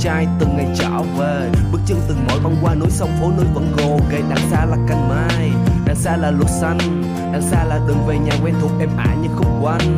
trai 0.00 0.26
từng 0.38 0.56
ngày 0.56 0.66
trở 0.78 1.02
về. 1.18 1.50
Bước 1.72 1.80
chân 1.86 1.98
từng 2.08 2.18
mỗi 2.28 2.40
băng 2.44 2.56
qua 2.62 2.74
núi 2.74 2.90
sông 2.90 3.10
phố 3.20 3.30
núi 3.36 3.46
vẫn 3.54 3.72
gồ 3.76 4.00
ghề. 4.10 4.22
Đằng 4.28 4.50
xa 4.50 4.64
là 4.64 4.76
cành 4.88 5.08
mai, 5.08 5.50
đằng 5.86 5.96
xa 5.96 6.16
là 6.16 6.30
lúa 6.30 6.46
xanh 6.60 6.78
Đằng 7.32 7.42
xa 7.42 7.64
là 7.64 7.80
đường 7.88 8.06
về 8.06 8.18
nhà 8.18 8.32
quen 8.44 8.54
thuộc 8.60 8.70
em 8.80 8.88
ả 8.96 9.14
như 9.22 9.28
khúc 9.36 9.46
quanh. 9.62 9.96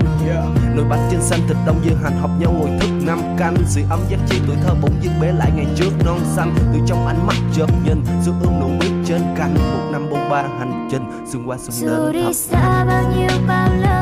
Nồi 0.75 0.85
bánh 0.85 1.09
trên 1.11 1.23
xanh 1.23 1.41
thịt 1.49 1.57
đông 1.67 1.81
dương 1.85 1.99
hành 2.03 2.19
học 2.21 2.31
nhau 2.39 2.53
ngồi 2.53 2.71
thức 2.81 2.91
năm 3.07 3.21
canh. 3.39 3.57
Sự 3.67 3.81
ấm 3.91 4.01
giác 4.09 4.19
chi 4.29 4.41
tuổi 4.47 4.57
thơ 4.65 4.75
bỗng 4.83 4.95
dưng 5.03 5.21
bế 5.21 5.33
lại 5.33 5.51
ngày 5.57 5.67
trước 5.77 5.91
non 6.05 6.21
xanh. 6.37 6.55
Từ 6.73 6.81
trong 6.87 7.07
ánh 7.07 7.27
mắt 7.27 7.37
chợt 7.55 7.67
nhìn 7.85 8.05
xuống 8.25 8.41
ươm 8.43 8.61
nụ 8.61 8.69
biết 8.81 8.91
trên 9.05 9.23
cánh 9.37 9.55
Một 9.55 9.89
năm 9.93 10.11
bôn 10.11 10.21
ba 10.31 10.43
hành 10.43 10.89
trình 10.91 11.05
xuân 11.33 11.49
qua 11.49 11.57
xuân 11.59 11.73
dù 11.73 11.87
đến 11.87 12.13
đi 12.13 12.23
thập 12.23 12.35
xa 12.35 12.85
bao 12.85 13.03
nhiêu 13.17 13.31
bao 13.49 13.69
lâu 13.75 14.02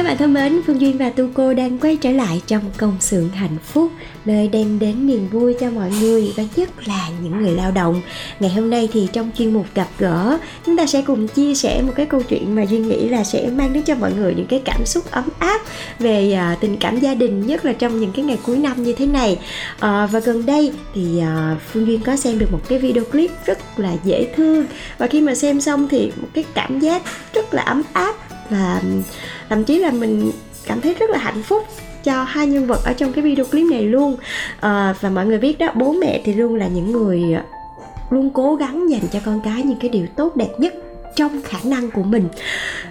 các 0.00 0.04
bạn 0.04 0.16
thân 0.16 0.34
mến, 0.34 0.60
Phương 0.66 0.80
Duyên 0.80 0.98
và 0.98 1.10
Tu 1.10 1.24
Cô 1.34 1.54
đang 1.54 1.78
quay 1.78 1.96
trở 1.96 2.10
lại 2.10 2.42
trong 2.46 2.62
công 2.76 2.96
xưởng 3.00 3.28
hạnh 3.28 3.56
phúc 3.64 3.90
Nơi 4.24 4.48
đem 4.48 4.78
đến 4.78 5.06
niềm 5.06 5.28
vui 5.28 5.54
cho 5.60 5.70
mọi 5.70 5.90
người 6.00 6.32
và 6.36 6.42
nhất 6.56 6.68
là 6.88 7.08
những 7.22 7.42
người 7.42 7.50
lao 7.50 7.70
động. 7.70 8.02
Ngày 8.40 8.50
hôm 8.50 8.70
nay 8.70 8.88
thì 8.92 9.08
trong 9.12 9.30
chuyên 9.38 9.54
mục 9.54 9.66
gặp 9.74 9.88
gỡ 9.98 10.38
Chúng 10.66 10.76
ta 10.76 10.86
sẽ 10.86 11.02
cùng 11.02 11.28
chia 11.28 11.54
sẻ 11.54 11.82
một 11.82 11.92
cái 11.96 12.06
câu 12.06 12.22
chuyện 12.22 12.54
mà 12.54 12.62
Duyên 12.62 12.88
nghĩ 12.88 13.08
là 13.08 13.24
sẽ 13.24 13.50
mang 13.50 13.72
đến 13.72 13.82
cho 13.82 13.94
mọi 13.94 14.12
người 14.12 14.34
những 14.34 14.46
cái 14.46 14.62
cảm 14.64 14.86
xúc 14.86 15.10
ấm 15.10 15.28
áp 15.38 15.60
Về 15.98 16.32
à, 16.32 16.56
tình 16.60 16.76
cảm 16.76 17.00
gia 17.00 17.14
đình 17.14 17.46
nhất 17.46 17.64
là 17.64 17.72
trong 17.72 18.00
những 18.00 18.12
cái 18.12 18.24
ngày 18.24 18.38
cuối 18.46 18.56
năm 18.56 18.82
như 18.82 18.92
thế 18.92 19.06
này. 19.06 19.38
À, 19.80 20.06
Và 20.06 20.18
gần 20.20 20.46
đây 20.46 20.72
thì 20.94 21.20
à, 21.20 21.56
Phương 21.72 21.86
Duyên 21.86 22.00
có 22.00 22.16
xem 22.16 22.38
được 22.38 22.52
một 22.52 22.60
cái 22.68 22.78
video 22.78 23.04
clip 23.04 23.30
rất 23.46 23.58
là 23.76 23.92
dễ 24.04 24.26
thương. 24.36 24.64
Và 24.98 25.06
khi 25.06 25.20
mà 25.20 25.34
xem 25.34 25.60
xong 25.60 25.88
thì 25.88 26.12
một 26.20 26.28
cái 26.34 26.44
cảm 26.54 26.80
giác 26.80 27.02
rất 27.34 27.54
là 27.54 27.62
ấm 27.62 27.82
áp 27.92 28.29
và 28.50 28.82
thậm 29.48 29.64
chí 29.64 29.78
là 29.78 29.90
mình 29.90 30.30
cảm 30.66 30.80
thấy 30.80 30.94
rất 30.94 31.10
là 31.10 31.18
hạnh 31.18 31.42
phúc 31.42 31.62
cho 32.04 32.24
hai 32.24 32.46
nhân 32.46 32.66
vật 32.66 32.80
ở 32.84 32.92
trong 32.92 33.12
cái 33.12 33.24
video 33.24 33.44
clip 33.44 33.66
này 33.70 33.82
luôn. 33.82 34.16
À, 34.60 34.94
và 35.00 35.10
mọi 35.10 35.26
người 35.26 35.38
biết 35.38 35.58
đó 35.58 35.72
bố 35.74 35.92
mẹ 35.92 36.20
thì 36.24 36.34
luôn 36.34 36.54
là 36.54 36.66
những 36.66 36.92
người 36.92 37.22
luôn 38.10 38.30
cố 38.30 38.54
gắng 38.54 38.90
dành 38.90 39.08
cho 39.12 39.18
con 39.24 39.40
cái 39.44 39.62
những 39.62 39.78
cái 39.80 39.88
điều 39.88 40.06
tốt 40.16 40.36
đẹp 40.36 40.50
nhất 40.58 40.74
trong 41.16 41.42
khả 41.44 41.58
năng 41.64 41.90
của 41.90 42.02
mình. 42.02 42.28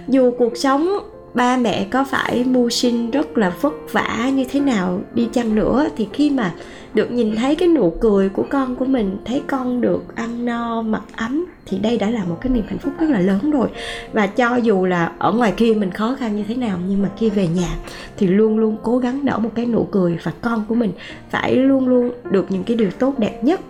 Dù 0.08 0.30
cuộc 0.38 0.56
sống 0.56 0.98
ba 1.34 1.56
mẹ 1.56 1.86
có 1.90 2.04
phải 2.04 2.44
mưu 2.44 2.70
sinh 2.70 3.10
rất 3.10 3.38
là 3.38 3.52
vất 3.60 3.72
vả 3.92 4.30
như 4.34 4.44
thế 4.50 4.60
nào 4.60 5.00
đi 5.14 5.28
chăng 5.32 5.54
nữa? 5.54 5.88
Thì 5.96 6.08
khi 6.12 6.30
mà 6.30 6.52
được 6.94 7.10
nhìn 7.10 7.36
thấy 7.36 7.54
cái 7.54 7.68
nụ 7.68 7.92
cười 8.00 8.28
của 8.28 8.44
con 8.50 8.76
của 8.76 8.84
mình 8.84 9.16
thấy 9.24 9.42
con 9.46 9.80
được 9.80 10.16
ăn 10.16 10.44
no 10.44 10.82
mặc 10.82 11.02
ấm 11.16 11.44
thì 11.66 11.78
đây 11.78 11.98
đã 11.98 12.10
là 12.10 12.24
một 12.24 12.38
cái 12.40 12.52
niềm 12.52 12.64
hạnh 12.68 12.78
phúc 12.78 12.92
rất 13.00 13.10
là 13.10 13.20
lớn 13.20 13.50
rồi. 13.50 13.68
Và 14.12 14.26
cho 14.26 14.56
dù 14.56 14.86
là 14.86 15.12
ở 15.18 15.32
ngoài 15.32 15.52
kia 15.56 15.74
mình 15.74 15.90
khó 15.90 16.16
khăn 16.18 16.36
như 16.36 16.44
thế 16.48 16.54
nào 16.54 16.78
nhưng 16.88 17.02
mà 17.02 17.08
khi 17.18 17.30
về 17.30 17.48
nhà 17.48 17.76
thì 18.16 18.26
luôn 18.26 18.58
luôn 18.58 18.76
cố 18.82 18.98
gắng 18.98 19.20
nở 19.24 19.38
một 19.38 19.50
cái 19.54 19.66
nụ 19.66 19.88
cười 19.90 20.18
và 20.22 20.32
con 20.40 20.64
của 20.68 20.74
mình 20.74 20.92
phải 21.30 21.56
luôn 21.56 21.88
luôn 21.88 22.10
được 22.30 22.46
những 22.50 22.64
cái 22.64 22.76
điều 22.76 22.90
tốt 22.90 23.18
đẹp 23.18 23.44
nhất. 23.44 23.60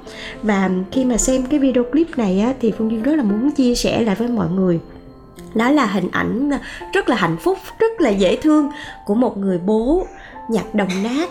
Và 0.43 0.71
khi 0.93 1.05
mà 1.05 1.17
xem 1.17 1.43
cái 1.51 1.61
video 1.61 1.85
clip 1.85 2.19
này 2.19 2.41
á, 2.41 2.55
thì 2.61 2.73
phương 2.79 2.91
duyên 2.91 3.03
rất 3.03 3.17
là 3.17 3.23
muốn 3.23 3.51
chia 3.51 3.75
sẻ 3.75 4.03
lại 4.03 4.15
với 4.15 4.29
mọi 4.29 4.49
người 4.51 4.81
đó 5.55 5.71
là 5.71 5.87
hình 5.87 6.09
ảnh 6.13 6.51
rất 6.93 7.09
là 7.09 7.17
hạnh 7.17 7.37
phúc, 7.37 7.59
rất 7.79 8.01
là 8.01 8.11
dễ 8.11 8.37
thương 8.37 8.71
của 9.05 9.15
một 9.15 9.39
người 9.39 9.59
bố 9.59 10.07
nhặt 10.49 10.75
đồng 10.75 11.03
nát 11.03 11.31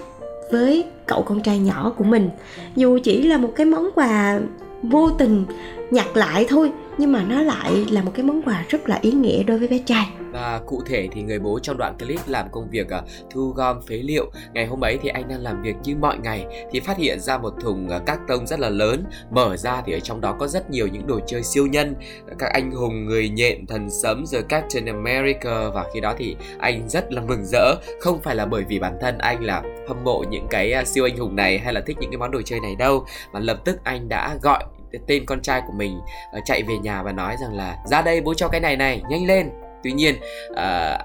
với 0.51 0.85
cậu 1.05 1.21
con 1.21 1.41
trai 1.41 1.59
nhỏ 1.59 1.93
của 1.97 2.03
mình. 2.03 2.29
Dù 2.75 2.99
chỉ 3.03 3.21
là 3.21 3.37
một 3.37 3.51
cái 3.55 3.65
món 3.65 3.89
quà 3.95 4.39
vô 4.83 5.09
tình 5.09 5.45
nhặt 5.91 6.07
lại 6.17 6.45
thôi 6.49 6.71
nhưng 6.99 7.11
mà 7.11 7.23
nó 7.23 7.41
lại 7.41 7.85
là 7.91 8.01
một 8.03 8.11
cái 8.15 8.25
món 8.25 8.41
quà 8.41 8.65
rất 8.69 8.89
là 8.89 8.99
ý 9.01 9.11
nghĩa 9.11 9.43
đối 9.43 9.59
với 9.59 9.67
bé 9.67 9.79
trai. 9.85 10.07
Và 10.31 10.61
cụ 10.65 10.81
thể 10.85 11.07
thì 11.11 11.21
người 11.21 11.39
bố 11.39 11.59
trong 11.59 11.77
đoạn 11.77 11.97
clip 11.97 12.19
làm 12.27 12.47
công 12.51 12.69
việc 12.69 12.87
uh, 12.97 13.03
thu 13.31 13.53
gom 13.55 13.81
phế 13.81 13.95
liệu. 13.95 14.31
Ngày 14.53 14.65
hôm 14.65 14.83
ấy 14.83 14.97
thì 15.01 15.09
anh 15.09 15.27
đang 15.27 15.41
làm 15.41 15.61
việc 15.61 15.75
như 15.83 15.95
mọi 15.95 16.17
ngày 16.17 16.45
thì 16.71 16.79
phát 16.79 16.97
hiện 16.97 17.19
ra 17.19 17.37
một 17.37 17.53
thùng 17.61 17.87
uh, 17.95 18.05
các 18.05 18.19
tông 18.27 18.47
rất 18.47 18.59
là 18.59 18.69
lớn 18.69 19.03
mở 19.31 19.57
ra 19.57 19.81
thì 19.85 19.93
ở 19.93 19.99
trong 19.99 20.21
đó 20.21 20.35
có 20.39 20.47
rất 20.47 20.69
nhiều 20.69 20.87
những 20.87 21.07
đồ 21.07 21.19
chơi 21.27 21.43
siêu 21.43 21.67
nhân. 21.67 21.95
Các 22.39 22.49
anh 22.53 22.71
hùng 22.71 23.05
người 23.05 23.29
nhện 23.29 23.67
thần 23.67 23.89
sấm 23.89 24.25
rồi 24.25 24.43
Captain 24.43 24.85
America 24.85 25.69
và 25.73 25.85
khi 25.93 25.99
đó 25.99 26.15
thì 26.17 26.35
anh 26.59 26.89
rất 26.89 27.13
là 27.13 27.21
mừng 27.21 27.45
rỡ. 27.45 27.75
Không 27.99 28.21
phải 28.21 28.35
là 28.35 28.45
bởi 28.45 28.63
vì 28.69 28.79
bản 28.79 28.97
thân 29.01 29.17
anh 29.17 29.43
là 29.43 29.63
hâm 29.87 30.03
mộ 30.03 30.23
những 30.29 30.47
cái 30.49 30.73
uh, 30.81 30.87
siêu 30.87 31.05
anh 31.05 31.17
hùng 31.17 31.35
này 31.35 31.59
hay 31.59 31.73
là 31.73 31.81
thích 31.81 31.97
những 31.99 32.11
cái 32.11 32.17
món 32.17 32.31
đồ 32.31 32.41
chơi 32.41 32.59
này 32.59 32.75
đâu 32.75 33.05
mà 33.33 33.39
lập 33.39 33.61
tức 33.65 33.79
anh 33.83 34.09
đã 34.09 34.35
gọi 34.41 34.63
tên 35.07 35.25
con 35.25 35.41
trai 35.41 35.61
của 35.67 35.73
mình 35.73 35.97
uh, 36.37 36.45
chạy 36.45 36.63
về 36.63 36.77
nhà 36.83 37.03
và 37.03 37.11
nói 37.11 37.35
rằng 37.41 37.53
là 37.53 37.77
ra 37.85 38.01
đây 38.01 38.21
bố 38.21 38.33
cho 38.33 38.47
cái 38.47 38.61
này 38.61 38.77
này 38.77 39.01
nhanh 39.09 39.27
lên 39.27 39.49
Tuy 39.83 39.91
nhiên 39.91 40.15
uh, 40.51 40.57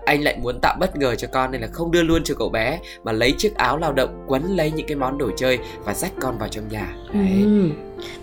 anh 0.05 0.23
lại 0.23 0.37
muốn 0.43 0.59
tạo 0.63 0.77
bất 0.81 0.97
ngờ 0.97 1.15
cho 1.15 1.29
con 1.33 1.51
nên 1.53 1.61
là 1.61 1.67
không 1.73 1.91
đưa 1.91 2.03
luôn 2.03 2.25
cho 2.25 2.35
cậu 2.39 2.49
bé 2.49 2.79
mà 3.05 3.13
lấy 3.13 3.35
chiếc 3.39 3.55
áo 3.55 3.79
lao 3.79 3.93
động 3.93 4.25
quấn 4.27 4.57
lấy 4.57 4.71
những 4.71 4.87
cái 4.87 4.97
món 4.97 5.19
đồ 5.19 5.31
chơi 5.37 5.59
và 5.85 5.95
dắt 5.95 6.13
con 6.21 6.39
vào 6.39 6.49
trong 6.49 6.69
nhà. 6.69 6.89
Đấy. 7.13 7.43
Ừ. 7.45 7.69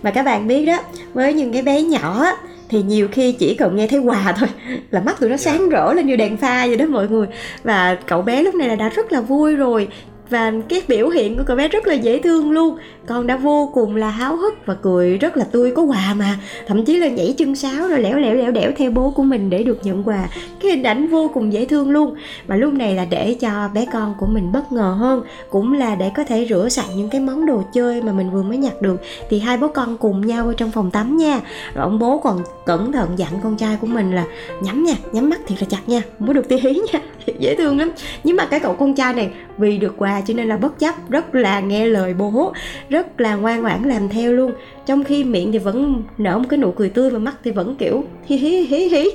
Mà 0.02 0.10
các 0.10 0.22
bạn 0.22 0.46
biết 0.48 0.66
đó, 0.66 0.78
với 1.14 1.34
những 1.34 1.52
cái 1.52 1.62
bé 1.62 1.82
nhỏ 1.82 2.24
thì 2.68 2.82
nhiều 2.82 3.08
khi 3.12 3.32
chỉ 3.32 3.54
cần 3.54 3.76
nghe 3.76 3.86
thấy 3.86 3.98
quà 3.98 4.34
thôi 4.38 4.48
là 4.90 5.00
mắt 5.00 5.20
tụi 5.20 5.30
nó 5.30 5.36
sáng 5.36 5.68
rỡ 5.68 5.92
lên 5.92 6.06
như 6.06 6.16
đèn 6.16 6.36
pha 6.36 6.66
vậy 6.66 6.76
đó 6.76 6.86
mọi 6.86 7.08
người 7.08 7.26
và 7.62 7.98
cậu 8.06 8.22
bé 8.22 8.42
lúc 8.42 8.54
này 8.54 8.68
là 8.68 8.74
đã 8.74 8.88
rất 8.88 9.12
là 9.12 9.20
vui 9.20 9.56
rồi 9.56 9.88
và 10.32 10.52
cái 10.68 10.82
biểu 10.88 11.08
hiện 11.08 11.36
của 11.36 11.42
cậu 11.46 11.56
bé 11.56 11.68
rất 11.68 11.86
là 11.86 11.94
dễ 11.94 12.18
thương 12.18 12.50
luôn. 12.50 12.76
Con 13.06 13.26
đã 13.26 13.36
vô 13.36 13.70
cùng 13.74 13.96
là 13.96 14.10
háo 14.10 14.36
hức 14.36 14.54
và 14.66 14.74
cười, 14.74 15.18
rất 15.18 15.36
là 15.36 15.44
tươi, 15.44 15.72
có 15.76 15.82
quà 15.82 16.14
mà. 16.18 16.38
Thậm 16.66 16.84
chí 16.84 16.96
là 16.96 17.08
nhảy 17.08 17.34
chân 17.38 17.56
sáo 17.56 17.88
rồi 17.88 18.00
lẻo 18.00 18.18
lẻo 18.18 18.34
lẻo 18.34 18.50
đẻo 18.50 18.70
theo 18.76 18.90
bố 18.90 19.10
của 19.10 19.22
mình 19.22 19.50
để 19.50 19.62
được 19.62 19.78
nhận 19.82 20.04
quà. 20.04 20.28
Cái 20.60 20.70
hình 20.70 20.82
ảnh 20.82 21.08
vô 21.08 21.30
cùng 21.34 21.52
dễ 21.52 21.64
thương 21.64 21.90
luôn. 21.90 22.14
Mà 22.48 22.56
lúc 22.56 22.72
này 22.72 22.94
là 22.94 23.04
để 23.04 23.34
cho 23.40 23.68
bé 23.74 23.86
con 23.92 24.14
của 24.18 24.26
mình 24.26 24.52
bất 24.52 24.72
ngờ 24.72 24.96
hơn. 24.98 25.22
Cũng 25.50 25.72
là 25.72 25.94
để 25.94 26.10
có 26.16 26.24
thể 26.24 26.46
rửa 26.48 26.68
sạch 26.68 26.86
những 26.96 27.08
cái 27.08 27.20
món 27.20 27.46
đồ 27.46 27.62
chơi 27.72 28.02
mà 28.02 28.12
mình 28.12 28.30
vừa 28.30 28.42
mới 28.42 28.56
nhặt 28.56 28.82
được. 28.82 29.00
Thì 29.30 29.38
hai 29.38 29.56
bố 29.56 29.68
con 29.68 29.96
cùng 29.96 30.26
nhau 30.26 30.46
ở 30.46 30.54
trong 30.56 30.70
phòng 30.70 30.90
tắm 30.90 31.16
nha. 31.16 31.40
Rồi 31.74 31.84
ông 31.84 31.98
bố 31.98 32.18
còn 32.18 32.42
cẩn 32.66 32.92
thận 32.92 33.08
dặn 33.16 33.32
con 33.42 33.56
trai 33.56 33.76
của 33.80 33.86
mình 33.86 34.14
là 34.14 34.24
nhắm 34.60 34.84
nha, 34.84 34.94
nhắm 35.12 35.30
mắt 35.30 35.40
thiệt 35.46 35.60
là 35.60 35.66
chặt 35.70 35.88
nha. 35.88 36.02
Không 36.18 36.28
có 36.28 36.34
được 36.34 36.48
tí 36.48 36.56
hí 36.56 36.80
nha. 36.92 37.00
Dễ 37.38 37.54
thương 37.54 37.78
lắm. 37.78 37.92
Nhưng 38.24 38.36
mà 38.36 38.46
cái 38.46 38.60
cậu 38.60 38.74
con 38.74 38.94
trai 38.94 39.14
này 39.14 39.30
vì 39.58 39.78
được 39.78 39.94
quà, 39.98 40.20
cho 40.20 40.34
nên 40.34 40.48
là 40.48 40.56
bất 40.56 40.78
chấp, 40.78 41.10
rất 41.10 41.34
là 41.34 41.60
nghe 41.60 41.86
lời 41.86 42.14
bố, 42.14 42.52
rất 42.88 43.20
là 43.20 43.34
ngoan 43.34 43.62
ngoãn 43.62 43.82
làm 43.82 44.08
theo 44.08 44.32
luôn. 44.32 44.52
Trong 44.86 45.04
khi 45.04 45.24
miệng 45.24 45.52
thì 45.52 45.58
vẫn 45.58 46.02
nở 46.18 46.38
một 46.38 46.44
cái 46.48 46.58
nụ 46.58 46.72
cười 46.72 46.88
tươi 46.88 47.10
và 47.10 47.18
mắt 47.18 47.36
thì 47.44 47.50
vẫn 47.50 47.76
kiểu 47.76 48.04
hí 48.24 48.36
hí 48.36 48.60
hí 48.60 48.88
hí 48.88 49.10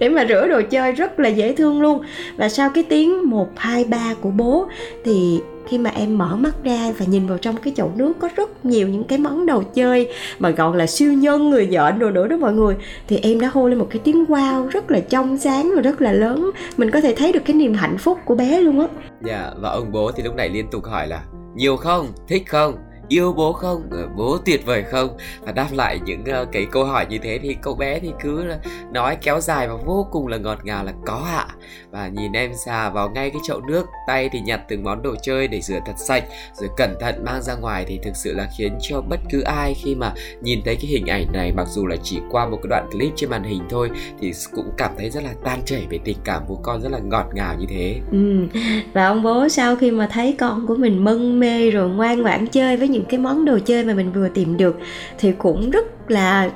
để 0.00 0.08
mà 0.08 0.26
rửa 0.28 0.48
đồ 0.48 0.60
chơi 0.70 0.92
rất 0.92 1.20
là 1.20 1.28
dễ 1.28 1.52
thương 1.52 1.80
luôn. 1.80 2.02
Và 2.36 2.48
sau 2.48 2.70
cái 2.74 2.84
tiếng 2.84 3.30
một, 3.30 3.48
hai, 3.56 3.84
ba 3.84 4.14
của 4.20 4.30
bố 4.30 4.68
thì 5.04 5.40
khi 5.66 5.78
mà 5.78 5.90
em 5.90 6.18
mở 6.18 6.36
mắt 6.36 6.54
ra 6.64 6.92
và 6.98 7.06
nhìn 7.06 7.26
vào 7.26 7.38
trong 7.38 7.56
cái 7.56 7.72
chậu 7.76 7.92
nước 7.96 8.12
có 8.20 8.28
rất 8.36 8.64
nhiều 8.64 8.88
những 8.88 9.04
cái 9.04 9.18
món 9.18 9.46
đồ 9.46 9.62
chơi 9.74 10.08
mà 10.38 10.50
gọi 10.50 10.76
là 10.76 10.86
siêu 10.86 11.12
nhân 11.12 11.50
người 11.50 11.66
nhện 11.66 11.98
rồi 11.98 12.12
nữa 12.12 12.28
đó 12.28 12.36
mọi 12.36 12.52
người 12.52 12.76
thì 13.08 13.18
em 13.22 13.40
đã 13.40 13.50
hô 13.52 13.68
lên 13.68 13.78
một 13.78 13.86
cái 13.90 14.00
tiếng 14.04 14.24
wow 14.24 14.68
rất 14.68 14.90
là 14.90 15.00
trong 15.00 15.38
sáng 15.38 15.72
và 15.76 15.82
rất 15.82 16.00
là 16.00 16.12
lớn. 16.12 16.50
Mình 16.76 16.90
có 16.90 17.00
thể 17.00 17.14
thấy 17.14 17.32
được 17.32 17.42
cái 17.44 17.56
niềm 17.56 17.74
hạnh 17.74 17.98
phúc 17.98 18.18
của 18.24 18.34
bé 18.34 18.60
luôn 18.60 18.80
á. 18.80 18.86
Dạ 19.24 19.42
yeah, 19.42 19.54
và 19.60 19.70
ông 19.70 19.92
bố 19.92 20.10
thì 20.12 20.22
lúc 20.22 20.36
này 20.36 20.48
liên 20.48 20.66
tục 20.70 20.84
hỏi 20.84 21.08
là 21.08 21.22
nhiều 21.54 21.76
không? 21.76 22.06
Thích 22.28 22.42
không? 22.48 22.74
Yêu 23.08 23.32
bố 23.32 23.52
không? 23.52 23.82
Ờ, 23.90 24.08
bố 24.16 24.38
tuyệt 24.44 24.66
vời 24.66 24.84
không? 24.90 25.08
Và 25.40 25.52
đáp 25.52 25.66
lại 25.72 26.00
những 26.04 26.20
uh, 26.42 26.48
cái 26.52 26.66
câu 26.70 26.84
hỏi 26.84 27.06
như 27.10 27.18
thế 27.18 27.38
thì 27.42 27.56
cậu 27.62 27.74
bé 27.74 27.98
thì 28.00 28.12
cứ 28.22 28.44
nói 28.92 29.16
kéo 29.22 29.40
dài 29.40 29.68
và 29.68 29.74
vô 29.84 30.06
cùng 30.10 30.26
là 30.26 30.36
ngọt 30.36 30.58
ngào 30.64 30.84
là 30.84 30.92
có 31.06 31.26
ạ 31.36 31.46
và 31.94 32.08
nhìn 32.08 32.32
em 32.32 32.50
xà 32.54 32.90
vào 32.90 33.10
ngay 33.10 33.30
cái 33.30 33.40
chậu 33.44 33.60
nước, 33.60 33.86
tay 34.06 34.28
thì 34.32 34.40
nhặt 34.40 34.60
từng 34.68 34.84
món 34.84 35.02
đồ 35.02 35.14
chơi 35.22 35.48
để 35.48 35.60
rửa 35.60 35.78
thật 35.86 35.92
sạch, 35.96 36.24
rồi 36.54 36.70
cẩn 36.76 36.94
thận 37.00 37.24
mang 37.24 37.42
ra 37.42 37.54
ngoài 37.54 37.84
thì 37.88 37.98
thực 38.02 38.16
sự 38.16 38.34
là 38.34 38.48
khiến 38.58 38.78
cho 38.80 39.00
bất 39.00 39.20
cứ 39.30 39.40
ai 39.40 39.74
khi 39.74 39.94
mà 39.94 40.12
nhìn 40.40 40.60
thấy 40.64 40.76
cái 40.76 40.86
hình 40.86 41.06
ảnh 41.06 41.26
này, 41.32 41.52
mặc 41.52 41.66
dù 41.68 41.86
là 41.86 41.96
chỉ 42.02 42.18
qua 42.30 42.46
một 42.46 42.58
cái 42.62 42.68
đoạn 42.68 42.88
clip 42.92 43.12
trên 43.16 43.30
màn 43.30 43.42
hình 43.42 43.62
thôi, 43.70 43.90
thì 44.20 44.32
cũng 44.52 44.70
cảm 44.76 44.90
thấy 44.98 45.10
rất 45.10 45.24
là 45.24 45.30
tan 45.44 45.60
chảy 45.64 45.86
về 45.90 45.98
tình 46.04 46.16
cảm 46.24 46.42
của 46.46 46.56
con 46.62 46.82
rất 46.82 46.92
là 46.92 46.98
ngọt 46.98 47.26
ngào 47.34 47.54
như 47.58 47.66
thế 47.68 48.00
ừ. 48.12 48.46
và 48.92 49.06
ông 49.06 49.22
bố 49.22 49.48
sau 49.48 49.76
khi 49.76 49.90
mà 49.90 50.08
thấy 50.12 50.34
con 50.38 50.66
của 50.66 50.76
mình 50.76 51.04
mân 51.04 51.40
mê 51.40 51.70
rồi 51.70 51.88
ngoan 51.88 52.22
ngoãn 52.22 52.46
chơi 52.46 52.76
với 52.76 52.88
những 52.88 53.04
cái 53.04 53.20
món 53.20 53.44
đồ 53.44 53.58
chơi 53.64 53.84
mà 53.84 53.94
mình 53.94 54.12
vừa 54.12 54.28
tìm 54.28 54.56
được, 54.56 54.78
thì 55.18 55.32
cũng 55.38 55.70
rất 55.70 56.10
là 56.10 56.50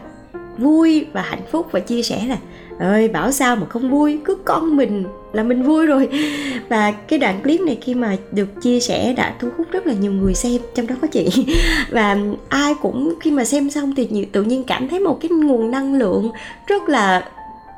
vui 0.58 1.06
và 1.12 1.22
hạnh 1.22 1.42
phúc 1.50 1.66
và 1.70 1.80
chia 1.80 2.02
sẻ 2.02 2.24
là, 2.28 2.38
ơi, 2.78 3.08
bảo 3.08 3.30
sao 3.30 3.56
mà 3.56 3.66
không 3.66 3.90
vui 3.90 4.20
cứ 4.24 4.38
con 4.44 4.76
mình 4.76 5.04
là 5.32 5.42
mình 5.42 5.62
vui 5.62 5.86
rồi. 5.86 6.08
Và 6.68 6.90
cái 6.90 7.18
đoạn 7.18 7.42
clip 7.42 7.60
này 7.60 7.78
khi 7.80 7.94
mà 7.94 8.16
được 8.32 8.62
chia 8.62 8.80
sẻ 8.80 9.12
đã 9.12 9.34
thu 9.40 9.48
hút 9.58 9.66
rất 9.70 9.86
là 9.86 9.92
nhiều 9.92 10.12
người 10.12 10.34
xem, 10.34 10.60
trong 10.74 10.86
đó 10.86 10.94
có 11.02 11.08
chị. 11.08 11.46
Và 11.90 12.16
ai 12.48 12.74
cũng 12.82 13.14
khi 13.20 13.30
mà 13.30 13.44
xem 13.44 13.70
xong 13.70 13.94
thì 13.94 14.24
tự 14.32 14.42
nhiên 14.42 14.64
cảm 14.64 14.88
thấy 14.88 15.00
một 15.00 15.18
cái 15.20 15.30
nguồn 15.30 15.70
năng 15.70 15.94
lượng 15.94 16.30
rất 16.66 16.88
là 16.88 17.24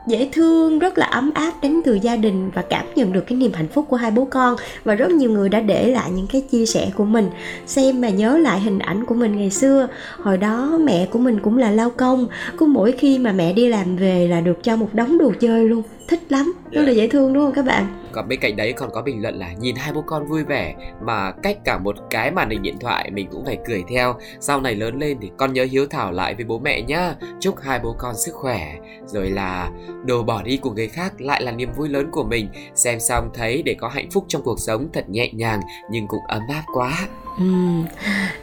dễ 0.07 0.29
thương, 0.33 0.79
rất 0.79 0.99
là 0.99 1.07
ấm 1.07 1.31
áp 1.35 1.53
đến 1.63 1.81
từ 1.85 1.99
gia 2.03 2.17
đình 2.17 2.51
và 2.55 2.63
cảm 2.63 2.87
nhận 2.95 3.13
được 3.13 3.25
cái 3.27 3.39
niềm 3.39 3.53
hạnh 3.53 3.69
phúc 3.69 3.87
của 3.89 3.97
hai 3.97 4.11
bố 4.11 4.25
con. 4.25 4.57
Và 4.85 4.95
rất 4.95 5.11
nhiều 5.11 5.31
người 5.31 5.49
đã 5.49 5.61
để 5.61 5.89
lại 5.89 6.11
những 6.11 6.27
cái 6.27 6.41
chia 6.41 6.67
sẻ 6.67 6.91
của 6.97 7.05
mình. 7.05 7.31
Xem 7.67 8.01
mà 8.01 8.09
nhớ 8.09 8.39
lại 8.39 8.61
hình 8.61 8.79
ảnh 8.79 9.05
của 9.05 9.15
mình 9.15 9.37
ngày 9.37 9.51
xưa. 9.51 9.89
Hồi 10.17 10.37
đó 10.37 10.79
mẹ 10.81 11.07
của 11.11 11.19
mình 11.19 11.41
cũng 11.41 11.59
là 11.59 11.71
lao 11.71 11.91
công. 11.91 12.27
Cứ 12.59 12.67
mỗi 12.67 12.93
khi 12.93 13.19
mà 13.19 13.33
mẹ 13.33 13.53
đi 13.53 13.69
làm 13.69 13.97
về 13.97 14.29
là 14.29 14.41
được 14.41 14.63
cho 14.63 14.77
một 14.77 14.89
đống 14.93 15.19
đồ 15.19 15.33
chơi 15.41 15.65
luôn 15.65 15.83
thích 16.11 16.20
lắm. 16.29 16.53
Rất 16.70 16.81
yeah. 16.81 16.87
là 16.87 16.92
dạ. 16.92 17.03
dễ 17.03 17.09
thương 17.09 17.33
đúng 17.33 17.44
không 17.44 17.55
các 17.55 17.64
bạn? 17.64 18.05
Còn 18.12 18.29
bên 18.29 18.40
cạnh 18.40 18.57
đấy 18.57 18.73
còn 18.73 18.90
có 18.92 19.03
bình 19.03 19.23
luận 19.23 19.35
là 19.35 19.53
nhìn 19.61 19.77
hai 19.77 19.92
bố 19.92 20.03
con 20.07 20.27
vui 20.27 20.44
vẻ 20.44 20.75
mà 21.03 21.33
cách 21.42 21.59
cả 21.64 21.79
một 21.79 21.96
cái 22.11 22.31
màn 22.31 22.51
hình 22.51 22.62
điện 22.62 22.77
thoại 22.81 23.11
mình 23.11 23.29
cũng 23.31 23.44
phải 23.44 23.59
cười 23.66 23.85
theo. 23.88 24.14
Sau 24.40 24.61
này 24.61 24.75
lớn 24.75 24.99
lên 24.99 25.18
thì 25.20 25.31
con 25.37 25.53
nhớ 25.53 25.66
hiếu 25.70 25.87
thảo 25.87 26.12
lại 26.12 26.35
với 26.35 26.44
bố 26.44 26.59
mẹ 26.59 26.83
nhá. 26.83 27.14
Chúc 27.40 27.61
hai 27.61 27.79
bố 27.79 27.94
con 27.99 28.16
sức 28.16 28.35
khỏe 28.35 28.75
rồi 29.07 29.31
là 29.31 29.70
đồ 30.05 30.23
bỏ 30.23 30.42
đi 30.42 30.57
của 30.57 30.70
người 30.70 30.88
khác 30.88 31.20
lại 31.20 31.42
là 31.42 31.53
niềm 31.53 31.73
vui 31.77 31.88
lớn 31.88 32.09
của 32.11 32.25
mình. 32.25 32.49
Xem 32.75 33.01
xong 33.01 33.31
thấy 33.35 33.62
để 33.62 33.75
có 33.75 33.88
hạnh 33.88 34.11
phúc 34.11 34.25
trong 34.29 34.42
cuộc 34.42 34.61
sống 34.61 34.88
thật 34.92 35.09
nhẹ 35.09 35.31
nhàng 35.33 35.61
nhưng 35.90 36.07
cũng 36.07 36.27
ấm 36.29 36.42
áp 36.49 36.62
quá 36.75 37.09
Ừ. 37.40 37.46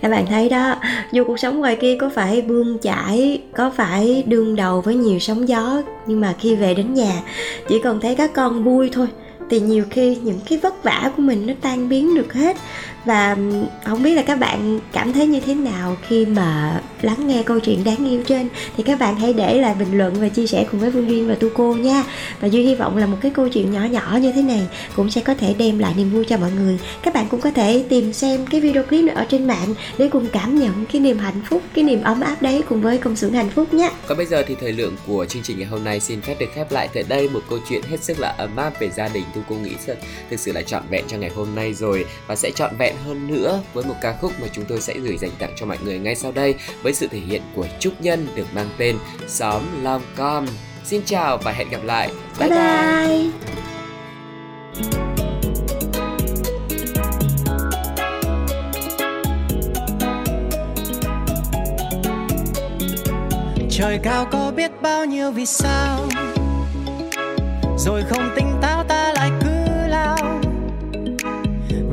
các 0.02 0.12
bạn 0.12 0.26
thấy 0.26 0.50
đó 0.50 0.76
dù 1.12 1.24
cuộc 1.24 1.40
sống 1.40 1.60
ngoài 1.60 1.76
kia 1.76 1.98
có 2.00 2.10
phải 2.16 2.42
bươn 2.42 2.78
chải, 2.82 3.42
có 3.56 3.70
phải 3.70 4.24
đương 4.28 4.56
đầu 4.56 4.82
với 4.82 4.96
nhiều 4.96 5.20
sóng 5.20 5.48
gió, 5.48 5.82
nhưng 6.08 6.22
mà 6.22 6.36
khi 6.40 6.56
về 6.56 6.74
đến 6.74 6.94
nhà, 6.94 7.22
chỉ 7.70 7.80
cần 7.84 8.00
thấy 8.00 8.16
các 8.16 8.34
con 8.34 8.64
vui 8.64 8.90
thôi 8.94 9.08
thì 9.50 9.60
nhiều 9.60 9.84
khi 9.90 10.16
những 10.16 10.40
cái 10.50 10.60
vất 10.64 10.84
vả 10.84 11.12
của 11.16 11.22
mình 11.22 11.48
nó 11.48 11.54
tan 11.62 11.90
biến 11.90 12.16
được 12.16 12.34
hết. 12.34 12.58
Và 13.06 13.38
không 13.86 14.04
biết 14.04 14.16
là 14.16 14.22
các 14.22 14.40
bạn 14.40 14.80
cảm 14.92 15.14
thấy 15.14 15.28
như 15.28 15.40
thế 15.40 15.56
nào 15.56 15.98
khi 16.08 16.26
mà 16.26 16.82
lắng 17.02 17.28
nghe 17.28 17.44
câu 17.44 17.60
chuyện 17.60 17.84
đáng 17.84 18.10
yêu 18.10 18.24
trên. 18.26 18.50
Thì 18.78 18.84
các 18.84 19.00
bạn 19.00 19.16
hãy 19.16 19.34
để 19.34 19.62
lại 19.62 19.76
bình 19.80 19.98
luận 19.98 20.14
và 20.22 20.30
chia 20.30 20.48
sẻ 20.48 20.66
cùng 20.72 20.80
với 20.80 20.92
Phương 20.92 21.10
Duyên 21.10 21.28
và 21.28 21.36
Tu 21.36 21.50
Cô 21.54 21.74
nha. 21.74 22.04
Và 22.40 22.48
Duy 22.48 22.64
hy 22.64 22.76
vọng 22.76 22.98
là 22.98 23.06
một 23.06 23.18
cái 23.22 23.32
câu 23.32 23.50
chuyện 23.50 23.72
nhỏ 23.72 23.84
nhỏ 23.84 24.18
như 24.22 24.32
thế 24.32 24.42
này 24.42 24.62
cũng 24.96 25.10
sẽ 25.10 25.22
có 25.22 25.34
thể 25.34 25.56
đem 25.58 25.80
lại 25.80 25.94
niềm 25.98 26.10
vui 26.10 26.26
cho 26.26 26.38
mọi 26.38 26.52
người. 26.52 26.80
Các 27.02 27.14
bạn 27.14 27.26
cũng 27.30 27.42
có 27.42 27.52
thể 27.52 27.84
tìm 27.90 28.14
xem 28.14 28.46
cái 28.46 28.62
video 28.62 28.84
clip 28.84 29.06
này 29.06 29.16
ở 29.16 29.26
trên 29.30 29.48
mạng 29.48 29.74
để 29.98 30.10
cùng 30.10 30.28
cảm 30.32 30.60
nhận 30.60 30.86
cái 30.94 31.02
niềm 31.02 31.18
hạnh 31.18 31.42
phúc, 31.50 31.62
cái 31.74 31.84
niềm 31.84 32.04
ấm 32.04 32.22
áp 32.22 32.42
đấy 32.42 32.64
cùng 32.70 32.82
với 32.82 32.98
công 32.98 33.16
xưởng 33.16 33.34
hạnh 33.34 33.50
phúc 33.50 33.74
nhé. 33.74 33.92
Còn 34.08 34.18
bây 34.18 34.26
giờ 34.26 34.44
thì 34.48 34.56
thời 34.62 34.72
lượng 34.72 34.96
của 35.08 35.26
chương 35.26 35.44
trình 35.44 35.58
ngày 35.60 35.68
hôm 35.68 35.84
nay 35.84 36.00
xin 36.00 36.22
phép 36.22 36.36
được 36.40 36.50
khép 36.56 36.72
lại 36.72 36.90
tại 36.94 37.04
đây. 37.10 37.30
Một 37.30 37.42
câu 37.50 37.60
chuyện 37.70 37.82
hết 37.90 38.04
sức 38.04 38.20
là 38.20 38.36
ấm 38.38 38.56
áp 38.56 38.80
về 38.80 38.90
gia 38.98 39.08
đình 39.08 39.24
tu 39.38 39.44
cô 39.50 39.56
nghĩ 39.56 39.76
sẽ 39.80 39.96
thực 40.30 40.40
sự 40.40 40.52
là 40.52 40.62
trọn 40.62 40.84
vẹn 40.90 41.06
cho 41.08 41.18
ngày 41.18 41.30
hôm 41.30 41.56
nay 41.56 41.74
rồi 41.74 42.06
và 42.28 42.36
sẽ 42.36 42.52
trọn 42.52 42.72
vẹn 42.78 42.96
hơn 43.06 43.28
nữa 43.28 43.62
với 43.74 43.86
một 43.86 43.96
ca 44.02 44.18
khúc 44.22 44.32
mà 44.42 44.48
chúng 44.54 44.66
tôi 44.66 44.82
sẽ 44.82 44.94
gửi 44.94 45.18
dành 45.18 45.32
tặng 45.40 45.54
cho 45.56 45.66
mọi 45.66 45.78
người 45.84 46.00
ngay 46.00 46.16
sau 46.16 46.32
đây 46.32 46.56
với 46.84 46.94
sự 46.94 47.08
thể 47.08 47.20
hiện 47.20 47.42
của 47.56 47.68
Trúc 47.80 48.02
Nhân 48.02 48.28
được 48.36 48.48
mang 48.54 48.70
tên 48.78 48.98
Xóm 49.28 49.62
Long 49.84 50.02
Com. 50.18 50.46
Xin 50.84 51.02
chào 51.06 51.38
và 51.38 51.52
hẹn 51.52 51.70
gặp 51.70 51.84
lại. 51.84 52.10
Bye 52.40 52.50
bye. 52.50 52.60
bye. 52.60 53.08
bye. 53.08 53.48
trời 63.70 64.00
cao 64.04 64.28
có 64.32 64.52
biết 64.56 64.72
bao 64.82 65.06
nhiêu 65.06 65.32
vì 65.32 65.46
sao 65.46 66.08
rồi 67.78 68.04
không 68.10 68.30
tỉnh 68.36 68.48
táo 68.62 68.84
ta 68.84 69.14
lại 69.16 69.32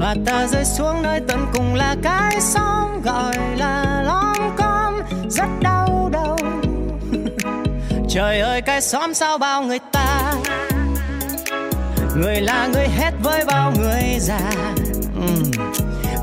và 0.05 0.15
ta 0.27 0.47
rơi 0.47 0.65
xuống 0.65 1.03
nơi 1.03 1.21
tận 1.29 1.47
cùng 1.53 1.75
là 1.75 1.97
cái 2.03 2.41
xóm 2.41 3.03
gọi 3.03 3.35
là 3.57 4.03
lom 4.07 4.57
com. 4.57 4.95
Rất 5.31 5.49
đau 5.61 6.11
đầu. 6.13 6.39
Trời 8.09 8.41
ơi, 8.41 8.63
cái 8.63 8.81
xóm 8.81 9.15
sao 9.15 9.39
bao 9.39 9.63
người 9.63 9.79
ta? 9.93 10.35
Người 12.17 12.41
là 12.41 12.67
người 12.67 12.89
hết 12.89 13.11
với 13.23 13.45
bao 13.45 13.73
người 13.79 14.19
già. 14.21 14.51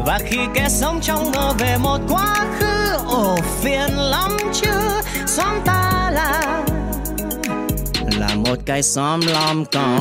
Và 0.06 0.20
khi 0.26 0.38
kẻ 0.54 0.70
sống 0.70 1.00
trong 1.02 1.32
mơ 1.32 1.54
về 1.60 1.78
một 1.78 2.00
quá 2.10 2.36
khứ, 2.60 2.98
ồ, 3.08 3.38
phiền 3.62 3.90
lắm 3.98 4.38
chứ. 4.54 4.72
Xóm 5.26 5.60
ta 5.66 6.12
là 6.14 6.64
là 8.20 8.36
một 8.36 8.58
cái 8.66 8.84
xóm 8.84 9.22
lom 9.28 9.66
com. 9.66 10.00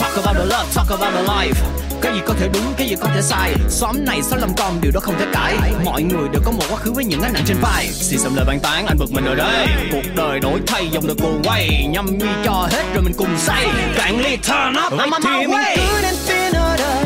talk 0.00 0.24
about 0.24 0.36
the 0.36 0.44
love, 0.44 0.66
talk 0.74 1.00
about 1.00 1.14
the 1.14 1.22
life 1.22 1.91
cái 2.02 2.12
gì 2.14 2.20
có 2.26 2.34
thể 2.40 2.48
đúng 2.54 2.74
cái 2.76 2.88
gì 2.88 2.96
có 3.00 3.08
thể 3.14 3.22
sai. 3.22 3.54
Xóm 3.68 4.04
này 4.04 4.22
xóm 4.22 4.40
làm 4.40 4.50
con 4.56 4.80
điều 4.80 4.92
đó 4.92 5.00
không 5.00 5.14
thể 5.18 5.26
cãi. 5.32 5.56
Mọi 5.84 6.02
người 6.02 6.28
đều 6.32 6.42
có 6.44 6.50
một 6.52 6.64
quá 6.70 6.76
khứ 6.76 6.92
với 6.92 7.04
những 7.04 7.20
gánh 7.20 7.32
nặng 7.32 7.42
trên 7.46 7.56
vai. 7.60 7.88
Xì 7.88 8.16
xầm 8.16 8.36
lời 8.36 8.44
bàn 8.44 8.60
tán 8.60 8.86
anh 8.86 8.98
bực 8.98 9.12
mình 9.12 9.24
ở 9.24 9.34
đây 9.34 9.66
cuộc 9.92 10.02
đời 10.16 10.40
đổi 10.40 10.60
thay 10.66 10.88
dòng 10.92 11.06
đời 11.06 11.16
cuồng 11.22 11.42
quay. 11.44 11.86
Nhâm 11.90 12.18
nhi 12.18 12.26
cho 12.44 12.68
hết 12.72 12.84
rồi 12.94 13.02
mình 13.02 13.14
cùng 13.18 13.38
say. 13.38 13.66
Cạn 13.96 14.20
ly 14.20 14.36
turn 14.36 14.76
up 14.86 14.92
I'm 14.92 15.12
on 15.12 15.22
my 15.24 15.54
way. 15.54 15.76
cứ 15.76 16.02
đến 16.02 16.14
tin 16.28 16.52
ở 16.52 16.76
đời 16.78 17.04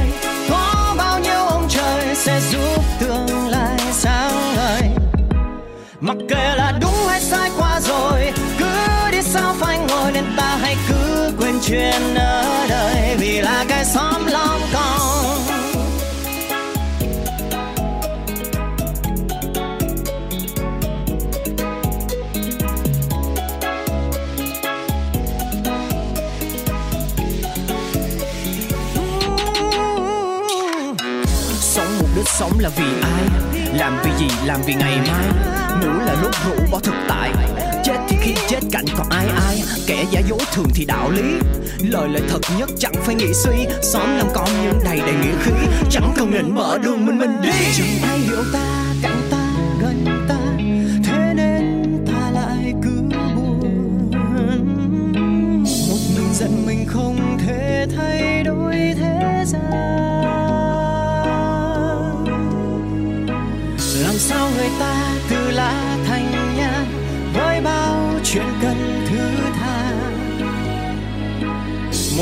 có 0.50 0.94
bao 0.98 1.20
nhiêu 1.20 1.46
ông 1.50 1.66
trời 1.68 2.14
sẽ 2.14 2.40
giúp 2.50 2.82
tương 3.00 3.48
lai 3.48 3.78
sáng 3.92 4.54
ngời? 4.56 4.82
Mặc 6.00 6.16
kệ 6.28 6.54
là 6.56 6.78
đúng 6.80 7.06
hay 7.08 7.20
sai 7.20 7.50
qua 7.58 7.80
rồi 7.80 8.32
cứ 8.58 8.66
đi 9.12 9.22
sao 9.22 9.54
phải 9.60 9.78
ngồi 9.78 10.12
nên 10.12 10.24
ta 10.36 10.58
hãy 10.60 10.76
cứ 10.88 11.32
quên 11.38 11.54
chuyện 11.66 12.14
ở 12.14 12.66
đời 12.68 13.16
vì 13.18 13.40
là 13.40 13.64
cái 13.68 13.84
xóm 13.84 14.26
lom 14.26 14.60
sống 32.38 32.52
là 32.58 32.68
vì 32.76 32.84
ai? 33.02 33.22
Làm 33.74 33.98
vì 34.04 34.10
gì? 34.18 34.34
Làm 34.44 34.60
vì 34.66 34.74
ngày 34.74 34.98
mai. 35.08 35.24
Ngủ 35.80 36.00
là 36.06 36.16
lúc 36.22 36.30
ngủ 36.48 36.54
bỏ 36.70 36.78
thực 36.78 36.94
tại. 37.08 37.32
Chết 37.84 37.96
thì 38.08 38.16
khi 38.20 38.34
chết 38.48 38.60
cạnh 38.72 38.84
còn 38.96 39.08
ai 39.10 39.26
ai. 39.46 39.62
Kẻ 39.86 40.04
giả 40.10 40.20
dối 40.28 40.38
thường 40.52 40.66
thì 40.74 40.84
đạo 40.84 41.10
lý. 41.10 41.22
Lời 41.78 42.08
lời 42.08 42.22
thật 42.28 42.40
nhất 42.58 42.70
chẳng 42.78 42.94
phải 43.04 43.14
nghĩ 43.14 43.34
suy. 43.34 43.66
Xóm 43.82 44.16
làm 44.16 44.26
con 44.34 44.48
nhưng 44.62 44.80
đầy 44.84 44.98
đầy 44.98 45.14
nghĩa 45.14 45.42
khí. 45.42 45.52
Chẳng 45.90 46.12
cần 46.16 46.32
định 46.32 46.54
mở 46.54 46.78
đường 46.84 47.06
mình 47.06 47.18
mình 47.18 47.36
đi. 47.42 47.50
Chẳng 47.76 48.10
ai 48.10 48.18
hiểu 48.18 48.44
ta. 48.52 48.85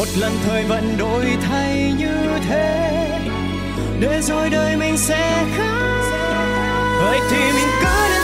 Một 0.04 0.20
lần 0.20 0.32
thời 0.46 0.64
vận 0.64 0.96
đổi 0.98 1.24
thay 1.42 1.94
như 1.98 2.38
thế, 2.48 2.90
để 4.00 4.20
rồi 4.22 4.50
đời 4.50 4.76
mình 4.76 4.96
sẽ 4.96 5.44
khác. 5.56 6.00
Vậy 7.04 7.20
thì 7.30 7.52
mình 7.52 7.68
cứ 7.80 8.08
đến 8.08 8.23